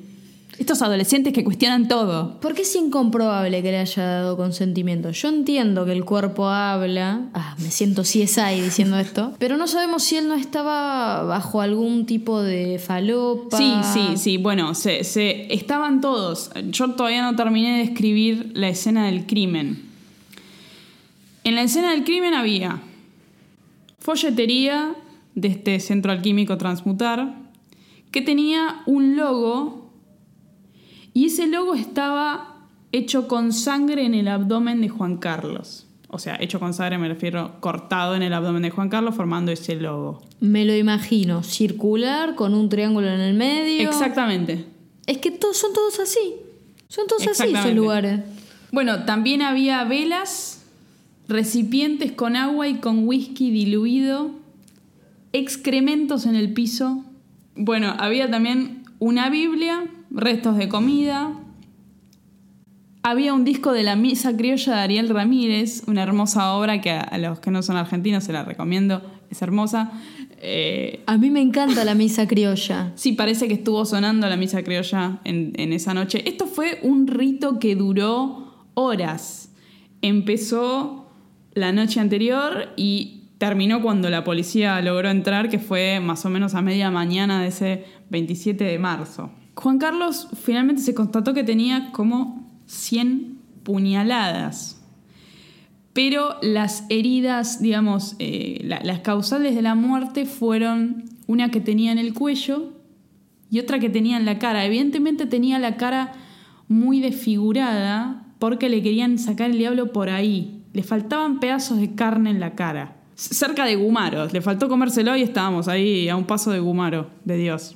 Estos 0.62 0.84
adolescentes 0.84 1.34
que 1.34 1.44
cuestionan 1.44 1.88
todo. 1.88 2.40
¿Por 2.40 2.54
qué 2.54 2.62
es 2.62 2.76
incomprobable 2.76 3.64
que 3.64 3.72
le 3.72 3.80
haya 3.80 4.04
dado 4.04 4.38
consentimiento? 4.38 5.10
Yo 5.10 5.30
entiendo 5.30 5.86
que 5.88 5.92
el 5.92 6.06
cuerpo 6.06 6.50
habla. 6.50 7.30
Ah, 7.34 7.56
me 7.58 7.72
siento 7.72 8.04
CSI 8.04 8.62
diciendo 8.62 9.00
esto. 9.00 9.34
Pero 9.40 9.58
no 9.58 9.66
sabemos 9.66 10.04
si 10.04 10.18
él 10.18 10.28
no 10.28 10.36
estaba 10.36 11.24
bajo 11.24 11.62
algún 11.62 12.06
tipo 12.06 12.44
de 12.44 12.78
falopa. 12.78 13.58
Sí, 13.58 13.74
sí, 13.92 14.18
sí. 14.18 14.38
Bueno, 14.38 14.76
se, 14.76 15.04
se- 15.04 15.52
estaban 15.52 16.00
todos. 16.00 16.52
Yo 16.70 16.92
todavía 16.92 17.24
no 17.24 17.36
terminé 17.36 17.78
de 17.78 17.82
escribir 17.82 18.52
la 18.54 18.70
escena 18.70 19.08
del 19.08 19.26
crimen. 19.26 19.82
En 21.44 21.56
la 21.56 21.64
escena 21.64 21.90
del 21.90 22.04
crimen 22.04 22.36
había 22.36 22.82
folletería 23.98 24.94
de 25.34 25.48
este 25.48 25.80
centro 25.80 26.12
alquímico 26.12 26.56
Transmutar 26.60 27.34
que 28.12 28.22
tenía 28.22 28.82
un 28.86 29.16
logo 29.18 29.81
y 31.14 31.26
ese 31.26 31.48
logo 31.48 31.74
estaba 31.74 32.56
hecho 32.92 33.28
con 33.28 33.54
sangre 33.54 34.06
en 34.06 34.14
el 34.14 34.28
abdomen 34.28 34.82
de 34.82 34.90
Juan 34.90 35.18
Carlos. 35.18 35.88
O 36.14 36.20
sea, 36.20 36.38
hecho 36.42 36.60
con 36.60 36.74
sangre 36.74 36.98
me 36.98 37.08
refiero 37.08 37.56
cortado 37.62 38.16
en 38.16 38.22
el 38.22 38.34
abdomen 38.34 38.64
de 38.64 38.70
Juan 38.70 38.90
Carlos 38.90 39.16
formando 39.16 39.52
ese 39.52 39.76
logo. 39.76 40.22
Me 40.42 40.66
lo 40.66 40.76
imagino. 40.76 41.42
Circular 41.42 42.36
con 42.36 42.54
un 42.54 42.68
triángulo 42.68 43.08
en 43.08 43.22
el 43.22 43.34
medio. 43.34 43.90
Exactamente. 43.90 44.66
Es 45.08 45.20
que 45.20 45.32
todos 45.32 45.58
son 45.58 45.74
todos 45.74 46.00
así. 46.00 46.36
Son 46.90 47.08
todos 47.08 47.26
así 47.28 47.54
esos 47.54 47.74
lugares. 47.74 48.20
Bueno, 48.74 49.06
también 49.06 49.42
había 49.42 49.84
velas, 49.86 50.64
recipientes 51.28 52.12
con 52.12 52.36
agua 52.36 52.68
y 52.68 52.76
con 52.76 53.08
whisky 53.08 53.52
diluido, 53.52 54.32
excrementos 55.32 56.26
en 56.26 56.36
el 56.36 56.54
piso. 56.54 57.06
Bueno, 57.56 57.96
había 58.00 58.30
también 58.30 58.84
una 59.00 59.30
Biblia, 59.30 59.86
restos 60.12 60.58
de 60.58 60.70
comida. 60.70 61.34
Había 63.04 63.34
un 63.34 63.44
disco 63.44 63.72
de 63.72 63.84
la 63.84 63.96
Misa 63.96 64.38
Criolla 64.38 64.76
de 64.76 64.82
Ariel 64.82 65.10
Ramírez, 65.10 65.84
una 65.88 66.04
hermosa 66.04 66.54
obra 66.54 66.82
que 66.82 66.92
a, 66.92 67.18
los 67.18 67.40
que 67.40 67.50
no 67.50 67.64
son 67.64 67.78
argentinos 67.78 68.24
se 68.24 68.34
la 68.34 68.44
recomiendo, 68.44 69.02
es 69.32 69.42
hermosa. 69.42 69.92
Eh, 70.38 71.02
A 71.08 71.18
mí 71.18 71.32
me 71.32 71.42
encanta 71.42 71.84
la 71.84 71.96
misa 71.96 72.28
criolla. 72.28 72.92
Sí, 72.96 73.14
parece 73.14 73.48
que 73.48 73.56
estuvo 73.56 73.86
sonando 73.86 74.28
la 74.30 74.38
misa 74.38 74.62
criolla 74.64 75.20
en, 75.24 75.54
en 75.56 75.74
esa 75.74 75.94
noche. 75.94 76.28
Esto 76.28 76.46
fue 76.46 76.80
un 76.84 77.08
rito 77.08 77.58
que 77.58 77.76
duró 77.76 78.66
horas. 78.76 79.52
Empezó 80.04 81.10
la 81.54 81.72
noche 81.72 82.00
anterior 82.00 82.70
y 82.76 83.24
terminó 83.40 83.82
cuando 83.82 84.10
la 84.12 84.24
policía 84.24 84.80
logró 84.82 85.10
entrar, 85.10 85.50
que 85.50 85.58
fue 85.58 86.00
más 86.00 86.24
o 86.26 86.30
menos 86.30 86.54
a 86.54 86.62
media 86.62 86.92
mañana 86.92 87.42
de 87.42 87.48
ese 87.48 87.86
27 88.12 88.64
de 88.64 88.78
marzo. 88.78 89.32
Juan 89.56 89.78
Carlos 89.80 90.28
finalmente 90.44 90.82
se 90.82 90.94
constató 90.94 91.34
que 91.34 91.44
tenía 91.44 91.92
como 91.92 92.48
100 92.66 93.38
puñaladas. 93.64 94.78
Pero 95.94 96.36
las 96.42 96.86
heridas, 96.90 97.62
digamos, 97.62 98.16
eh, 98.20 98.62
la- 98.64 98.80
las 98.84 99.00
causales 99.00 99.56
de 99.56 99.62
la 99.62 99.76
muerte 99.76 100.26
fueron 100.26 101.04
una 101.28 101.52
que 101.52 101.60
tenía 101.60 101.92
en 101.92 101.98
el 101.98 102.14
cuello 102.14 102.72
y 103.50 103.60
otra 103.60 103.80
que 103.80 103.90
tenía 103.90 104.16
en 104.18 104.24
la 104.26 104.40
cara. 104.40 104.66
Evidentemente 104.66 105.26
tenía 105.26 105.60
la 105.60 105.76
cara 105.76 106.14
muy 106.70 107.02
desfigurada 107.02 108.24
porque 108.40 108.70
le 108.70 108.82
querían 108.82 109.20
sacar 109.20 109.52
el 109.52 109.58
diablo 109.58 109.92
por 109.92 110.10
ahí. 110.10 110.64
Le 110.74 110.84
faltaban 110.84 111.42
pedazos 111.42 111.78
de 111.80 111.94
carne 111.94 112.30
en 112.30 112.40
la 112.40 112.56
cara. 112.56 112.96
Cerca 113.16 113.66
de 113.66 113.76
Gumaro. 113.76 114.28
Le 114.28 114.42
faltó 114.42 114.70
comérselo 114.70 115.16
y 115.18 115.22
estábamos 115.22 115.68
ahí 115.68 116.08
a 116.08 116.16
un 116.16 116.24
paso 116.24 116.52
de 116.52 116.60
Gumaro, 116.62 117.10
de 117.26 117.36
Dios. 117.36 117.76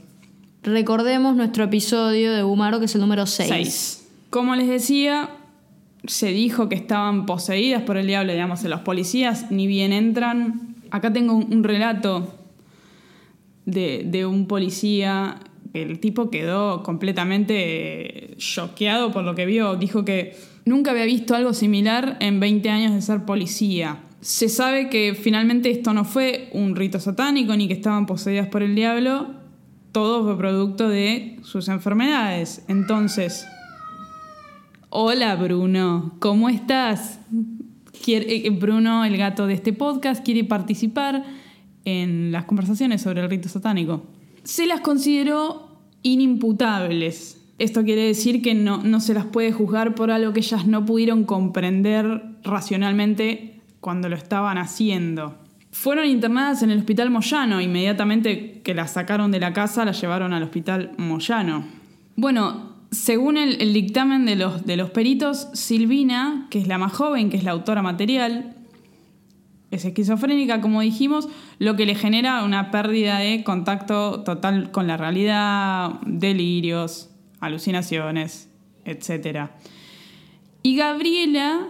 Recordemos 0.65 1.35
nuestro 1.35 1.65
episodio 1.65 2.33
de 2.33 2.41
Gumaro, 2.41 2.79
que 2.79 2.85
es 2.85 2.95
el 2.95 3.01
número 3.01 3.27
6. 3.27 3.47
Seis. 3.47 4.07
Como 4.31 4.55
les 4.55 4.67
decía, 4.67 5.29
se 6.07 6.29
dijo 6.29 6.69
que 6.69 6.75
estaban 6.75 7.27
poseídas 7.27 7.83
por 7.83 7.97
el 7.97 8.07
diablo, 8.07 8.33
digamos, 8.33 8.63
los 8.63 8.79
policías 8.79 9.51
ni 9.51 9.67
bien 9.67 9.93
entran. 9.93 10.75
Acá 10.89 11.13
tengo 11.13 11.35
un, 11.35 11.53
un 11.53 11.63
relato 11.63 12.33
de, 13.65 14.05
de 14.07 14.25
un 14.25 14.47
policía. 14.47 15.39
El 15.75 15.99
tipo 15.99 16.31
quedó 16.31 16.81
completamente 16.81 18.31
eh, 18.31 18.35
choqueado 18.37 19.11
por 19.11 19.23
lo 19.23 19.35
que 19.35 19.45
vio. 19.45 19.75
Dijo 19.75 20.03
que 20.03 20.35
nunca 20.65 20.89
había 20.89 21.05
visto 21.05 21.35
algo 21.35 21.53
similar 21.53 22.17
en 22.21 22.39
20 22.39 22.67
años 22.71 22.93
de 22.95 23.03
ser 23.03 23.23
policía. 23.25 23.99
Se 24.19 24.49
sabe 24.49 24.89
que 24.89 25.13
finalmente 25.13 25.69
esto 25.69 25.93
no 25.93 26.05
fue 26.05 26.49
un 26.53 26.75
rito 26.75 26.99
satánico 26.99 27.55
ni 27.55 27.67
que 27.67 27.75
estaban 27.75 28.07
poseídas 28.07 28.47
por 28.47 28.63
el 28.63 28.73
diablo. 28.73 29.44
Todo 29.95 30.25
fue 30.25 30.37
producto 30.37 30.89
de 30.89 31.39
sus 31.43 31.69
enfermedades. 31.69 32.65
Entonces, 32.67 33.47
Hola 34.89 35.37
Bruno, 35.37 36.15
¿cómo 36.19 36.49
estás? 36.49 37.21
Quiere- 38.03 38.45
eh, 38.45 38.49
Bruno, 38.49 39.05
el 39.05 39.15
gato 39.15 39.47
de 39.47 39.53
este 39.53 39.71
podcast, 39.71 40.21
quiere 40.25 40.43
participar 40.43 41.23
en 41.85 42.33
las 42.33 42.43
conversaciones 42.43 43.03
sobre 43.03 43.21
el 43.21 43.29
rito 43.29 43.47
satánico. 43.47 44.03
Se 44.43 44.65
las 44.65 44.81
consideró 44.81 45.79
inimputables. 46.01 47.41
Esto 47.57 47.85
quiere 47.85 48.01
decir 48.03 48.41
que 48.41 48.53
no, 48.53 48.83
no 48.83 48.99
se 48.99 49.13
las 49.13 49.23
puede 49.25 49.53
juzgar 49.53 49.95
por 49.95 50.11
algo 50.11 50.33
que 50.33 50.41
ellas 50.41 50.67
no 50.67 50.85
pudieron 50.85 51.23
comprender 51.23 52.21
racionalmente 52.43 53.61
cuando 53.79 54.09
lo 54.09 54.17
estaban 54.17 54.57
haciendo. 54.57 55.37
Fueron 55.75 56.05
internadas 56.05 56.63
en 56.63 56.71
el 56.71 56.79
hospital 56.79 57.09
Moyano. 57.09 57.59
Inmediatamente 57.59 58.61
que 58.63 58.73
las 58.73 58.93
sacaron 58.93 59.29
de 59.29 59.41
la 59.41 59.51
casa, 59.51 59.83
las 59.83 59.99
llevaron 59.99 60.31
al 60.31 60.41
hospital 60.41 60.93
Moyano. 60.97 61.65
Bueno, 62.15 62.77
según 62.91 63.35
el, 63.35 63.73
dictamen 63.73 64.25
de 64.25 64.37
los, 64.37 64.65
de 64.65 64.77
los 64.77 64.89
peritos, 64.91 65.49
Silvina, 65.53 66.47
que 66.49 66.59
es 66.59 66.69
la 66.69 66.77
más 66.77 66.93
joven, 66.93 67.29
que 67.29 67.35
es 67.35 67.43
la 67.43 67.51
autora 67.51 67.81
material, 67.81 68.55
es 69.69 69.83
esquizofrénica, 69.83 70.61
como 70.61 70.79
dijimos, 70.79 71.27
lo 71.59 71.75
que 71.75 71.85
le 71.85 71.95
genera 71.95 72.45
una 72.45 72.71
pérdida 72.71 73.19
de 73.19 73.43
contacto 73.43 74.23
total 74.23 74.71
con 74.71 74.87
la 74.87 74.95
realidad, 74.95 75.99
delirios, 76.05 77.09
alucinaciones, 77.41 78.49
etc. 78.85 79.49
Y 80.63 80.77
Gabriela 80.77 81.67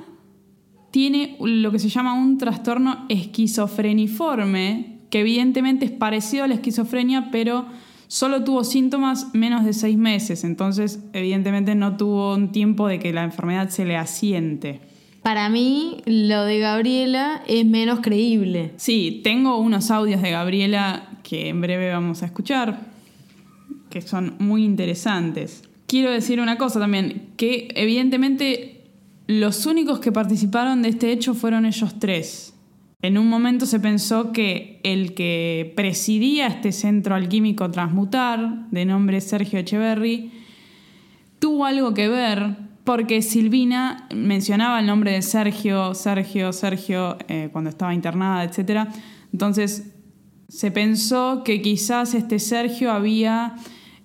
tiene 0.95 1.35
lo 1.41 1.73
que 1.73 1.79
se 1.79 1.89
llama 1.89 2.13
un 2.13 2.37
trastorno 2.37 3.05
esquizofreniforme, 3.09 4.99
que 5.09 5.19
evidentemente 5.19 5.83
es 5.83 5.91
parecido 5.91 6.45
a 6.45 6.47
la 6.47 6.53
esquizofrenia, 6.53 7.31
pero 7.33 7.65
solo 8.07 8.45
tuvo 8.45 8.63
síntomas 8.63 9.35
menos 9.35 9.65
de 9.65 9.73
seis 9.73 9.97
meses, 9.97 10.45
entonces 10.45 11.01
evidentemente 11.11 11.75
no 11.75 11.97
tuvo 11.97 12.33
un 12.33 12.53
tiempo 12.53 12.87
de 12.87 12.99
que 12.99 13.11
la 13.11 13.25
enfermedad 13.25 13.67
se 13.67 13.83
le 13.83 13.97
asiente. 13.97 14.79
Para 15.21 15.49
mí, 15.49 15.97
lo 16.05 16.45
de 16.45 16.59
Gabriela 16.59 17.43
es 17.45 17.65
menos 17.65 17.99
creíble. 17.99 18.71
Sí, 18.77 19.19
tengo 19.21 19.57
unos 19.57 19.91
audios 19.91 20.21
de 20.21 20.31
Gabriela 20.31 21.09
que 21.23 21.49
en 21.49 21.59
breve 21.59 21.91
vamos 21.91 22.23
a 22.23 22.27
escuchar, 22.27 22.87
que 23.89 23.99
son 23.99 24.35
muy 24.39 24.63
interesantes. 24.63 25.61
Quiero 25.87 26.09
decir 26.09 26.39
una 26.39 26.57
cosa 26.57 26.79
también, 26.79 27.33
que 27.35 27.67
evidentemente 27.75 28.74
los 29.27 29.65
únicos 29.65 29.99
que 29.99 30.11
participaron 30.11 30.81
de 30.81 30.89
este 30.89 31.11
hecho 31.11 31.33
fueron 31.33 31.65
ellos 31.65 31.99
tres. 31.99 32.53
En 33.01 33.17
un 33.17 33.27
momento 33.27 33.65
se 33.65 33.79
pensó 33.79 34.31
que 34.31 34.79
el 34.83 35.13
que 35.13 35.73
presidía 35.75 36.47
este 36.47 36.71
centro 36.71 37.15
alquímico 37.15 37.69
Transmutar, 37.69 38.69
de 38.71 38.85
nombre 38.85 39.21
Sergio 39.21 39.59
Echeverry, 39.59 40.31
tuvo 41.39 41.65
algo 41.65 41.93
que 41.93 42.07
ver 42.07 42.57
porque 42.83 43.21
Silvina 43.21 44.07
mencionaba 44.13 44.79
el 44.79 44.85
nombre 44.85 45.11
de 45.11 45.21
Sergio, 45.21 45.93
Sergio, 45.93 46.53
Sergio 46.53 47.17
eh, 47.27 47.49
cuando 47.51 47.69
estaba 47.69 47.93
internada, 47.93 48.43
etc. 48.43 48.87
Entonces 49.33 49.91
se 50.47 50.71
pensó 50.71 51.43
que 51.43 51.61
quizás 51.61 52.13
este 52.13 52.39
Sergio 52.39 52.91
había 52.91 53.55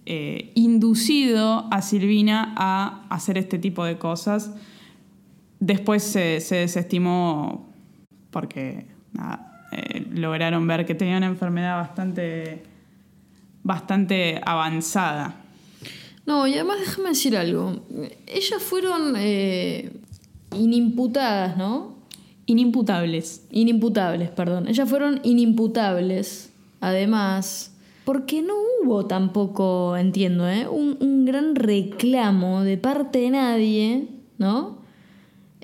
eh, 0.07 0.53
inducido 0.55 1.69
a 1.71 1.83
Silvina 1.83 2.55
a 2.57 3.07
hacer 3.11 3.39
este 3.39 3.59
tipo 3.59 3.85
de 3.85 3.99
cosas. 3.99 4.55
Después 5.61 6.03
se, 6.03 6.41
se 6.41 6.57
desestimó 6.57 7.71
porque 8.31 8.87
nada, 9.13 9.67
eh, 9.73 10.07
lograron 10.13 10.67
ver 10.67 10.87
que 10.87 10.95
tenía 10.95 11.17
una 11.17 11.27
enfermedad 11.27 11.77
bastante, 11.77 12.63
bastante 13.63 14.41
avanzada. 14.45 15.37
No, 16.27 16.47
y 16.47 16.55
además 16.55 16.79
déjame 16.81 17.11
decir 17.11 17.37
algo. 17.37 17.81
Ellas 18.27 18.63
fueron 18.63 19.15
eh, 19.17 19.93
inimputadas, 20.57 21.57
¿no? 21.57 21.97
Inimputables. 22.47 23.47
Inimputables, 23.51 24.31
perdón. 24.31 24.69
Ellas 24.69 24.89
fueron 24.89 25.21
inimputables, 25.23 26.53
además, 26.81 27.75
porque 28.05 28.43
no 28.43 28.55
hubo 28.83 29.07
tampoco, 29.07 29.97
entiendo, 29.97 30.49
¿eh? 30.49 30.69
un, 30.69 30.97
un 31.01 31.25
gran 31.25 31.55
reclamo 31.55 32.63
de 32.63 32.77
parte 32.77 33.21
de 33.21 33.31
nadie, 33.31 34.09
¿no? 34.39 34.80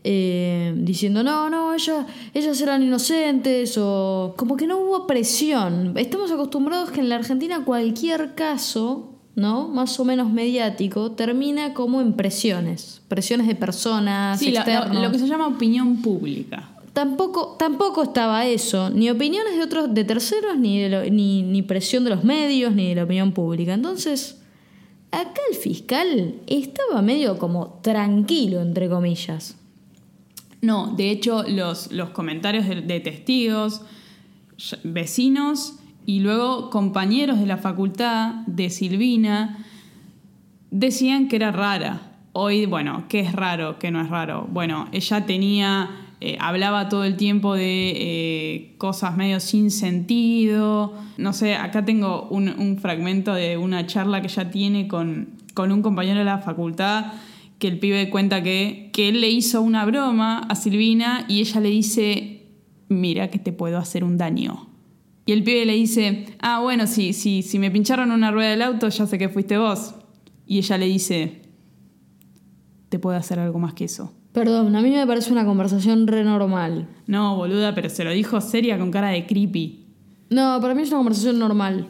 Eh, 0.09 0.72
diciendo, 0.76 1.24
no, 1.24 1.50
no, 1.50 1.74
ellas, 1.74 2.07
ellas 2.32 2.61
eran 2.61 2.80
inocentes 2.84 3.76
o 3.76 4.34
como 4.36 4.57
que 4.57 4.68
no 4.68 4.78
hubo 4.78 5.04
presión. 5.09 5.94
Estamos 5.96 6.30
acostumbrados 6.30 6.92
que 6.92 7.00
en 7.00 7.09
la 7.09 7.16
Argentina 7.16 7.64
cualquier 7.64 8.36
caso, 8.36 9.14
¿no? 9.34 9.66
Más 9.66 9.98
o 9.98 10.04
menos 10.04 10.30
mediático, 10.30 11.11
termina 11.11 11.74
como 11.74 12.00
en 12.00 12.12
presiones. 12.12 13.02
Presiones 13.09 13.48
de 13.48 13.57
personas, 13.57 14.38
Sí, 14.38 14.46
lo- 14.46 14.52
lo, 14.52 14.59
externos. 14.61 15.02
lo 15.02 15.11
que 15.11 15.18
se 15.18 15.26
llama 15.26 15.48
opinión 15.48 16.00
pública. 16.02 16.70
Tampoco, 16.92 17.57
tampoco 17.59 18.04
estaba 18.04 18.46
eso, 18.46 18.90
ni 18.90 19.11
opiniones 19.11 19.57
de 19.57 19.62
otros, 19.64 19.92
de 19.92 20.04
terceros, 20.04 20.57
ni, 20.57 20.78
de 20.82 20.88
lo- 20.88 21.11
ni, 21.11 21.42
ni 21.42 21.62
presión 21.62 22.04
de 22.04 22.11
los 22.11 22.22
medios, 22.22 22.72
ni 22.76 22.90
de 22.90 22.94
la 22.94 23.02
opinión 23.04 23.32
pública. 23.32 23.74
Entonces, 23.74 24.40
acá 25.11 25.40
el 25.50 25.57
fiscal 25.57 26.36
estaba 26.46 27.02
medio 27.02 27.38
como 27.38 27.80
tranquilo, 27.82 28.62
entre 28.62 28.88
comillas. 28.88 29.57
No, 30.62 30.94
de 30.96 31.11
hecho, 31.11 31.44
los, 31.48 31.92
los 31.92 32.11
comentarios 32.11 32.66
de, 32.66 33.00
testigos, 33.00 33.82
vecinos 34.84 35.78
y 36.07 36.20
luego 36.20 36.70
compañeros 36.70 37.38
de 37.38 37.46
la 37.46 37.59
facultad 37.59 38.34
de 38.46 38.70
Silvina 38.70 39.64
decían 40.70 41.28
que 41.28 41.36
era 41.36 41.52
rara. 41.52 42.12
Hoy, 42.32 42.66
bueno, 42.66 43.04
¿qué 43.09 43.20
es 43.20 43.32
raro? 43.32 43.78
¿Qué 43.78 43.90
no 43.90 44.00
es 44.00 44.09
raro? 44.09 44.48
Bueno, 44.50 44.88
ella 44.92 45.26
tenía, 45.26 45.90
eh, 46.20 46.36
hablaba 46.40 46.88
todo 46.88 47.04
el 47.04 47.16
tiempo 47.16 47.54
de 47.54 47.92
eh, 47.96 48.74
cosas 48.78 49.16
medio 49.16 49.40
sin 49.40 49.70
sentido. 49.70 50.94
No 51.16 51.32
sé, 51.32 51.54
acá 51.54 51.84
tengo 51.84 52.28
un, 52.30 52.48
un 52.48 52.78
fragmento 52.78 53.34
de 53.34 53.57
una 53.57 53.86
charla 53.86 54.20
que 54.20 54.28
ella 54.28 54.50
tiene 54.50 54.88
con, 54.88 55.28
con 55.54 55.72
un 55.72 55.82
compañero 55.82 56.18
de 56.18 56.24
la 56.24 56.38
facultad 56.38 57.12
que 57.59 57.68
el 57.68 57.78
pibe 57.78 58.11
cuenta 58.11 58.42
que, 58.42 58.90
que 58.92 59.09
él 59.09 59.20
le 59.20 59.30
hizo 59.30 59.62
una 59.62 59.84
broma 59.84 60.40
a 60.40 60.54
Silvina 60.54 61.24
y 61.28 61.40
ella 61.40 61.61
le 61.61 61.70
dice, 61.70 62.46
mira 62.88 63.30
que 63.30 63.38
te 63.38 63.52
puedo 63.52 63.78
hacer 63.78 64.04
un 64.04 64.18
daño. 64.18 64.68
Y 65.24 65.32
el 65.32 65.42
pibe 65.42 65.64
le 65.64 65.74
dice, 65.74 66.26
ah, 66.40 66.61
bueno, 66.61 66.86
si, 66.86 67.12
si, 67.12 67.42
si 67.42 67.59
me 67.59 67.70
pincharon 67.70 68.12
una 68.12 68.30
rueda 68.30 68.50
del 68.50 68.62
auto, 68.62 68.88
ya 68.88 69.07
sé 69.07 69.18
que 69.18 69.28
fuiste 69.28 69.59
vos. 69.59 69.94
Y 70.46 70.59
ella 70.59 70.78
le 70.78 70.86
dice, 70.86 71.42
te 72.88 72.98
puedo 72.98 73.16
hacer 73.16 73.40
algo 73.40 73.59
más 73.59 73.74
que 73.74 73.84
eso. 73.86 74.12
Perdón, 74.32 74.76
a 74.76 74.82
mí 74.82 74.90
me 74.90 75.07
parece 75.07 75.32
una 75.32 75.44
conversación 75.44 76.07
re 76.07 76.22
normal. 76.22 76.88
No, 77.07 77.36
boluda, 77.36 77.74
pero 77.74 77.88
se 77.88 78.04
lo 78.04 78.11
dijo 78.11 78.40
seria 78.40 78.78
con 78.78 78.90
cara 78.90 79.09
de 79.09 79.26
creepy. 79.26 79.86
No, 80.30 80.61
para 80.61 80.74
mí 80.74 80.82
es 80.82 80.88
una 80.88 80.98
conversación 80.98 81.38
normal. 81.38 81.88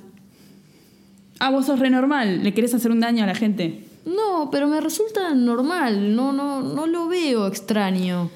Ah, 1.38 1.50
vos 1.50 1.66
sos 1.66 1.78
re 1.78 1.90
normal, 1.90 2.42
le 2.42 2.54
querés 2.54 2.72
hacer 2.72 2.90
un 2.90 3.00
daño 3.00 3.24
a 3.24 3.26
la 3.26 3.34
gente. 3.34 3.85
No, 4.06 4.48
pero 4.50 4.68
me 4.68 4.80
resulta 4.80 5.34
normal, 5.34 6.14
no, 6.14 6.32
no, 6.32 6.62
no 6.62 6.86
lo 6.86 7.08
veo 7.08 7.46
extraño. 7.46 8.30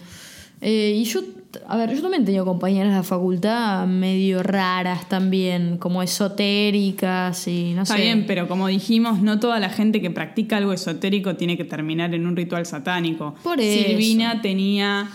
Eh, 0.61 0.95
y 0.97 1.05
yo, 1.05 1.21
a 1.69 1.77
ver, 1.77 1.95
yo 1.95 2.03
también 2.03 2.23
he 2.23 2.27
tenido 2.27 2.45
compañeras 2.45 2.91
de 2.93 2.97
la 2.99 3.03
facultad 3.03 3.87
medio 3.87 4.43
raras 4.43 5.09
también, 5.09 5.79
como 5.79 6.03
esotéricas 6.03 7.47
y 7.47 7.73
no 7.75 7.83
Está 7.83 7.95
sé. 7.97 8.03
bien, 8.03 8.25
pero 8.27 8.49
como 8.49 8.67
dijimos, 8.67 9.23
no 9.23 9.39
toda 9.39 9.59
la 9.61 9.71
gente 9.71 10.01
que 10.01 10.11
practica 10.11 10.57
algo 10.57 10.73
esotérico 10.73 11.37
tiene 11.37 11.57
que 11.57 11.65
terminar 11.65 12.15
en 12.15 12.27
un 12.27 12.37
ritual 12.37 12.67
satánico. 12.67 13.35
Por 13.43 13.61
eso. 13.61 13.89
Silvina 13.89 14.43
tenía 14.43 15.09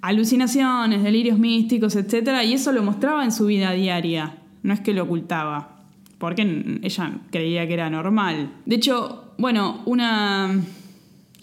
alucinaciones, 0.00 1.02
delirios 1.02 1.38
místicos, 1.38 1.96
etc. 1.96 2.42
Y 2.44 2.54
eso 2.54 2.72
lo 2.72 2.82
mostraba 2.82 3.24
en 3.24 3.32
su 3.32 3.46
vida 3.46 3.72
diaria. 3.72 4.36
No 4.62 4.74
es 4.74 4.80
que 4.80 4.92
lo 4.92 5.04
ocultaba. 5.04 5.70
Porque 6.18 6.80
ella 6.82 7.12
creía 7.30 7.66
que 7.66 7.74
era 7.74 7.90
normal. 7.90 8.50
De 8.66 8.76
hecho, 8.76 9.23
bueno, 9.38 9.82
una, 9.86 10.60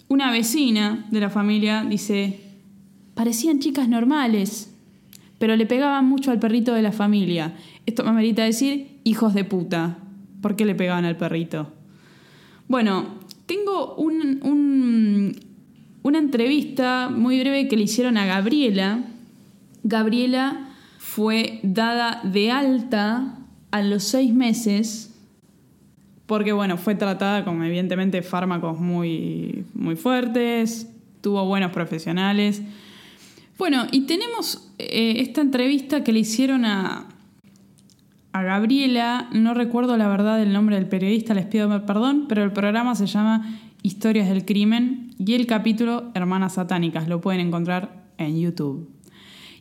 una 0.08 0.30
vecina 0.30 1.06
de 1.10 1.20
la 1.20 1.30
familia 1.30 1.84
dice, 1.88 2.40
parecían 3.14 3.58
chicas 3.60 3.88
normales, 3.88 4.74
pero 5.38 5.56
le 5.56 5.66
pegaban 5.66 6.06
mucho 6.06 6.30
al 6.30 6.38
perrito 6.38 6.72
de 6.74 6.82
la 6.82 6.92
familia. 6.92 7.54
Esto 7.86 8.04
me 8.04 8.10
amerita 8.10 8.44
decir, 8.44 8.98
hijos 9.04 9.34
de 9.34 9.44
puta. 9.44 9.98
¿Por 10.40 10.56
qué 10.56 10.64
le 10.64 10.74
pegaban 10.74 11.04
al 11.04 11.16
perrito? 11.16 11.72
Bueno, 12.68 13.06
tengo 13.46 13.94
un- 13.96 14.40
un- 14.42 15.36
una 16.02 16.18
entrevista 16.18 17.08
muy 17.10 17.38
breve 17.40 17.68
que 17.68 17.76
le 17.76 17.84
hicieron 17.84 18.16
a 18.16 18.26
Gabriela. 18.26 19.04
Gabriela 19.84 20.68
fue 20.98 21.60
dada 21.62 22.20
de 22.24 22.50
alta 22.50 23.38
a 23.70 23.82
los 23.82 24.04
seis 24.04 24.32
meses 24.32 25.11
porque, 26.26 26.52
bueno, 26.52 26.76
fue 26.76 26.94
tratada 26.94 27.44
con 27.44 27.62
evidentemente 27.62 28.22
fármacos 28.22 28.78
muy, 28.78 29.64
muy 29.74 29.96
fuertes, 29.96 30.88
tuvo 31.20 31.44
buenos 31.46 31.72
profesionales. 31.72 32.62
Bueno, 33.58 33.86
y 33.90 34.02
tenemos 34.02 34.72
eh, 34.78 35.16
esta 35.18 35.40
entrevista 35.40 36.02
que 36.02 36.12
le 36.12 36.20
hicieron 36.20 36.64
a, 36.64 37.08
a 38.32 38.42
Gabriela, 38.42 39.28
no 39.32 39.54
recuerdo 39.54 39.96
la 39.96 40.08
verdad 40.08 40.38
del 40.38 40.52
nombre 40.52 40.76
del 40.76 40.88
periodista, 40.88 41.34
les 41.34 41.46
pido 41.46 41.84
perdón, 41.86 42.26
pero 42.28 42.42
el 42.42 42.52
programa 42.52 42.94
se 42.94 43.06
llama 43.06 43.60
Historias 43.82 44.28
del 44.28 44.44
Crimen 44.44 45.10
y 45.18 45.34
el 45.34 45.46
capítulo 45.46 46.10
Hermanas 46.14 46.54
Satánicas, 46.54 47.08
lo 47.08 47.20
pueden 47.20 47.40
encontrar 47.40 48.04
en 48.18 48.40
YouTube. 48.40 48.88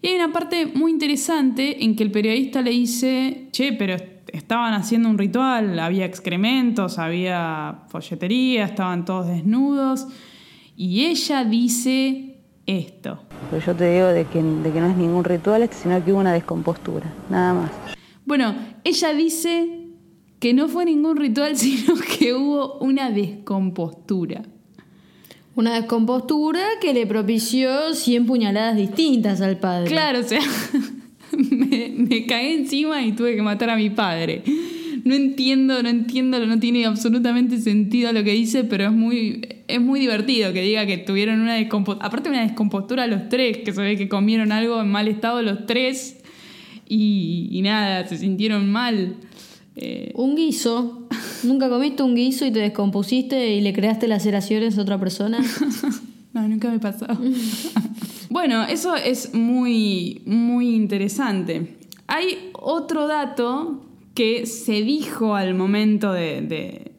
Y 0.01 0.07
hay 0.07 0.16
una 0.16 0.32
parte 0.32 0.66
muy 0.66 0.91
interesante 0.91 1.84
en 1.84 1.95
que 1.95 2.03
el 2.03 2.12
periodista 2.12 2.62
le 2.62 2.72
dice, 2.72 3.49
che, 3.51 3.74
pero 3.74 3.95
estaban 4.32 4.74
haciendo 4.74 5.10
un 5.10 5.18
ritual, 5.18 5.78
había 5.80 6.06
excrementos, 6.06 6.98
había 6.98 7.84
folletería, 7.88 8.66
estaban 8.66 9.06
todos 9.06 9.28
desnudos, 9.28 10.08
y 10.76 11.06
ella 11.06 11.44
dice 11.44 12.40
esto. 12.66 13.20
Pero 13.50 13.66
yo 13.66 13.76
te 13.76 13.92
digo 13.94 14.08
de 14.08 14.26
que, 14.26 14.42
de 14.42 14.72
que 14.72 14.80
no 14.80 14.88
es 14.88 14.98
ningún 14.98 15.24
ritual, 15.24 15.68
sino 15.72 16.04
que 16.04 16.12
hubo 16.12 16.20
una 16.20 16.34
descompostura, 16.34 17.12
nada 17.30 17.54
más. 17.54 17.72
Bueno, 18.26 18.56
ella 18.84 19.14
dice 19.14 19.82
que 20.40 20.54
no 20.54 20.68
fue 20.68 20.86
ningún 20.86 21.18
ritual, 21.18 21.58
sino 21.58 21.96
que 21.96 22.34
hubo 22.34 22.78
una 22.80 23.10
descompostura. 23.12 24.44
Una 25.54 25.76
descompostura 25.76 26.62
que 26.80 26.94
le 26.94 27.06
propició 27.06 27.94
100 27.94 28.26
puñaladas 28.26 28.78
distintas 28.78 29.42
al 29.42 29.58
padre. 29.58 29.88
Claro, 29.88 30.20
o 30.20 30.24
sea, 30.24 30.40
me, 31.50 31.94
me 31.96 32.26
cagué 32.26 32.54
encima 32.56 33.04
y 33.04 33.14
tuve 33.14 33.36
que 33.36 33.42
matar 33.42 33.70
a 33.70 33.76
mi 33.76 33.90
padre. 33.90 34.44
No 35.04 35.16
entiendo, 35.16 35.82
no 35.82 35.90
entiendo, 35.90 36.46
no 36.46 36.60
tiene 36.60 36.86
absolutamente 36.86 37.60
sentido 37.60 38.14
lo 38.14 38.24
que 38.24 38.34
dice, 38.34 38.64
pero 38.64 38.86
es 38.86 38.92
muy, 38.92 39.48
es 39.68 39.82
muy 39.82 40.00
divertido 40.00 40.54
que 40.54 40.62
diga 40.62 40.86
que 40.86 40.98
tuvieron 40.98 41.40
una 41.40 41.56
descompostura. 41.56 42.06
Aparte, 42.06 42.30
una 42.30 42.44
descompostura 42.44 43.08
los 43.08 43.28
tres, 43.30 43.58
que 43.60 43.74
se 43.74 43.82
ve 43.82 43.98
que 43.98 44.08
comieron 44.08 44.52
algo 44.52 44.80
en 44.80 44.90
mal 44.90 45.08
estado 45.08 45.42
los 45.42 45.66
tres 45.66 46.18
y, 46.88 47.48
y 47.52 47.62
nada, 47.62 48.06
se 48.08 48.18
sintieron 48.18 48.72
mal. 48.72 49.16
Eh, 49.76 50.12
Un 50.16 50.36
guiso. 50.36 51.08
¿Nunca 51.44 51.70
comiste 51.70 52.04
un 52.04 52.14
guiso 52.14 52.46
y 52.46 52.52
te 52.52 52.60
descompusiste 52.60 53.56
y 53.56 53.62
le 53.62 53.74
creaste 53.74 54.08
laceraciones 54.08 54.78
a 54.78 54.82
otra 54.82 55.00
persona? 55.00 55.40
No, 56.34 56.48
nunca 56.48 56.72
me 56.72 56.80
pasó. 56.80 57.06
bueno, 58.32 58.64
eso 58.64 58.96
es 58.96 59.34
muy, 59.34 60.22
muy 60.26 60.74
interesante. 60.74 61.78
Hay 62.08 62.50
otro 62.54 63.06
dato 63.08 63.86
que 64.14 64.46
se 64.46 64.84
dijo 64.84 65.36
al 65.36 65.54
momento 65.54 66.14
de, 66.14 66.94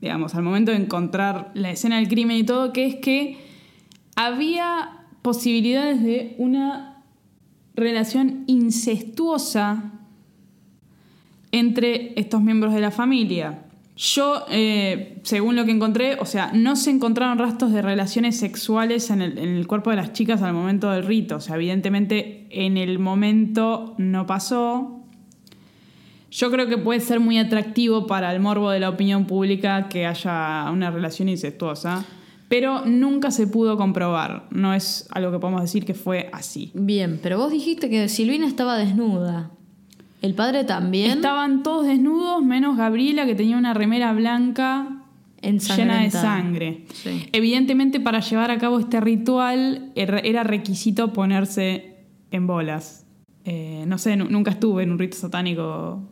digamos, 0.00 0.34
al 0.34 0.42
momento 0.42 0.70
de 0.70 0.78
encontrar 0.78 1.50
la 1.52 1.70
escena 1.70 1.96
del 1.96 2.08
crimen 2.08 2.38
y 2.38 2.44
todo, 2.44 2.72
que 2.72 2.86
es 2.86 2.94
que 2.94 3.36
había 4.16 5.04
posibilidades 5.20 6.02
de 6.02 6.34
una 6.38 7.04
relación 7.74 8.44
incestuosa 8.46 9.92
entre 11.52 12.18
estos 12.18 12.40
miembros 12.40 12.72
de 12.72 12.80
la 12.80 12.90
familia. 12.90 13.63
Yo, 13.96 14.44
eh, 14.50 15.20
según 15.22 15.54
lo 15.54 15.64
que 15.64 15.70
encontré, 15.70 16.16
o 16.18 16.26
sea, 16.26 16.50
no 16.52 16.74
se 16.74 16.90
encontraron 16.90 17.38
rastros 17.38 17.72
de 17.72 17.80
relaciones 17.80 18.36
sexuales 18.36 19.08
en 19.10 19.22
el, 19.22 19.66
cuerpo 19.68 19.90
de 19.90 19.96
las 19.96 20.12
chicas 20.12 20.42
al 20.42 20.52
momento 20.52 20.90
del 20.90 21.04
rito. 21.04 21.36
O 21.36 21.40
sea, 21.40 21.54
evidentemente 21.54 22.48
en 22.50 22.76
el 22.76 22.98
momento 22.98 23.94
no 23.98 24.26
pasó. 24.26 25.00
Yo 26.32 26.50
creo 26.50 26.66
que 26.66 26.76
puede 26.76 26.98
ser 26.98 27.20
muy 27.20 27.38
atractivo 27.38 28.08
para 28.08 28.34
el 28.34 28.40
morbo 28.40 28.70
de 28.70 28.80
la 28.80 28.88
opinión 28.88 29.26
pública 29.26 29.88
que 29.88 30.06
haya 30.06 30.68
una 30.72 30.90
relación 30.90 31.28
incestuosa. 31.28 32.04
pero 32.46 32.84
nunca 32.84 33.30
se 33.30 33.46
pudo 33.46 33.76
comprobar. 33.76 34.46
No 34.50 34.74
es 34.74 35.08
algo 35.10 35.32
que 35.32 35.38
podemos 35.38 35.62
decir 35.62 35.84
que 35.84 35.94
fue 35.94 36.28
así. 36.32 36.70
Bien, 36.74 37.18
pero 37.22 37.38
vos 37.38 37.50
dijiste 37.50 37.88
que 37.88 38.08
Silvina 38.08 38.46
estaba 38.46 38.76
desnuda. 38.76 39.50
¿El 40.24 40.34
padre 40.34 40.64
también? 40.64 41.10
Estaban 41.10 41.62
todos 41.62 41.86
desnudos, 41.86 42.42
menos 42.42 42.78
Gabriela, 42.78 43.26
que 43.26 43.34
tenía 43.34 43.58
una 43.58 43.74
remera 43.74 44.12
blanca 44.14 45.02
llena 45.42 46.00
de 46.02 46.10
sangre. 46.10 46.86
Sí. 46.94 47.28
Evidentemente, 47.32 48.00
para 48.00 48.20
llevar 48.20 48.50
a 48.50 48.56
cabo 48.56 48.78
este 48.78 49.00
ritual 49.02 49.92
era 49.94 50.18
era 50.20 50.42
requisito 50.42 51.12
ponerse 51.12 51.96
en 52.30 52.46
bolas. 52.46 53.04
Eh, 53.44 53.84
no 53.86 53.98
sé, 53.98 54.16
nu- 54.16 54.30
nunca 54.30 54.52
estuve 54.52 54.82
en 54.84 54.92
un 54.92 54.98
rito 54.98 55.18
satánico. 55.18 56.02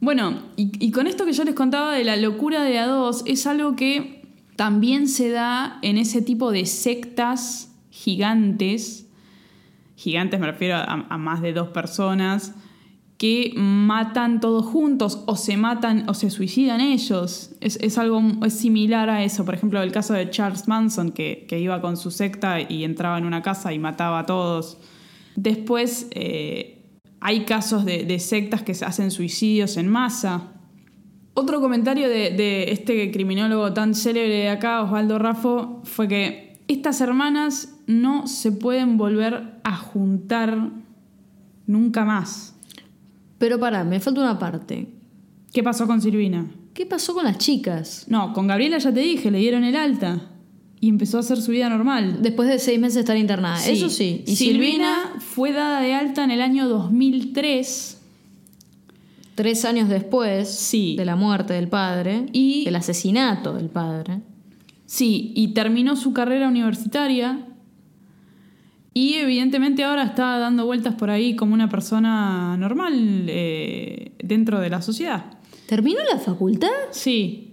Bueno, 0.00 0.42
y, 0.56 0.72
y 0.78 0.90
con 0.90 1.06
esto 1.06 1.24
que 1.24 1.32
yo 1.32 1.44
les 1.44 1.54
contaba 1.54 1.92
de 1.94 2.04
la 2.04 2.16
locura 2.16 2.62
de 2.62 2.78
A2, 2.78 3.22
es 3.24 3.46
algo 3.46 3.74
que 3.76 4.20
también 4.56 5.08
se 5.08 5.30
da 5.30 5.78
en 5.80 5.96
ese 5.96 6.20
tipo 6.20 6.52
de 6.52 6.66
sectas 6.66 7.74
gigantes. 7.88 9.06
Gigantes 9.96 10.38
me 10.40 10.46
refiero 10.46 10.76
a, 10.76 11.06
a 11.08 11.16
más 11.16 11.40
de 11.40 11.54
dos 11.54 11.68
personas 11.68 12.54
que 13.20 13.52
matan 13.54 14.40
todos 14.40 14.64
juntos 14.64 15.24
o 15.26 15.36
se 15.36 15.58
matan 15.58 16.08
o 16.08 16.14
se 16.14 16.30
suicidan 16.30 16.80
ellos. 16.80 17.50
Es, 17.60 17.76
es 17.82 17.98
algo 17.98 18.22
es 18.46 18.54
similar 18.54 19.10
a 19.10 19.22
eso. 19.22 19.44
Por 19.44 19.52
ejemplo, 19.52 19.82
el 19.82 19.92
caso 19.92 20.14
de 20.14 20.30
Charles 20.30 20.68
Manson, 20.68 21.12
que, 21.12 21.44
que 21.46 21.60
iba 21.60 21.82
con 21.82 21.98
su 21.98 22.10
secta 22.10 22.62
y 22.62 22.82
entraba 22.82 23.18
en 23.18 23.26
una 23.26 23.42
casa 23.42 23.74
y 23.74 23.78
mataba 23.78 24.20
a 24.20 24.24
todos. 24.24 24.78
Después 25.36 26.08
eh, 26.12 26.82
hay 27.20 27.44
casos 27.44 27.84
de, 27.84 28.18
sectas 28.20 28.62
que 28.62 28.72
hacen 28.72 29.10
suicidios 29.10 29.76
en 29.76 29.88
masa. 29.88 30.54
Otro 31.34 31.60
comentario 31.60 32.08
de, 32.08 32.30
de 32.30 32.72
este 32.72 33.10
criminólogo 33.10 33.74
tan 33.74 33.94
célebre 33.94 34.34
de 34.34 34.48
acá, 34.48 34.80
Osvaldo 34.80 35.18
Raffo, 35.18 35.82
fue 35.84 36.08
que 36.08 36.58
estas 36.68 37.02
hermanas 37.02 37.76
no 37.86 38.26
se 38.26 38.50
pueden 38.50 38.96
volver 38.96 39.60
a 39.62 39.76
juntar 39.76 40.70
nunca 41.66 42.06
más. 42.06 42.56
Pero 43.40 43.58
pará, 43.58 43.82
me 43.82 43.98
falta 44.00 44.20
una 44.20 44.38
parte. 44.38 44.86
¿Qué 45.52 45.62
pasó 45.64 45.86
con 45.88 46.00
Silvina? 46.00 46.46
¿Qué 46.74 46.84
pasó 46.86 47.14
con 47.14 47.24
las 47.24 47.38
chicas? 47.38 48.04
No, 48.06 48.32
con 48.34 48.46
Gabriela 48.46 48.76
ya 48.78 48.92
te 48.92 49.00
dije, 49.00 49.30
le 49.32 49.38
dieron 49.38 49.64
el 49.64 49.74
alta. 49.74 50.28
Y 50.78 50.88
empezó 50.90 51.16
a 51.16 51.20
hacer 51.20 51.40
su 51.40 51.50
vida 51.50 51.68
normal. 51.68 52.18
Después 52.22 52.48
de 52.50 52.58
seis 52.58 52.78
meses 52.78 52.94
de 52.96 53.00
estar 53.00 53.16
internada. 53.16 53.56
Sí. 53.56 53.72
Eso 53.72 53.88
sí. 53.90 54.24
Y 54.26 54.36
Silvina 54.36 55.14
fue 55.18 55.52
dada 55.52 55.80
de 55.80 55.94
alta 55.94 56.22
en 56.22 56.30
el 56.30 56.42
año 56.42 56.68
2003. 56.68 57.96
tres 59.34 59.64
años 59.64 59.88
después 59.88 60.50
Sí. 60.50 60.96
de 60.96 61.04
la 61.06 61.16
muerte 61.16 61.54
del 61.54 61.66
padre 61.68 62.26
Y- 62.32 62.64
del 62.66 62.76
asesinato 62.76 63.54
del 63.54 63.70
padre. 63.70 64.20
Sí, 64.84 65.32
y 65.34 65.48
terminó 65.54 65.96
su 65.96 66.12
carrera 66.12 66.46
universitaria. 66.46 67.46
Y 68.92 69.14
evidentemente 69.14 69.84
ahora 69.84 70.02
está 70.02 70.38
dando 70.38 70.66
vueltas 70.66 70.94
por 70.94 71.10
ahí 71.10 71.36
como 71.36 71.54
una 71.54 71.68
persona 71.68 72.56
normal 72.56 73.26
eh, 73.28 74.12
dentro 74.22 74.58
de 74.60 74.70
la 74.70 74.82
sociedad. 74.82 75.26
¿Terminó 75.66 76.00
la 76.12 76.18
facultad? 76.18 76.68
Sí. 76.90 77.46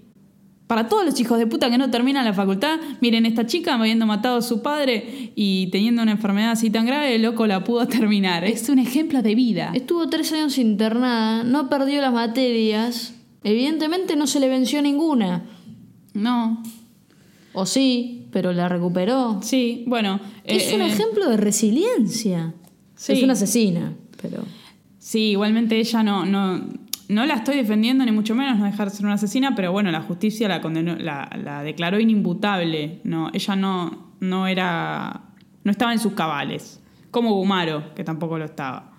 Para 0.66 0.90
todos 0.90 1.06
los 1.06 1.18
hijos 1.20 1.38
de 1.38 1.48
puta 1.48 1.70
que 1.70 1.78
no 1.78 1.90
terminan 1.92 2.26
la 2.26 2.34
facultad, 2.34 2.80
miren, 3.00 3.26
esta 3.26 3.46
chica 3.46 3.76
habiendo 3.76 4.06
matado 4.06 4.38
a 4.38 4.42
su 4.42 4.62
padre 4.62 5.32
y 5.36 5.68
teniendo 5.68 6.02
una 6.02 6.12
enfermedad 6.12 6.52
así 6.52 6.70
tan 6.70 6.86
grave, 6.86 7.16
el 7.16 7.22
loco 7.22 7.48
la 7.48 7.64
pudo 7.64 7.88
terminar. 7.88 8.44
Es 8.44 8.68
un 8.68 8.80
ejemplo 8.80 9.22
de 9.22 9.36
vida. 9.36 9.72
Estuvo 9.74 10.10
tres 10.10 10.34
años 10.34 10.58
internada, 10.58 11.44
no 11.44 11.70
perdió 11.70 12.02
las 12.02 12.12
materias. 12.12 13.14
Evidentemente 13.44 14.16
no 14.18 14.28
se 14.28 14.40
le 14.42 14.50
venció 14.50 14.82
ninguna. 14.82 15.44
No, 16.14 16.64
O 17.54 17.66
sí, 17.68 18.17
pero 18.38 18.54
la 18.54 18.70
recuperó. 18.70 19.40
sí, 19.42 19.84
bueno. 19.88 20.20
es 20.44 20.72
eh, 20.72 20.76
un 20.76 20.84
eh, 20.84 20.88
ejemplo 20.90 21.28
de 21.28 21.38
resiliencia. 21.38 22.54
Sí. 22.96 23.14
Es 23.14 23.24
una 23.24 23.34
asesina, 23.34 23.96
pero... 24.22 24.44
Sí, 25.00 25.32
igualmente 25.32 25.80
ella 25.80 26.04
no, 26.04 26.24
no, 26.24 26.62
no 27.10 27.26
la 27.26 27.34
estoy 27.34 27.56
defendiendo, 27.56 28.06
ni 28.06 28.12
mucho 28.12 28.36
menos 28.36 28.60
no 28.60 28.66
dejar 28.66 28.92
de 28.92 28.96
ser 28.96 29.06
una 29.08 29.16
asesina, 29.16 29.56
pero 29.56 29.72
bueno, 29.72 29.90
la 29.90 30.02
justicia 30.02 30.48
la 30.48 30.62
condenó, 30.62 30.96
la, 30.98 31.28
la 31.44 31.64
declaró 31.64 32.00
inimputable. 32.00 33.00
No, 33.06 33.32
ella 33.34 33.56
no, 33.56 34.12
no 34.20 34.46
era. 34.46 35.22
no 35.64 35.72
estaba 35.72 35.94
en 35.94 36.00
sus 36.00 36.14
cabales. 36.14 36.80
Como 37.10 37.34
Gumaro, 37.34 37.96
que 37.96 38.04
tampoco 38.04 38.38
lo 38.38 38.46
estaba. 38.46 38.92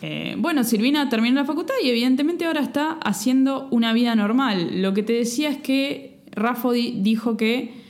Eh, 0.00 0.36
bueno, 0.38 0.64
Silvina 0.64 1.10
terminó 1.10 1.34
la 1.40 1.44
facultad 1.44 1.74
y 1.84 1.90
evidentemente 1.90 2.46
ahora 2.46 2.62
está 2.62 2.92
haciendo 3.04 3.68
una 3.70 3.92
vida 3.92 4.14
normal. 4.14 4.80
Lo 4.80 4.94
que 4.94 5.02
te 5.02 5.12
decía 5.12 5.50
es 5.50 5.58
que 5.58 6.22
Rafa 6.32 6.70
di- 6.72 7.00
dijo 7.02 7.36
que 7.36 7.84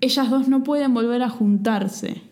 ellas 0.00 0.30
dos 0.30 0.48
no 0.48 0.62
pueden 0.62 0.94
volver 0.94 1.22
a 1.22 1.28
juntarse. 1.28 2.22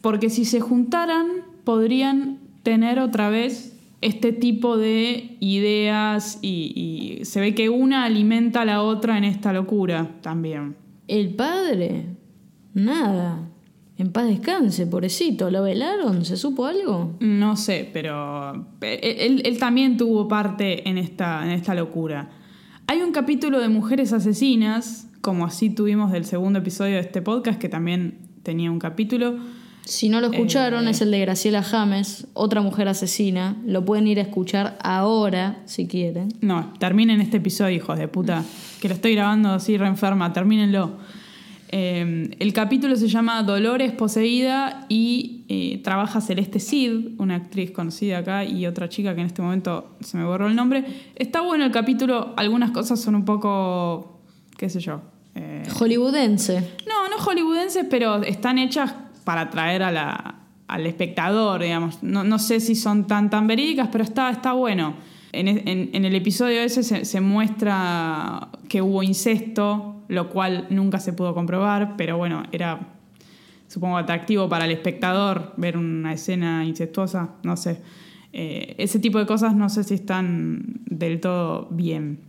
Porque 0.00 0.30
si 0.30 0.44
se 0.44 0.60
juntaran, 0.60 1.26
podrían 1.64 2.38
tener 2.62 2.98
otra 2.98 3.28
vez 3.28 3.76
este 4.00 4.32
tipo 4.32 4.78
de 4.78 5.36
ideas 5.40 6.38
y, 6.40 7.18
y 7.20 7.24
se 7.24 7.40
ve 7.40 7.54
que 7.54 7.68
una 7.68 8.04
alimenta 8.04 8.62
a 8.62 8.64
la 8.64 8.82
otra 8.82 9.18
en 9.18 9.24
esta 9.24 9.52
locura 9.52 10.08
también. 10.22 10.76
El 11.06 11.34
padre, 11.34 12.06
nada. 12.72 13.50
En 13.98 14.12
paz 14.12 14.28
descanse, 14.28 14.86
pobrecito. 14.86 15.50
¿Lo 15.50 15.62
velaron? 15.62 16.24
¿Se 16.24 16.38
supo 16.38 16.64
algo? 16.64 17.16
No 17.20 17.56
sé, 17.56 17.90
pero 17.92 18.68
él, 18.80 19.42
él 19.44 19.58
también 19.58 19.98
tuvo 19.98 20.26
parte 20.26 20.88
en 20.88 20.96
esta, 20.96 21.44
en 21.44 21.50
esta 21.50 21.74
locura. 21.74 22.30
Hay 22.86 23.02
un 23.02 23.12
capítulo 23.12 23.60
de 23.60 23.68
Mujeres 23.68 24.14
Asesinas, 24.14 25.09
como 25.20 25.44
así 25.44 25.70
tuvimos 25.70 26.12
del 26.12 26.24
segundo 26.24 26.58
episodio 26.60 26.94
de 26.94 27.00
este 27.00 27.22
podcast, 27.22 27.58
que 27.58 27.68
también 27.68 28.18
tenía 28.42 28.70
un 28.70 28.78
capítulo. 28.78 29.36
Si 29.84 30.08
no 30.08 30.20
lo 30.20 30.28
escucharon, 30.30 30.86
Eh. 30.86 30.90
es 30.90 31.00
el 31.00 31.10
de 31.10 31.20
Graciela 31.20 31.62
James, 31.62 32.26
otra 32.34 32.60
mujer 32.60 32.86
asesina. 32.88 33.56
Lo 33.66 33.84
pueden 33.84 34.06
ir 34.06 34.18
a 34.18 34.22
escuchar 34.22 34.78
ahora, 34.82 35.62
si 35.64 35.86
quieren. 35.88 36.28
No, 36.40 36.72
terminen 36.78 37.20
este 37.20 37.38
episodio, 37.38 37.74
hijos 37.74 37.98
de 37.98 38.06
puta. 38.06 38.44
Que 38.80 38.88
lo 38.88 38.94
estoy 38.94 39.14
grabando 39.14 39.50
así 39.50 39.76
re 39.76 39.86
enferma, 39.86 40.32
termínenlo. 40.32 40.98
Eh, 41.72 42.30
el 42.38 42.52
capítulo 42.52 42.96
se 42.96 43.06
llama 43.08 43.42
Dolores 43.44 43.92
Poseída 43.92 44.86
y 44.88 45.44
eh, 45.48 45.80
trabaja 45.84 46.20
Celeste 46.20 46.58
Cid, 46.58 47.18
una 47.18 47.36
actriz 47.36 47.70
conocida 47.70 48.18
acá, 48.18 48.44
y 48.44 48.66
otra 48.66 48.88
chica 48.88 49.14
que 49.14 49.20
en 49.20 49.28
este 49.28 49.40
momento 49.40 49.96
se 50.00 50.16
me 50.18 50.24
borró 50.24 50.48
el 50.48 50.56
nombre. 50.56 50.84
Está 51.16 51.40
bueno 51.42 51.64
el 51.64 51.70
capítulo, 51.70 52.34
algunas 52.36 52.72
cosas 52.72 53.00
son 53.00 53.14
un 53.14 53.24
poco, 53.24 54.19
qué 54.60 54.68
sé 54.68 54.78
yo. 54.80 55.00
eh, 55.34 55.62
Hollywoodense. 55.78 56.60
no, 56.86 57.08
no 57.08 57.16
hollywoodenses, 57.24 57.86
pero 57.88 58.22
están 58.22 58.58
hechas 58.58 58.94
para 59.24 59.42
atraer 59.42 59.82
a 59.82 59.90
la- 59.90 60.34
al 60.68 60.86
espectador, 60.86 61.62
digamos. 61.62 62.02
No, 62.02 62.24
no 62.24 62.38
sé 62.38 62.60
si 62.60 62.74
son 62.74 63.06
tan, 63.06 63.30
tan 63.30 63.46
verídicas, 63.46 63.88
pero 63.90 64.04
está, 64.04 64.28
está 64.30 64.52
bueno. 64.52 64.94
En, 65.32 65.48
e- 65.48 65.62
en- 65.64 65.90
en 65.94 66.04
el 66.04 66.14
episodio 66.14 66.60
ese 66.60 66.82
se, 66.82 67.04
se 67.06 67.20
muestra 67.20 68.48
que 68.68 68.82
hubo 68.82 69.02
incesto, 69.02 70.02
lo 70.08 70.28
cual 70.28 70.66
nunca 70.70 70.98
se 71.00 71.12
pudo 71.14 71.32
comprobar, 71.34 71.94
pero 71.96 72.18
bueno, 72.18 72.42
era, 72.52 72.80
supongo, 73.66 73.96
atractivo 73.96 74.48
para 74.48 74.64
el 74.66 74.72
espectador 74.72 75.54
ver 75.56 75.76
una 75.78 76.12
escena 76.12 76.64
incestuosa, 76.66 77.30
no 77.44 77.56
sé. 77.56 77.80
Eh, 78.32 78.74
ese 78.78 78.98
tipo 78.98 79.18
de 79.18 79.26
cosas 79.26 79.54
no 79.56 79.68
sé 79.70 79.84
si 79.84 79.94
están 79.94 80.80
del 80.86 81.18
todo 81.20 81.66
bien. 81.70 82.20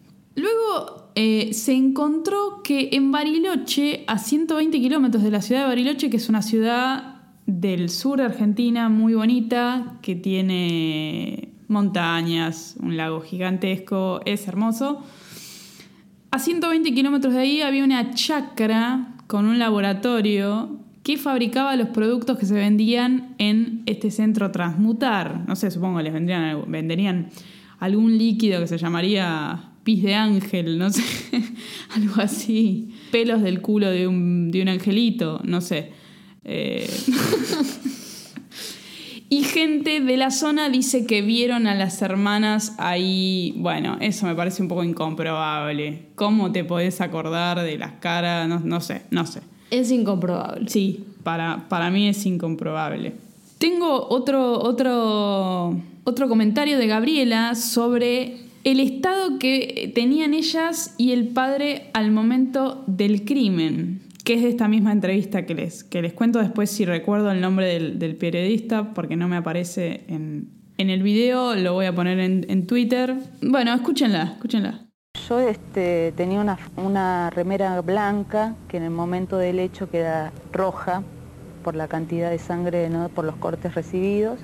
Luego 0.42 1.12
eh, 1.14 1.54
se 1.54 1.74
encontró 1.74 2.62
que 2.64 2.90
en 2.94 3.12
Bariloche, 3.12 4.04
a 4.08 4.18
120 4.18 4.80
kilómetros 4.80 5.24
de 5.24 5.30
la 5.30 5.42
ciudad 5.42 5.62
de 5.62 5.68
Bariloche, 5.68 6.10
que 6.10 6.18
es 6.18 6.30
una 6.30 6.42
ciudad 6.42 7.22
del 7.46 7.90
sur 7.90 8.18
de 8.18 8.26
Argentina 8.26 8.90
muy 8.90 9.14
bonita, 9.14 10.00
que 10.02 10.16
tiene 10.16 11.50
montañas, 11.68 12.76
un 12.82 12.98
lago 12.98 13.22
gigantesco, 13.22 14.22
es 14.26 14.48
hermoso. 14.48 15.04
A 16.32 16.40
120 16.40 16.92
kilómetros 16.94 17.34
de 17.34 17.40
ahí 17.40 17.62
había 17.62 17.84
una 17.84 18.16
chacra 18.16 19.16
con 19.28 19.46
un 19.46 19.60
laboratorio 19.60 20.80
que 21.04 21.18
fabricaba 21.18 21.76
los 21.76 21.90
productos 21.90 22.38
que 22.40 22.48
se 22.48 22.56
vendían 22.56 23.36
en 23.38 23.84
este 23.86 24.10
centro 24.10 24.50
Transmutar. 24.52 25.46
No 25.48 25.56
sé, 25.56 25.70
supongo 25.70 25.98
que 25.98 26.04
les 26.04 26.14
vendrían, 26.14 26.64
venderían 26.72 27.30
algún 27.80 28.18
líquido 28.18 28.60
que 28.60 28.68
se 28.68 28.78
llamaría 28.78 29.71
pis 29.84 30.04
de 30.04 30.16
ángel, 30.16 30.78
no 30.78 30.90
sé, 30.90 31.04
algo 31.96 32.22
así. 32.22 32.94
Pelos 33.12 33.42
del 33.42 33.62
culo 33.62 33.90
de 33.90 34.08
un, 34.08 34.52
de 34.52 34.62
un 34.62 34.70
angelito, 34.70 35.42
no 35.44 35.62
sé. 35.62 35.92
Eh, 36.44 36.90
y 39.30 39.44
gente 39.44 40.02
de 40.02 40.18
la 40.18 40.32
zona 40.32 40.70
dice 40.70 41.06
que 41.06 41.22
vieron 41.22 41.68
a 41.68 41.76
las 41.76 42.02
hermanas 42.02 42.76
ahí. 42.78 43.54
Bueno, 43.58 43.98
eso 44.00 44.26
me 44.26 44.36
parece 44.36 44.62
un 44.62 44.68
poco 44.68 44.84
incomprobable. 44.84 46.08
¿Cómo 46.16 46.52
te 46.52 46.64
podés 46.64 47.02
acordar 47.02 47.62
de 47.62 47.78
las 47.78 47.94
caras? 47.94 48.48
No, 48.48 48.60
no 48.60 48.82
sé, 48.82 49.04
no 49.12 49.26
sé. 49.26 49.42
Es 49.72 49.92
incomprobable. 49.92 50.70
Sí, 50.70 51.06
para, 51.24 51.68
para 51.70 51.90
mí 51.90 52.08
es 52.08 52.26
incomprobable. 52.26 53.14
Tengo 53.58 54.08
otro, 54.10 54.60
otro, 54.60 55.80
otro 56.04 56.28
comentario 56.28 56.78
de 56.78 56.88
Gabriela 56.88 57.56
sobre 57.56 58.51
el 58.64 58.80
estado 58.80 59.40
que 59.40 59.92
tenían 59.96 60.34
ellas 60.34 60.96
y 60.98 61.12
el 61.12 61.30
padre 61.30 61.90
al 61.94 62.12
momento 62.12 62.84
del 62.88 63.26
crimen, 63.26 64.02
que 64.24 64.36
es 64.36 64.44
de 64.44 64.50
esta 64.50 64.68
misma 64.68 64.92
entrevista 64.92 65.46
que 65.46 65.56
les, 65.56 65.84
que 65.84 66.02
les 66.02 66.14
cuento 66.14 66.40
después 66.40 66.70
si 66.70 66.86
recuerdo 66.86 67.32
el 67.32 67.42
nombre 67.42 67.68
del, 67.68 68.00
del 68.00 68.16
periodista, 68.16 68.94
porque 68.94 69.16
no 69.16 69.28
me 69.28 69.38
aparece 69.38 70.06
en, 70.08 70.50
en 70.78 70.90
el 70.90 71.04
video, 71.04 71.56
lo 71.56 71.74
voy 71.74 71.86
a 71.86 71.96
poner 71.96 72.20
en, 72.20 72.46
en 72.50 72.68
Twitter. 72.68 73.16
Bueno, 73.42 73.74
escúchenla, 73.74 74.24
escúchenla. 74.24 74.86
Yo 75.28 75.40
este, 75.40 76.14
tenía 76.16 76.40
una, 76.40 76.58
una 76.78 77.30
remera 77.30 77.80
blanca 77.82 78.56
que 78.68 78.78
en 78.78 78.84
el 78.84 78.92
momento 78.92 79.38
del 79.38 79.60
hecho 79.60 79.90
queda 79.90 80.32
roja 80.52 81.04
por 81.64 81.76
la 81.76 81.88
cantidad 81.88 82.30
de 82.30 82.40
sangre, 82.40 82.90
¿no? 82.90 83.10
por 83.10 83.26
los 83.26 83.36
cortes 83.36 83.76
recibidos. 83.76 84.40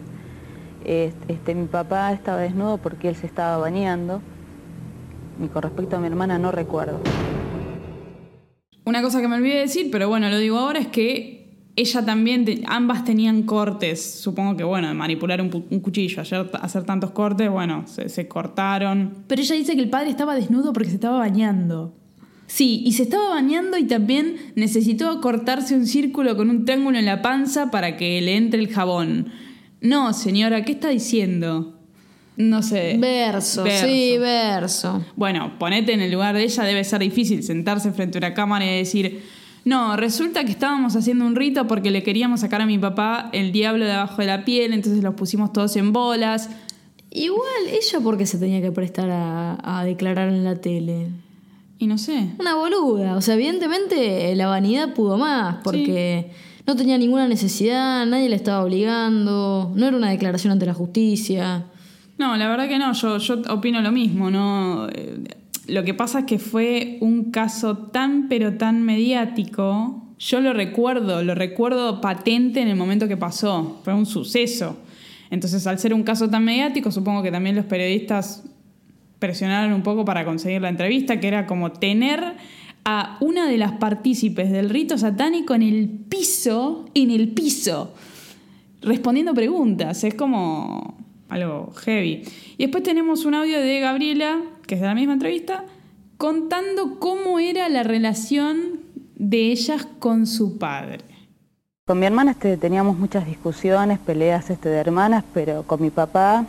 Este, 0.86 1.34
este, 1.34 1.56
mi 1.56 1.68
papá 1.68 2.14
estaba 2.14 2.40
desnudo 2.40 2.78
porque 2.78 3.10
él 3.10 3.16
se 3.16 3.28
estaba 3.28 3.58
bañando. 3.58 4.22
Y 5.44 5.48
con 5.48 5.62
respecto 5.62 5.98
a 5.98 6.00
mi 6.00 6.08
hermana 6.08 6.40
no 6.40 6.52
recuerdo. 6.52 7.00
Una 8.86 9.02
cosa 9.02 9.20
que 9.22 9.28
me 9.28 9.36
olvidé 9.36 9.60
decir, 9.60 9.90
pero 9.92 10.08
bueno, 10.08 10.30
lo 10.30 10.38
digo 10.38 10.58
ahora, 10.58 10.80
es 10.80 10.88
que 10.88 11.36
ella 11.76 12.04
también, 12.06 12.46
te- 12.46 12.64
ambas 12.66 13.04
tenían 13.04 13.44
cortes. 13.44 14.02
Supongo 14.22 14.56
que, 14.56 14.64
bueno, 14.64 14.88
de 14.88 14.94
manipular 14.94 15.42
un, 15.42 15.52
pu- 15.52 15.66
un 15.70 15.80
cuchillo, 15.82 16.22
ayer 16.22 16.50
hacer 16.62 16.84
tantos 16.86 17.12
cortes, 17.12 17.50
bueno, 17.52 17.84
se, 17.86 18.08
se 18.10 18.28
cortaron. 18.28 19.26
Pero 19.28 19.42
ella 19.42 19.56
dice 19.56 19.76
que 19.76 19.82
el 19.82 19.90
padre 19.90 20.10
estaba 20.10 20.36
desnudo 20.36 20.72
porque 20.74 20.90
se 20.90 20.96
estaba 20.96 21.20
bañando. 21.20 21.94
Sí, 22.48 22.82
y 22.86 22.94
se 22.94 23.04
estaba 23.04 23.30
bañando 23.30 23.78
y 23.78 23.84
también 23.84 24.38
necesitó 24.56 25.20
cortarse 25.20 25.76
un 25.76 25.86
círculo 25.86 26.38
con 26.38 26.50
un 26.50 26.64
triángulo 26.64 26.98
en 26.98 27.06
la 27.06 27.22
panza 27.22 27.70
para 27.72 27.98
que 27.98 28.22
le 28.22 28.38
entre 28.38 28.62
el 28.62 28.70
jabón. 28.70 29.28
No, 29.82 30.14
señora, 30.14 30.64
¿qué 30.66 30.74
está 30.74 30.90
diciendo? 30.90 31.74
No 32.36 32.62
sé. 32.62 32.98
Verso, 33.00 33.64
Verso. 33.64 33.86
sí, 33.86 34.18
verso. 34.18 35.04
Bueno, 35.16 35.54
ponete 35.58 35.94
en 35.94 36.02
el 36.02 36.12
lugar 36.12 36.36
de 36.36 36.44
ella, 36.44 36.64
debe 36.64 36.84
ser 36.84 37.00
difícil 37.00 37.44
sentarse 37.44 37.92
frente 37.92 38.18
a 38.18 38.20
una 38.20 38.34
cámara 38.34 38.66
y 38.66 38.78
decir, 38.78 39.24
no, 39.66 39.98
resulta 39.98 40.44
que 40.46 40.52
estábamos 40.52 40.96
haciendo 40.96 41.26
un 41.26 41.36
rito 41.36 41.68
porque 41.68 41.90
le 41.92 42.04
queríamos 42.04 42.42
sacar 42.42 42.62
a 42.62 42.66
mi 42.66 42.78
papá 42.78 43.30
el 43.34 43.52
diablo 43.52 43.86
de 43.86 43.92
abajo 43.92 44.22
de 44.22 44.28
la 44.28 44.46
piel, 44.46 44.74
entonces 44.74 45.04
los 45.04 45.16
pusimos 45.16 45.52
todos 45.52 45.76
en 45.76 45.92
bolas. 45.94 46.50
Igual, 47.10 47.68
ella 47.72 48.00
porque 48.04 48.26
se 48.26 48.38
tenía 48.38 48.62
que 48.62 48.72
prestar 48.72 49.10
a, 49.10 49.80
a 49.80 49.84
declarar 49.84 50.30
en 50.30 50.44
la 50.44 50.56
tele. 50.62 51.08
Y 51.80 51.88
no 51.88 51.98
sé. 51.98 52.30
Una 52.40 52.56
boluda. 52.56 53.16
O 53.16 53.22
sea, 53.22 53.36
evidentemente 53.36 54.36
la 54.36 54.48
vanidad 54.48 54.94
pudo 54.94 55.18
más, 55.18 55.58
porque 55.64 56.32
no 56.68 56.76
tenía 56.76 56.98
ninguna 56.98 57.30
necesidad, 57.30 58.06
nadie 58.06 58.28
la 58.28 58.36
estaba 58.36 58.64
obligando, 58.64 59.72
no 59.74 59.88
era 59.88 59.96
una 59.96 60.10
declaración 60.10 60.52
ante 60.52 60.66
la 60.66 60.74
justicia. 60.74 61.66
No, 62.18 62.36
la 62.36 62.50
verdad 62.50 62.68
que 62.68 62.78
no, 62.78 62.92
yo, 62.92 63.18
yo 63.20 63.42
opino 63.50 63.82
lo 63.82 63.92
mismo, 63.94 64.30
¿no? 64.30 64.90
Eh, 64.90 65.24
Lo 65.68 65.84
que 65.86 65.94
pasa 65.94 66.20
es 66.20 66.26
que 66.26 66.40
fue 66.40 66.98
un 67.00 67.32
caso 67.32 67.78
tan 67.78 68.28
pero 68.28 68.58
tan 68.58 68.84
mediático. 68.84 70.04
Yo 70.20 70.42
lo 70.42 70.52
recuerdo, 70.52 71.24
lo 71.24 71.36
recuerdo 71.36 72.02
patente 72.02 72.60
en 72.62 72.68
el 72.68 72.76
momento 72.76 73.08
que 73.08 73.18
pasó. 73.18 73.80
Fue 73.84 73.94
un 73.94 74.06
suceso. 74.06 74.78
Entonces, 75.30 75.66
al 75.68 75.80
ser 75.80 75.94
un 75.94 76.04
caso 76.04 76.30
tan 76.30 76.44
mediático, 76.44 76.92
supongo 76.92 77.22
que 77.24 77.32
también 77.32 77.56
los 77.56 77.66
periodistas 77.66 78.44
presionaron 79.20 79.74
un 79.74 79.84
poco 79.84 80.04
para 80.04 80.26
conseguir 80.26 80.62
la 80.62 80.70
entrevista, 80.70 81.20
que 81.20 81.28
era 81.28 81.46
como 81.46 81.72
tener 81.72 82.36
a 82.90 83.18
una 83.20 83.50
de 83.50 83.58
las 83.58 83.74
partícipes 83.74 84.50
del 84.50 84.70
rito 84.70 84.98
satánico 84.98 85.54
en 85.54 85.62
el 85.62 85.90
piso, 85.90 86.86
en 86.94 87.12
el 87.12 87.28
piso, 87.34 87.94
respondiendo 88.82 89.34
preguntas. 89.34 90.06
Es 90.06 90.14
como 90.14 90.96
algo 91.28 91.74
heavy. 91.84 92.24
Y 92.58 92.64
después 92.64 92.84
tenemos 92.84 93.26
un 93.26 93.34
audio 93.34 93.60
de 93.60 93.82
Gabriela, 93.82 94.40
que 94.66 94.76
es 94.76 94.82
de 94.82 94.88
la 94.88 94.96
misma 94.96 95.12
entrevista, 95.12 95.66
contando 96.16 96.98
cómo 96.98 97.40
era 97.40 97.68
la 97.68 97.84
relación 97.84 98.80
de 99.18 99.52
ellas 99.52 99.86
con 100.00 100.26
su 100.26 100.58
padre. 100.58 101.04
Con 101.86 102.00
mi 102.00 102.06
hermana 102.06 102.32
este, 102.32 102.56
teníamos 102.56 102.98
muchas 102.98 103.26
discusiones, 103.26 104.00
peleas 104.00 104.50
este, 104.50 104.70
de 104.70 104.78
hermanas, 104.78 105.26
pero 105.34 105.64
con 105.64 105.82
mi 105.82 105.90
papá 105.90 106.46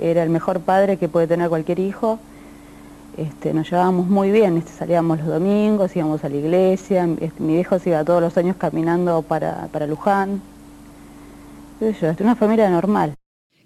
era 0.00 0.24
el 0.24 0.30
mejor 0.30 0.62
padre 0.62 0.96
que 0.96 1.08
puede 1.08 1.28
tener 1.28 1.48
cualquier 1.48 1.78
hijo. 1.78 2.18
Este, 3.18 3.52
nos 3.52 3.68
llevábamos 3.68 4.06
muy 4.06 4.30
bien, 4.30 4.56
este, 4.58 4.70
salíamos 4.70 5.18
los 5.18 5.26
domingos, 5.26 5.94
íbamos 5.96 6.22
a 6.22 6.28
la 6.28 6.36
iglesia, 6.36 7.08
este, 7.20 7.42
mi 7.42 7.54
viejo 7.54 7.78
se 7.80 7.90
iba 7.90 8.04
todos 8.04 8.20
los 8.22 8.36
años 8.36 8.56
caminando 8.56 9.22
para, 9.22 9.66
para 9.72 9.86
Luján. 9.88 10.40
Qué 11.80 11.92
sé 11.92 12.00
yo, 12.00 12.10
este, 12.10 12.22
una 12.22 12.36
familia 12.36 12.70
normal. 12.70 13.14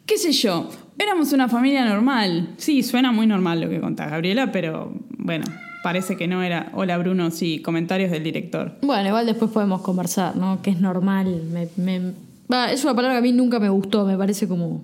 ¿Qué 0.07 0.17
sé 0.17 0.33
yo? 0.33 0.69
Éramos 0.99 1.33
una 1.33 1.49
familia 1.49 1.85
normal. 1.85 2.49
Sí, 2.57 2.83
suena 2.83 3.13
muy 3.13 3.27
normal 3.27 3.61
lo 3.61 3.69
que 3.69 3.81
contás, 3.81 4.11
Gabriela, 4.11 4.51
pero 4.53 4.93
bueno, 5.19 5.45
parece 5.83 6.17
que 6.17 6.27
no 6.29 6.43
era. 6.43 6.71
Hola 6.75 6.97
Bruno, 6.99 7.31
sí, 7.31 7.61
comentarios 7.61 8.11
del 8.11 8.23
director. 8.25 8.73
Bueno, 8.83 9.09
igual 9.09 9.27
después 9.27 9.51
podemos 9.51 9.83
conversar, 9.83 10.35
¿no? 10.37 10.61
Que 10.63 10.71
es 10.71 10.81
normal. 10.81 11.43
Me, 11.53 11.69
me- 11.77 12.13
va, 12.53 12.73
es 12.73 12.85
una 12.85 12.95
palabra 12.95 13.17
que 13.17 13.19
a 13.19 13.23
mí 13.23 13.33
nunca 13.33 13.59
me 13.61 13.69
gustó, 13.69 14.05
me 14.07 14.17
parece 14.17 14.49
como... 14.49 14.83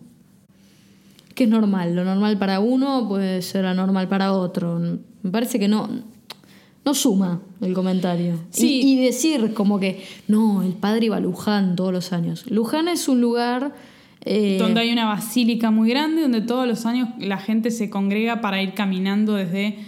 Que 1.38 1.44
es 1.44 1.50
normal. 1.50 1.94
Lo 1.94 2.02
normal 2.04 2.36
para 2.36 2.58
uno 2.58 3.06
puede 3.06 3.42
ser 3.42 3.64
anormal 3.64 4.08
para 4.08 4.32
otro. 4.32 4.80
Me 5.22 5.30
parece 5.30 5.60
que 5.60 5.68
no... 5.68 5.88
No 6.84 6.94
suma 6.94 7.40
el 7.60 7.74
comentario. 7.74 8.40
Sí. 8.50 8.80
Y, 8.82 8.94
y 8.94 9.04
decir 9.04 9.54
como 9.54 9.78
que, 9.78 10.02
no, 10.26 10.62
el 10.62 10.72
padre 10.72 11.06
iba 11.06 11.18
a 11.18 11.20
Luján 11.20 11.76
todos 11.76 11.92
los 11.92 12.12
años. 12.12 12.44
Luján 12.50 12.88
es 12.88 13.06
un 13.06 13.20
lugar... 13.20 13.72
eh, 14.24 14.56
donde 14.58 14.80
hay 14.80 14.90
una 14.90 15.06
basílica 15.06 15.70
muy 15.70 15.90
grande, 15.90 16.22
donde 16.22 16.40
todos 16.40 16.66
los 16.66 16.86
años 16.86 17.08
la 17.18 17.38
gente 17.38 17.70
se 17.70 17.88
congrega 17.88 18.40
para 18.40 18.60
ir 18.62 18.74
caminando 18.74 19.34
desde 19.34 19.78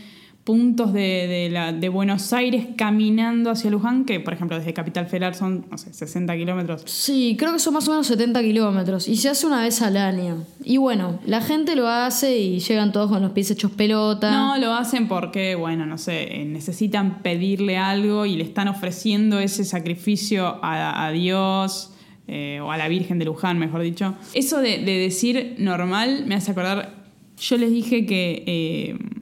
puntos 0.50 0.92
de, 0.92 1.28
de 1.28 1.48
la, 1.48 1.72
de 1.72 1.88
Buenos 1.88 2.32
Aires, 2.32 2.66
caminando 2.76 3.52
hacia 3.52 3.70
Luján, 3.70 4.04
que 4.04 4.18
por 4.18 4.34
ejemplo 4.34 4.58
desde 4.58 4.74
Capital 4.74 5.06
Federal 5.06 5.36
son, 5.36 5.64
no 5.70 5.78
sé, 5.78 5.92
60 5.92 6.36
kilómetros. 6.36 6.82
Sí, 6.86 7.36
creo 7.38 7.52
que 7.52 7.60
son 7.60 7.74
más 7.74 7.86
o 7.86 7.92
menos 7.92 8.08
70 8.08 8.42
kilómetros 8.42 9.06
y 9.06 9.14
se 9.14 9.28
hace 9.28 9.46
una 9.46 9.62
vez 9.62 9.80
al 9.80 9.96
año. 9.96 10.44
Y 10.64 10.78
bueno, 10.78 11.20
la 11.24 11.40
gente 11.40 11.76
lo 11.76 11.86
hace 11.86 12.36
y 12.36 12.58
llegan 12.58 12.90
todos 12.90 13.12
con 13.12 13.22
los 13.22 13.30
pies 13.30 13.52
hechos 13.52 13.70
pelota. 13.70 14.32
No, 14.32 14.58
lo 14.58 14.72
hacen 14.72 15.06
porque, 15.06 15.54
bueno, 15.54 15.86
no 15.86 15.98
sé, 15.98 16.40
eh, 16.40 16.44
necesitan 16.44 17.22
pedirle 17.22 17.78
algo 17.78 18.26
y 18.26 18.34
le 18.34 18.42
están 18.42 18.66
ofreciendo 18.66 19.38
ese 19.38 19.64
sacrificio 19.64 20.58
a, 20.64 21.06
a 21.06 21.12
Dios 21.12 21.92
eh, 22.26 22.58
o 22.60 22.72
a 22.72 22.76
la 22.76 22.88
Virgen 22.88 23.20
de 23.20 23.24
Luján, 23.26 23.56
mejor 23.60 23.82
dicho. 23.82 24.16
Eso 24.34 24.58
de, 24.60 24.78
de 24.78 24.98
decir 24.98 25.54
normal 25.58 26.24
me 26.26 26.34
hace 26.34 26.50
acordar, 26.50 27.04
yo 27.38 27.56
les 27.56 27.70
dije 27.70 28.04
que 28.04 28.42
eh, 28.48 29.19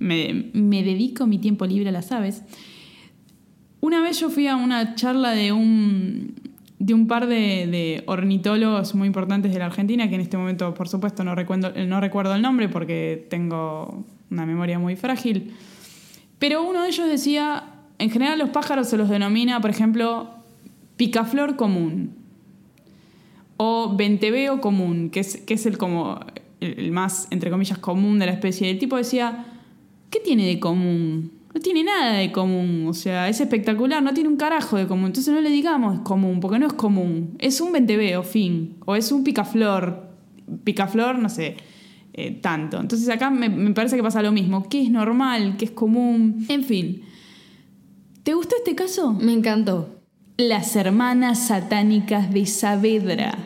me, 0.00 0.82
dedico 0.82 1.26
mi 1.26 1.38
tiempo 1.38 1.66
libre 1.66 1.90
a 1.90 1.92
las 1.92 2.10
aves. 2.10 2.42
Una 3.80 4.02
vez 4.02 4.18
yo 4.18 4.30
fui 4.30 4.48
a 4.48 4.56
una 4.56 4.94
charla 4.94 5.30
de 5.32 5.52
un, 5.52 6.34
de 6.78 6.94
un 6.94 7.06
par 7.06 7.26
de, 7.26 8.02
ornitólogos 8.06 8.94
muy 8.94 9.06
importantes 9.06 9.52
de 9.52 9.58
la 9.58 9.66
Argentina, 9.66 10.08
que 10.08 10.16
en 10.16 10.22
este 10.22 10.36
momento, 10.36 10.74
por 10.74 10.88
supuesto, 10.88 11.22
no 11.22 11.34
recuerdo, 11.34 11.72
no 11.86 12.00
recuerdo 12.00 12.34
el 12.34 12.42
nombre 12.42 12.68
porque 12.68 13.26
tengo 13.30 14.04
una 14.30 14.46
memoria 14.46 14.78
muy 14.78 14.96
frágil. 14.96 15.54
Pero 16.38 16.62
uno 16.62 16.82
de 16.82 16.88
ellos 16.88 17.06
decía, 17.06 17.64
en 17.98 18.10
general 18.10 18.38
los 18.38 18.50
pájaros 18.50 18.88
se 18.88 18.96
los 18.96 19.08
denomina, 19.08 19.60
por 19.60 19.70
ejemplo, 19.70 20.30
picaflor 20.96 21.56
común 21.56 22.14
o 23.58 23.94
venteveo 23.94 24.62
común, 24.62 25.10
que 25.10 25.20
es, 25.20 25.36
que 25.36 25.54
es 25.54 25.66
el, 25.66 25.76
como, 25.76 26.20
el, 26.60 26.78
el 26.78 26.92
más, 26.92 27.28
entre 27.30 27.50
comillas, 27.50 27.78
común 27.78 28.18
de 28.18 28.26
la 28.26 28.32
especie. 28.32 28.70
El 28.70 28.78
tipo 28.78 28.96
decía, 28.96 29.44
¿qué 30.10 30.20
tiene 30.20 30.46
de 30.46 30.60
común? 30.60 31.32
No 31.52 31.60
tiene 31.60 31.82
nada 31.82 32.12
de 32.12 32.30
común, 32.30 32.86
o 32.88 32.94
sea, 32.94 33.28
es 33.28 33.40
espectacular, 33.40 34.02
no 34.02 34.14
tiene 34.14 34.28
un 34.28 34.36
carajo 34.36 34.76
de 34.76 34.86
común. 34.86 35.06
Entonces 35.06 35.34
no 35.34 35.40
le 35.40 35.50
digamos 35.50 36.00
común, 36.00 36.38
porque 36.38 36.58
no 36.58 36.66
es 36.66 36.74
común. 36.74 37.34
Es 37.38 37.60
un 37.60 37.72
venteveo, 37.72 38.22
fin. 38.22 38.76
O 38.86 38.94
es 38.94 39.10
un 39.10 39.24
picaflor. 39.24 40.10
Picaflor, 40.62 41.18
no 41.18 41.28
sé, 41.28 41.56
eh, 42.12 42.32
tanto. 42.40 42.78
Entonces 42.78 43.08
acá 43.08 43.30
me, 43.30 43.48
me 43.48 43.72
parece 43.72 43.96
que 43.96 44.02
pasa 44.02 44.22
lo 44.22 44.30
mismo. 44.30 44.68
¿Qué 44.68 44.82
es 44.82 44.90
normal? 44.90 45.56
¿Qué 45.58 45.64
es 45.64 45.70
común? 45.72 46.46
En 46.48 46.62
fin. 46.62 47.02
¿Te 48.22 48.34
gustó 48.34 48.54
este 48.56 48.76
caso? 48.76 49.12
Me 49.12 49.32
encantó. 49.32 49.88
Las 50.36 50.76
hermanas 50.76 51.48
satánicas 51.48 52.32
de 52.32 52.46
Saavedra. 52.46 53.36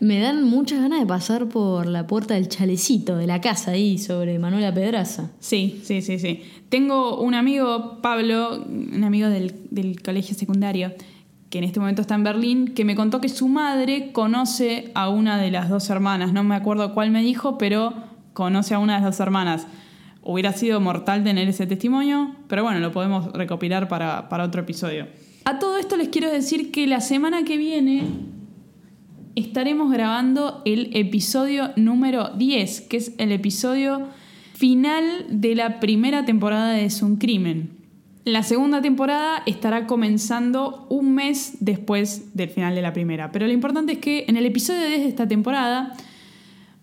Me 0.00 0.20
dan 0.20 0.44
muchas 0.44 0.80
ganas 0.80 1.00
de 1.00 1.06
pasar 1.06 1.46
por 1.48 1.86
la 1.86 2.06
puerta 2.06 2.34
del 2.34 2.48
chalecito 2.48 3.16
de 3.16 3.26
la 3.26 3.40
casa 3.40 3.72
ahí 3.72 3.98
sobre 3.98 4.38
Manuela 4.38 4.72
Pedraza. 4.72 5.30
Sí, 5.40 5.80
sí, 5.82 6.02
sí, 6.02 6.20
sí. 6.20 6.42
Tengo 6.68 7.20
un 7.20 7.34
amigo, 7.34 7.98
Pablo, 8.00 8.64
un 8.64 9.02
amigo 9.02 9.28
del, 9.28 9.54
del 9.70 10.00
colegio 10.00 10.36
secundario, 10.36 10.92
que 11.50 11.58
en 11.58 11.64
este 11.64 11.80
momento 11.80 12.02
está 12.02 12.14
en 12.14 12.22
Berlín, 12.22 12.68
que 12.74 12.84
me 12.84 12.94
contó 12.94 13.20
que 13.20 13.28
su 13.28 13.48
madre 13.48 14.12
conoce 14.12 14.92
a 14.94 15.08
una 15.08 15.36
de 15.36 15.50
las 15.50 15.68
dos 15.68 15.90
hermanas. 15.90 16.32
No 16.32 16.44
me 16.44 16.54
acuerdo 16.54 16.94
cuál 16.94 17.10
me 17.10 17.22
dijo, 17.22 17.58
pero 17.58 17.94
conoce 18.34 18.74
a 18.74 18.78
una 18.78 18.94
de 18.94 19.00
las 19.00 19.16
dos 19.16 19.20
hermanas. 19.20 19.66
Hubiera 20.22 20.52
sido 20.52 20.80
mortal 20.80 21.24
tener 21.24 21.48
ese 21.48 21.66
testimonio, 21.66 22.36
pero 22.46 22.62
bueno, 22.62 22.78
lo 22.78 22.92
podemos 22.92 23.32
recopilar 23.32 23.88
para, 23.88 24.28
para 24.28 24.44
otro 24.44 24.60
episodio. 24.60 25.08
A 25.44 25.58
todo 25.58 25.78
esto 25.78 25.96
les 25.96 26.08
quiero 26.08 26.30
decir 26.30 26.70
que 26.70 26.86
la 26.86 27.00
semana 27.00 27.42
que 27.42 27.56
viene 27.56 28.04
estaremos 29.38 29.92
grabando 29.92 30.62
el 30.64 30.90
episodio 30.94 31.70
número 31.76 32.30
10, 32.30 32.80
que 32.82 32.96
es 32.96 33.12
el 33.18 33.30
episodio 33.30 34.08
final 34.54 35.26
de 35.30 35.54
la 35.54 35.78
primera 35.78 36.24
temporada 36.24 36.72
de 36.72 36.84
Es 36.84 37.02
un 37.02 37.18
crimen. 37.18 37.70
La 38.24 38.42
segunda 38.42 38.82
temporada 38.82 39.44
estará 39.46 39.86
comenzando 39.86 40.86
un 40.90 41.14
mes 41.14 41.58
después 41.60 42.34
del 42.34 42.50
final 42.50 42.74
de 42.74 42.82
la 42.82 42.92
primera, 42.92 43.30
pero 43.30 43.46
lo 43.46 43.52
importante 43.52 43.92
es 43.92 43.98
que 43.98 44.24
en 44.26 44.36
el 44.36 44.44
episodio 44.44 44.88
10 44.88 45.02
de 45.02 45.08
esta 45.08 45.28
temporada 45.28 45.94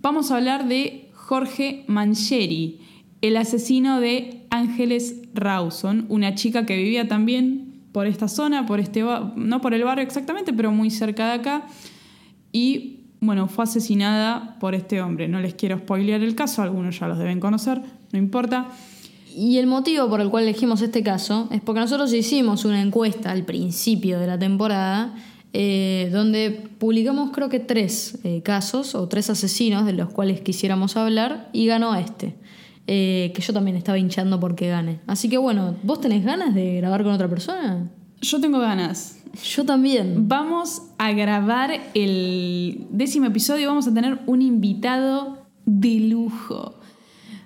vamos 0.02 0.32
a 0.32 0.38
hablar 0.38 0.70
de 0.70 1.10
Jorge 1.14 1.84
Mancheri, 1.88 2.80
el 3.22 3.36
asesino 3.36 4.00
de 4.00 4.46
Ángeles 4.50 5.24
Rawson, 5.34 6.06
una 6.08 6.36
chica 6.36 6.66
que 6.66 6.78
vivía 6.78 7.10
también 7.10 7.84
por 7.92 8.08
esta 8.08 8.30
zona, 8.30 8.66
por 8.66 8.80
este 8.80 9.04
no 9.36 9.60
por 9.60 9.74
el 9.74 9.84
barrio 9.84 10.06
exactamente, 10.06 10.54
pero 10.54 10.72
muy 10.72 10.90
cerca 10.90 11.28
de 11.28 11.34
acá 11.34 11.66
y 12.56 13.02
bueno, 13.20 13.50
fue 13.50 13.66
asesinada 13.66 14.58
por 14.62 14.76
este 14.76 15.02
hombre. 15.02 15.28
No 15.28 15.42
les 15.42 15.56
quiero 15.56 15.78
spoilear 15.78 16.22
el 16.22 16.36
caso, 16.36 16.62
algunos 16.62 16.98
ya 16.98 17.06
los 17.10 17.18
deben 17.18 17.42
conocer, 17.42 17.82
no 18.14 18.18
importa. 18.18 18.70
Y 19.36 19.58
el 19.58 19.68
motivo 19.68 20.08
por 20.08 20.22
el 20.22 20.30
cual 20.30 20.44
elegimos 20.44 20.82
este 20.82 21.04
caso 21.04 21.50
es 21.52 21.60
porque 21.60 21.82
nosotros 21.82 22.14
hicimos 22.14 22.64
una 22.64 22.82
encuesta 22.82 23.32
al 23.32 23.44
principio 23.44 24.20
de 24.20 24.28
la 24.28 24.40
temporada 24.40 25.14
eh, 25.52 26.10
donde 26.14 26.70
publicamos 26.78 27.32
creo 27.32 27.50
que 27.50 27.60
tres 27.60 28.20
eh, 28.24 28.42
casos 28.42 28.96
o 28.96 29.10
tres 29.10 29.30
asesinos 29.30 29.86
de 29.86 29.92
los 29.92 30.10
cuales 30.10 30.40
quisiéramos 30.40 30.96
hablar 30.96 31.50
y 31.52 31.68
ganó 31.68 31.94
este. 31.96 32.36
Eh, 32.88 33.34
que 33.36 33.42
yo 33.42 33.52
también 33.52 33.76
estaba 33.76 33.98
hinchando 33.98 34.40
porque 34.40 34.70
gane. 34.70 35.02
Así 35.08 35.28
que 35.28 35.38
bueno, 35.38 35.76
¿vos 35.84 36.00
tenés 36.00 36.24
ganas 36.24 36.56
de 36.56 36.78
grabar 36.78 37.04
con 37.04 37.12
otra 37.12 37.28
persona? 37.28 37.92
Yo 38.26 38.42
tengo 38.42 38.58
ganas. 38.58 39.20
Yo 39.44 39.66
también. 39.66 40.28
Vamos 40.28 40.82
a 40.98 41.12
grabar 41.12 41.80
el 41.94 42.88
décimo 42.90 43.28
episodio. 43.28 43.68
Vamos 43.68 43.88
a 43.88 43.94
tener 43.94 44.20
un 44.26 44.42
invitado 44.42 45.46
de 45.68 46.00
lujo. 46.00 46.74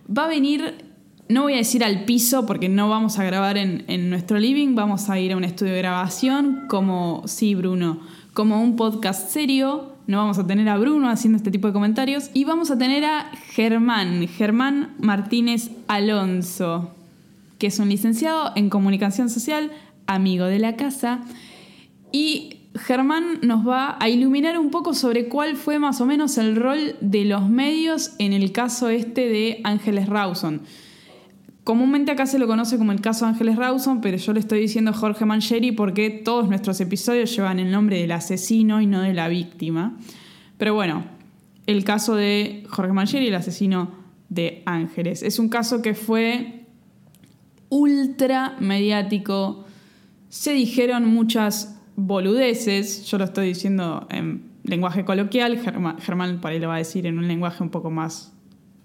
Va 0.10 0.26
a 0.26 0.28
venir 0.30 0.86
no 1.28 1.44
voy 1.44 1.54
a 1.54 1.58
decir 1.58 1.84
al 1.84 2.06
piso 2.06 2.46
porque 2.46 2.70
no 2.70 2.88
vamos 2.90 3.20
a 3.20 3.24
grabar 3.26 3.58
en, 3.58 4.10
nuestro 4.10 4.40
living, 4.40 4.74
vamos 4.74 5.10
a 5.10 5.20
ir 5.20 5.34
a 5.34 5.38
un 5.38 5.44
estudio 5.44 5.74
de 5.74 5.80
grabación 5.80 6.64
como, 6.68 7.22
sí, 7.28 7.54
Bruno, 7.54 8.00
como 8.34 8.64
un 8.64 8.76
podcast 8.76 9.30
serio. 9.30 9.94
No 10.08 10.18
vamos 10.18 10.40
a 10.40 10.48
tener 10.48 10.68
a 10.70 10.78
Bruno 10.78 11.10
haciendo 11.10 11.38
este 11.38 11.52
tipo 11.52 11.68
de 11.68 11.74
comentarios. 11.74 12.32
Y 12.34 12.46
vamos 12.46 12.72
a 12.72 12.78
tener 12.78 13.04
a 13.04 13.30
Germán, 13.52 14.28
Germán 14.28 14.96
Martínez 14.98 15.70
Alonso, 15.88 16.96
que 17.60 17.68
es 17.68 17.78
un 17.78 17.90
licenciado 17.90 18.54
en 18.56 18.70
comunicación 18.72 19.30
social, 19.30 19.72
amigo 20.10 20.46
de 20.46 20.60
la 20.60 20.76
casa. 20.76 21.22
Y 22.12 22.58
Germán 22.76 23.40
nos 23.42 23.68
va 23.68 23.98
a 24.00 24.10
iluminar 24.10 24.60
un 24.60 24.72
poco 24.72 24.94
sobre 24.94 25.28
cuál 25.28 25.56
fue 25.56 25.80
más 25.80 26.02
o 26.02 26.06
menos 26.06 26.38
el 26.38 26.56
rol 26.56 26.96
de 27.02 27.26
los 27.26 27.50
medios 27.50 28.14
en 28.20 28.34
el 28.34 28.52
caso 28.52 28.90
este 28.90 29.30
de 29.30 29.62
Ángeles 29.64 30.08
Rawson. 30.08 30.62
Comúnmente 31.64 32.12
acá 32.12 32.26
se 32.26 32.40
lo 32.40 32.48
conoce 32.48 32.78
como 32.78 32.92
el 32.92 33.02
caso 33.02 33.26
Ángeles 33.26 33.56
Rawson, 33.56 34.02
pero 34.02 34.18
yo 34.18 34.34
le 34.34 34.40
estoy 34.40 34.60
diciendo 34.60 34.92
Jorge 34.92 35.26
Mancheri 35.26 35.72
porque 35.72 36.10
todos 36.10 36.50
nuestros 36.50 36.82
episodios 36.82 37.36
llevan 37.36 37.60
el 37.60 37.70
nombre 37.70 38.00
del 38.00 38.12
asesino 38.12 38.82
y 38.82 38.88
no 38.88 39.02
de 39.02 39.14
la 39.14 39.28
víctima. 39.28 39.96
Pero 40.58 40.74
bueno, 40.74 41.04
el 41.68 41.84
caso 41.84 42.16
de 42.16 42.64
Jorge 42.70 42.94
Mancheri, 42.94 43.28
el 43.28 43.36
asesino 43.36 43.92
de 44.30 44.64
Ángeles. 44.66 45.22
Es 45.22 45.38
un 45.38 45.50
caso 45.50 45.82
que 45.82 45.94
fue 45.94 46.66
ultra 47.70 48.56
mediático. 48.60 49.66
Se 50.30 50.54
dijeron 50.54 51.06
muchas 51.06 51.80
boludeces, 51.96 53.06
yo 53.06 53.18
lo 53.18 53.26
estoy 53.26 53.48
diciendo 53.48 54.08
en 54.10 54.50
lenguaje 54.64 55.04
coloquial, 55.04 55.60
Germán, 55.60 55.98
Germán 56.00 56.40
por 56.40 56.52
ahí 56.52 56.60
lo 56.60 56.68
va 56.68 56.76
a 56.76 56.78
decir 56.78 57.06
en 57.06 57.18
un 57.18 57.28
lenguaje 57.28 57.64
un 57.64 57.70
poco 57.70 57.90
más 57.90 58.32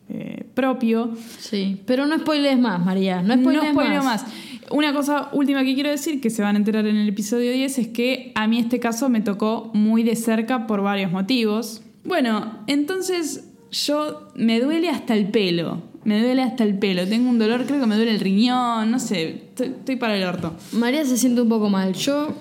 eh, 0.09 0.47
propio. 0.55 1.13
Sí, 1.39 1.81
pero 1.87 2.07
no 2.07 2.19
spoiles 2.19 2.59
más, 2.59 2.85
María. 2.85 3.23
No 3.23 3.35
spoiles, 3.37 4.05
más. 4.05 4.27
Una 4.71 4.93
cosa 4.93 5.29
última 5.33 5.65
que 5.65 5.75
quiero 5.75 5.91
decir, 5.91 6.21
que 6.21 6.31
se 6.31 6.43
van 6.43 6.57
a 6.57 6.59
enterar 6.59 6.87
en 6.87 6.97
el 6.97 7.09
episodio 7.09 7.53
10, 7.53 7.79
es 7.79 7.89
que 7.89 8.33
a 8.35 8.47
mí 8.47 8.59
este 8.59 8.81
caso 8.81 9.09
me 9.09 9.21
tocó 9.21 9.71
muy 9.75 10.03
de 10.03 10.17
cerca 10.17 10.67
por 10.67 10.83
varios 10.83 11.11
motivos. 11.11 11.83
Bueno, 12.05 12.59
entonces 12.67 13.51
yo 13.71 14.29
me 14.35 14.61
duele 14.61 14.89
hasta 14.91 15.15
el 15.15 15.31
pelo. 15.31 15.83
Me 16.05 16.21
duele 16.21 16.43
hasta 16.43 16.65
el 16.65 16.79
pelo. 16.79 17.07
Tengo 17.07 17.31
un 17.31 17.39
dolor, 17.39 17.65
creo 17.67 17.81
que 17.81 17.87
me 17.87 17.97
duele 17.97 18.11
el 18.11 18.21
riñón, 18.21 18.91
no 18.91 18.99
sé, 18.99 19.45
estoy, 19.59 19.97
para 19.97 20.17
el 20.17 20.25
orto. 20.25 20.55
María 20.73 21.05
se 21.05 21.17
siente 21.17 21.41
un 21.41 21.49
poco 21.49 21.71
mal. 21.71 21.95
Yo 21.95 22.35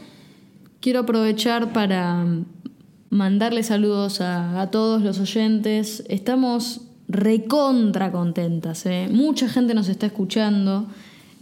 quiero 0.82 1.02
aprovechar 1.02 1.72
para 1.72 2.26
mandarle 3.10 3.64
saludos 3.64 4.22
a, 4.22 4.62
a 4.62 4.72
todos 4.72 5.02
los 5.02 5.20
oyentes. 5.20 6.04
Estamos 6.10 6.82
recontra 7.08 8.12
contentas. 8.12 8.86
¿eh? 8.86 9.08
Mucha 9.12 9.48
gente 9.48 9.74
nos 9.74 9.88
está 9.88 10.08
escuchando. 10.08 10.88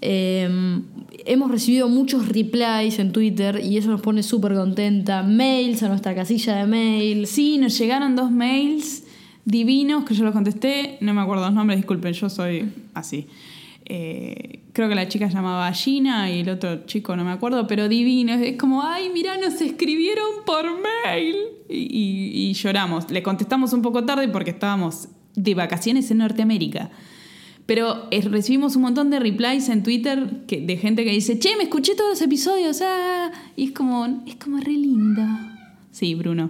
Em, 0.01 0.84
hemos 1.26 1.51
recibido 1.51 1.88
muchos 1.88 2.28
replies 2.28 2.97
en 2.97 3.11
Twitter 3.11 3.61
y 3.63 3.78
eso 3.78 3.89
nos 3.89 4.01
pone 4.01 4.24
súper 4.24 4.53
contenta. 4.53 5.24
Mails 5.24 5.84
a 5.84 5.89
nuestra 5.89 6.15
casilla 6.15 6.55
de 6.55 6.65
mail. 6.65 7.28
Sí, 7.28 7.57
nos 7.57 7.78
llegaron 7.78 8.15
dos 8.15 8.32
mails 8.32 9.03
divinos 9.46 10.06
que 10.06 10.14
yo 10.14 10.24
los 10.24 10.34
contesté. 10.34 10.98
No 11.02 11.14
me 11.14 11.22
acuerdo 11.22 11.46
los 11.46 11.54
nombres, 11.54 11.78
disculpen, 11.78 12.14
yo 12.14 12.30
soy 12.30 12.72
así. 12.94 13.28
Eh, 13.86 14.62
creo 14.74 14.88
que 14.88 14.96
la 14.96 15.08
chica 15.08 15.28
se 15.28 15.34
llamaba 15.34 15.72
Gina 15.74 16.32
y 16.32 16.42
el 16.42 16.50
otro 16.50 16.86
chico 16.86 17.16
no 17.16 17.26
me 17.26 17.32
acuerdo, 17.32 17.68
pero 17.68 17.89
divino. 17.89 18.34
Es 18.34 18.58
como, 18.58 18.84
ay, 18.84 19.10
mira, 19.14 19.38
nos 19.38 19.60
escribieron 19.62 20.46
por 20.46 20.66
mail. 21.06 21.36
y 21.70 22.54
lloramos. 22.54 23.10
Le 23.10 23.24
contestamos 23.24 23.74
un 23.74 23.82
poco 23.82 24.04
tarde 24.06 24.28
porque 24.28 24.52
estábamos 24.52 25.08
de 25.36 25.56
vacaciones 25.56 26.12
en 26.12 26.20
Norteamérica. 26.20 26.89
Pero 27.66 28.08
eh, 28.12 28.22
recibimos 28.22 28.76
un 28.76 28.82
montón 28.82 29.10
de 29.10 29.20
replies 29.20 29.70
en 29.70 29.84
Twitter 29.84 30.44
que, 30.48 30.62
de 30.62 30.78
gente 30.78 31.06
que 31.06 31.12
dice, 31.12 31.39
che, 31.39 31.56
me 31.56 31.64
escuché 31.64 31.96
todos 31.96 32.10
los 32.10 32.22
episodios, 32.22 32.82
ah", 32.82 33.32
y 33.56 33.66
es 33.66 33.72
como, 33.72 34.24
es 34.28 34.36
como 34.36 34.58
re 34.58 34.74
lindo. 34.74 35.22
Sí, 35.92 36.16
Bruno. 36.16 36.50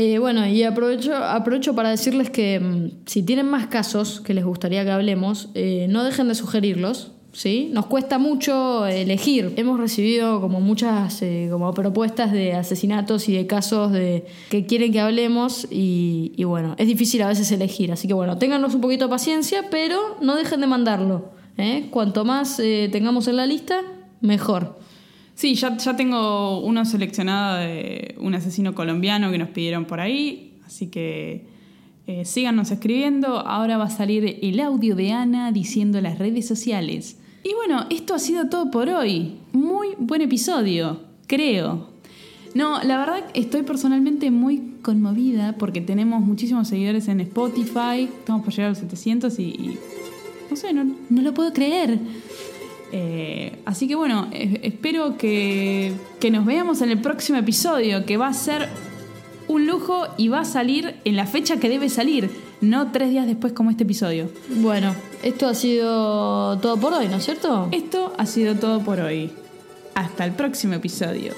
Eh, 0.00 0.20
bueno, 0.20 0.46
y 0.46 0.62
aprovecho, 0.62 1.16
aprovecho 1.16 1.74
para 1.74 1.90
decirles 1.90 2.30
que 2.30 2.60
mm, 2.60 3.04
si 3.06 3.24
tienen 3.24 3.46
más 3.50 3.66
casos 3.66 4.20
que 4.20 4.32
les 4.32 4.44
gustaría 4.44 4.84
que 4.84 4.92
hablemos, 4.92 5.48
eh, 5.54 5.88
no 5.90 6.04
dejen 6.04 6.28
de 6.28 6.36
sugerirlos. 6.36 7.10
¿sí? 7.32 7.68
Nos 7.72 7.86
cuesta 7.86 8.16
mucho 8.18 8.86
elegir. 8.86 9.54
Hemos 9.56 9.80
recibido 9.80 10.40
como 10.40 10.60
muchas 10.60 11.20
eh, 11.22 11.48
como 11.50 11.74
propuestas 11.74 12.30
de 12.30 12.52
asesinatos 12.52 13.28
y 13.28 13.34
de 13.34 13.48
casos 13.48 13.90
de 13.90 14.24
que 14.50 14.66
quieren 14.66 14.92
que 14.92 15.00
hablemos 15.00 15.66
y, 15.68 16.44
bueno, 16.44 16.76
es 16.78 16.86
difícil 16.86 17.20
a 17.22 17.26
veces 17.26 17.50
elegir. 17.50 17.90
Así 17.90 18.06
que 18.06 18.14
bueno, 18.14 18.38
téngannos 18.38 18.76
un 18.76 18.80
poquito 18.80 19.06
de 19.06 19.10
paciencia, 19.10 19.64
pero 19.68 20.16
no 20.20 20.36
dejen 20.36 20.60
de 20.60 20.68
mandarlo. 20.68 21.32
¿eh? 21.56 21.88
Cuanto 21.90 22.24
más 22.24 22.60
eh, 22.60 22.88
tengamos 22.92 23.26
en 23.26 23.34
la 23.34 23.46
lista, 23.46 23.82
mejor. 24.20 24.78
Sí, 25.38 25.54
ya, 25.54 25.76
ya 25.76 25.94
tengo 25.94 26.58
uno 26.62 26.84
seleccionado 26.84 27.58
de 27.58 28.16
un 28.18 28.34
asesino 28.34 28.74
colombiano 28.74 29.30
que 29.30 29.38
nos 29.38 29.50
pidieron 29.50 29.84
por 29.84 30.00
ahí, 30.00 30.54
así 30.66 30.88
que 30.88 31.46
síganos 32.24 32.72
escribiendo. 32.72 33.38
Ahora 33.46 33.78
va 33.78 33.84
a 33.84 33.90
salir 33.90 34.40
el 34.42 34.58
audio 34.58 34.96
de 34.96 35.12
Ana 35.12 35.52
diciendo 35.52 36.00
las 36.00 36.18
redes 36.18 36.48
sociales. 36.48 37.18
Y 37.44 37.54
bueno, 37.54 37.86
esto 37.88 38.14
ha 38.14 38.18
sido 38.18 38.48
todo 38.48 38.72
por 38.72 38.88
hoy. 38.88 39.36
Muy 39.52 39.90
buen 39.98 40.22
episodio, 40.22 41.02
creo. 41.28 41.86
No, 42.56 42.82
la 42.82 42.98
verdad 42.98 43.24
estoy 43.32 43.62
personalmente 43.62 44.32
muy 44.32 44.74
conmovida 44.82 45.54
porque 45.56 45.80
tenemos 45.80 46.20
muchísimos 46.20 46.66
seguidores 46.66 47.06
en 47.06 47.20
Spotify. 47.20 48.08
Estamos 48.18 48.42
por 48.42 48.52
llegar 48.52 48.66
a 48.66 48.70
los 48.70 48.78
700 48.78 49.38
y, 49.38 49.78
no 50.50 50.56
sé, 50.56 50.72
no, 50.72 50.96
lo 51.10 51.32
puedo 51.32 51.52
creer. 51.52 52.00
Eh, 52.92 53.58
así 53.64 53.86
que 53.86 53.94
bueno, 53.94 54.28
espero 54.32 55.18
que, 55.18 55.92
que 56.20 56.30
nos 56.30 56.46
veamos 56.46 56.80
en 56.80 56.90
el 56.90 57.00
próximo 57.00 57.38
episodio, 57.38 58.06
que 58.06 58.16
va 58.16 58.28
a 58.28 58.34
ser 58.34 58.68
un 59.48 59.66
lujo 59.66 60.06
y 60.16 60.28
va 60.28 60.40
a 60.40 60.44
salir 60.44 60.96
en 61.04 61.16
la 61.16 61.26
fecha 61.26 61.58
que 61.58 61.68
debe 61.68 61.88
salir, 61.88 62.30
no 62.60 62.92
tres 62.92 63.10
días 63.10 63.26
después 63.26 63.52
como 63.52 63.70
este 63.70 63.84
episodio. 63.84 64.30
Bueno, 64.48 64.94
esto 65.22 65.48
ha 65.48 65.54
sido 65.54 66.58
todo 66.58 66.76
por 66.76 66.92
hoy, 66.92 67.08
¿no 67.08 67.16
es 67.16 67.24
cierto? 67.24 67.68
Esto 67.72 68.12
ha 68.18 68.26
sido 68.26 68.54
todo 68.54 68.80
por 68.80 69.00
hoy. 69.00 69.32
Hasta 69.94 70.24
el 70.24 70.32
próximo 70.32 70.74
episodio. 70.74 71.32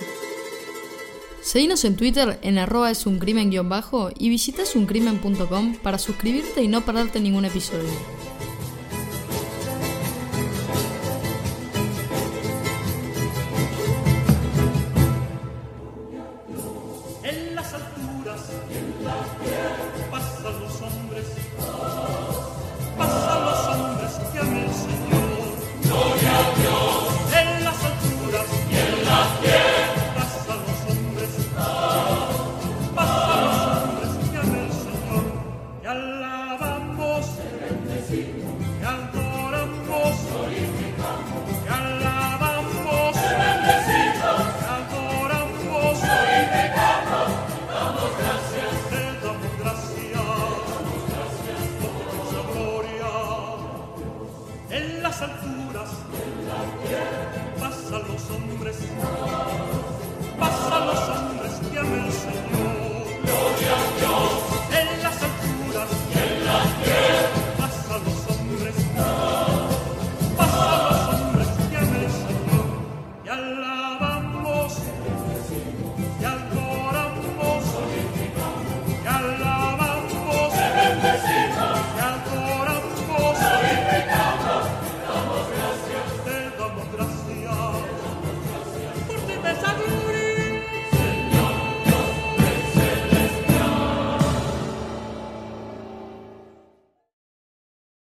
Seguinos 1.42 1.84
en 1.86 1.96
Twitter 1.96 2.38
en 2.42 2.59
arroba 2.59 2.90
es 2.90 3.07
un 3.07 3.18
crimen 3.18 3.51
bajo 3.66 4.11
y 4.18 4.28
visita 4.28 4.66
suncrimen.com 4.66 5.76
para 5.82 5.98
suscribirte 5.98 6.62
y 6.62 6.68
no 6.68 6.82
perderte 6.82 7.20
ningún 7.20 7.46
episodio. 7.46 7.88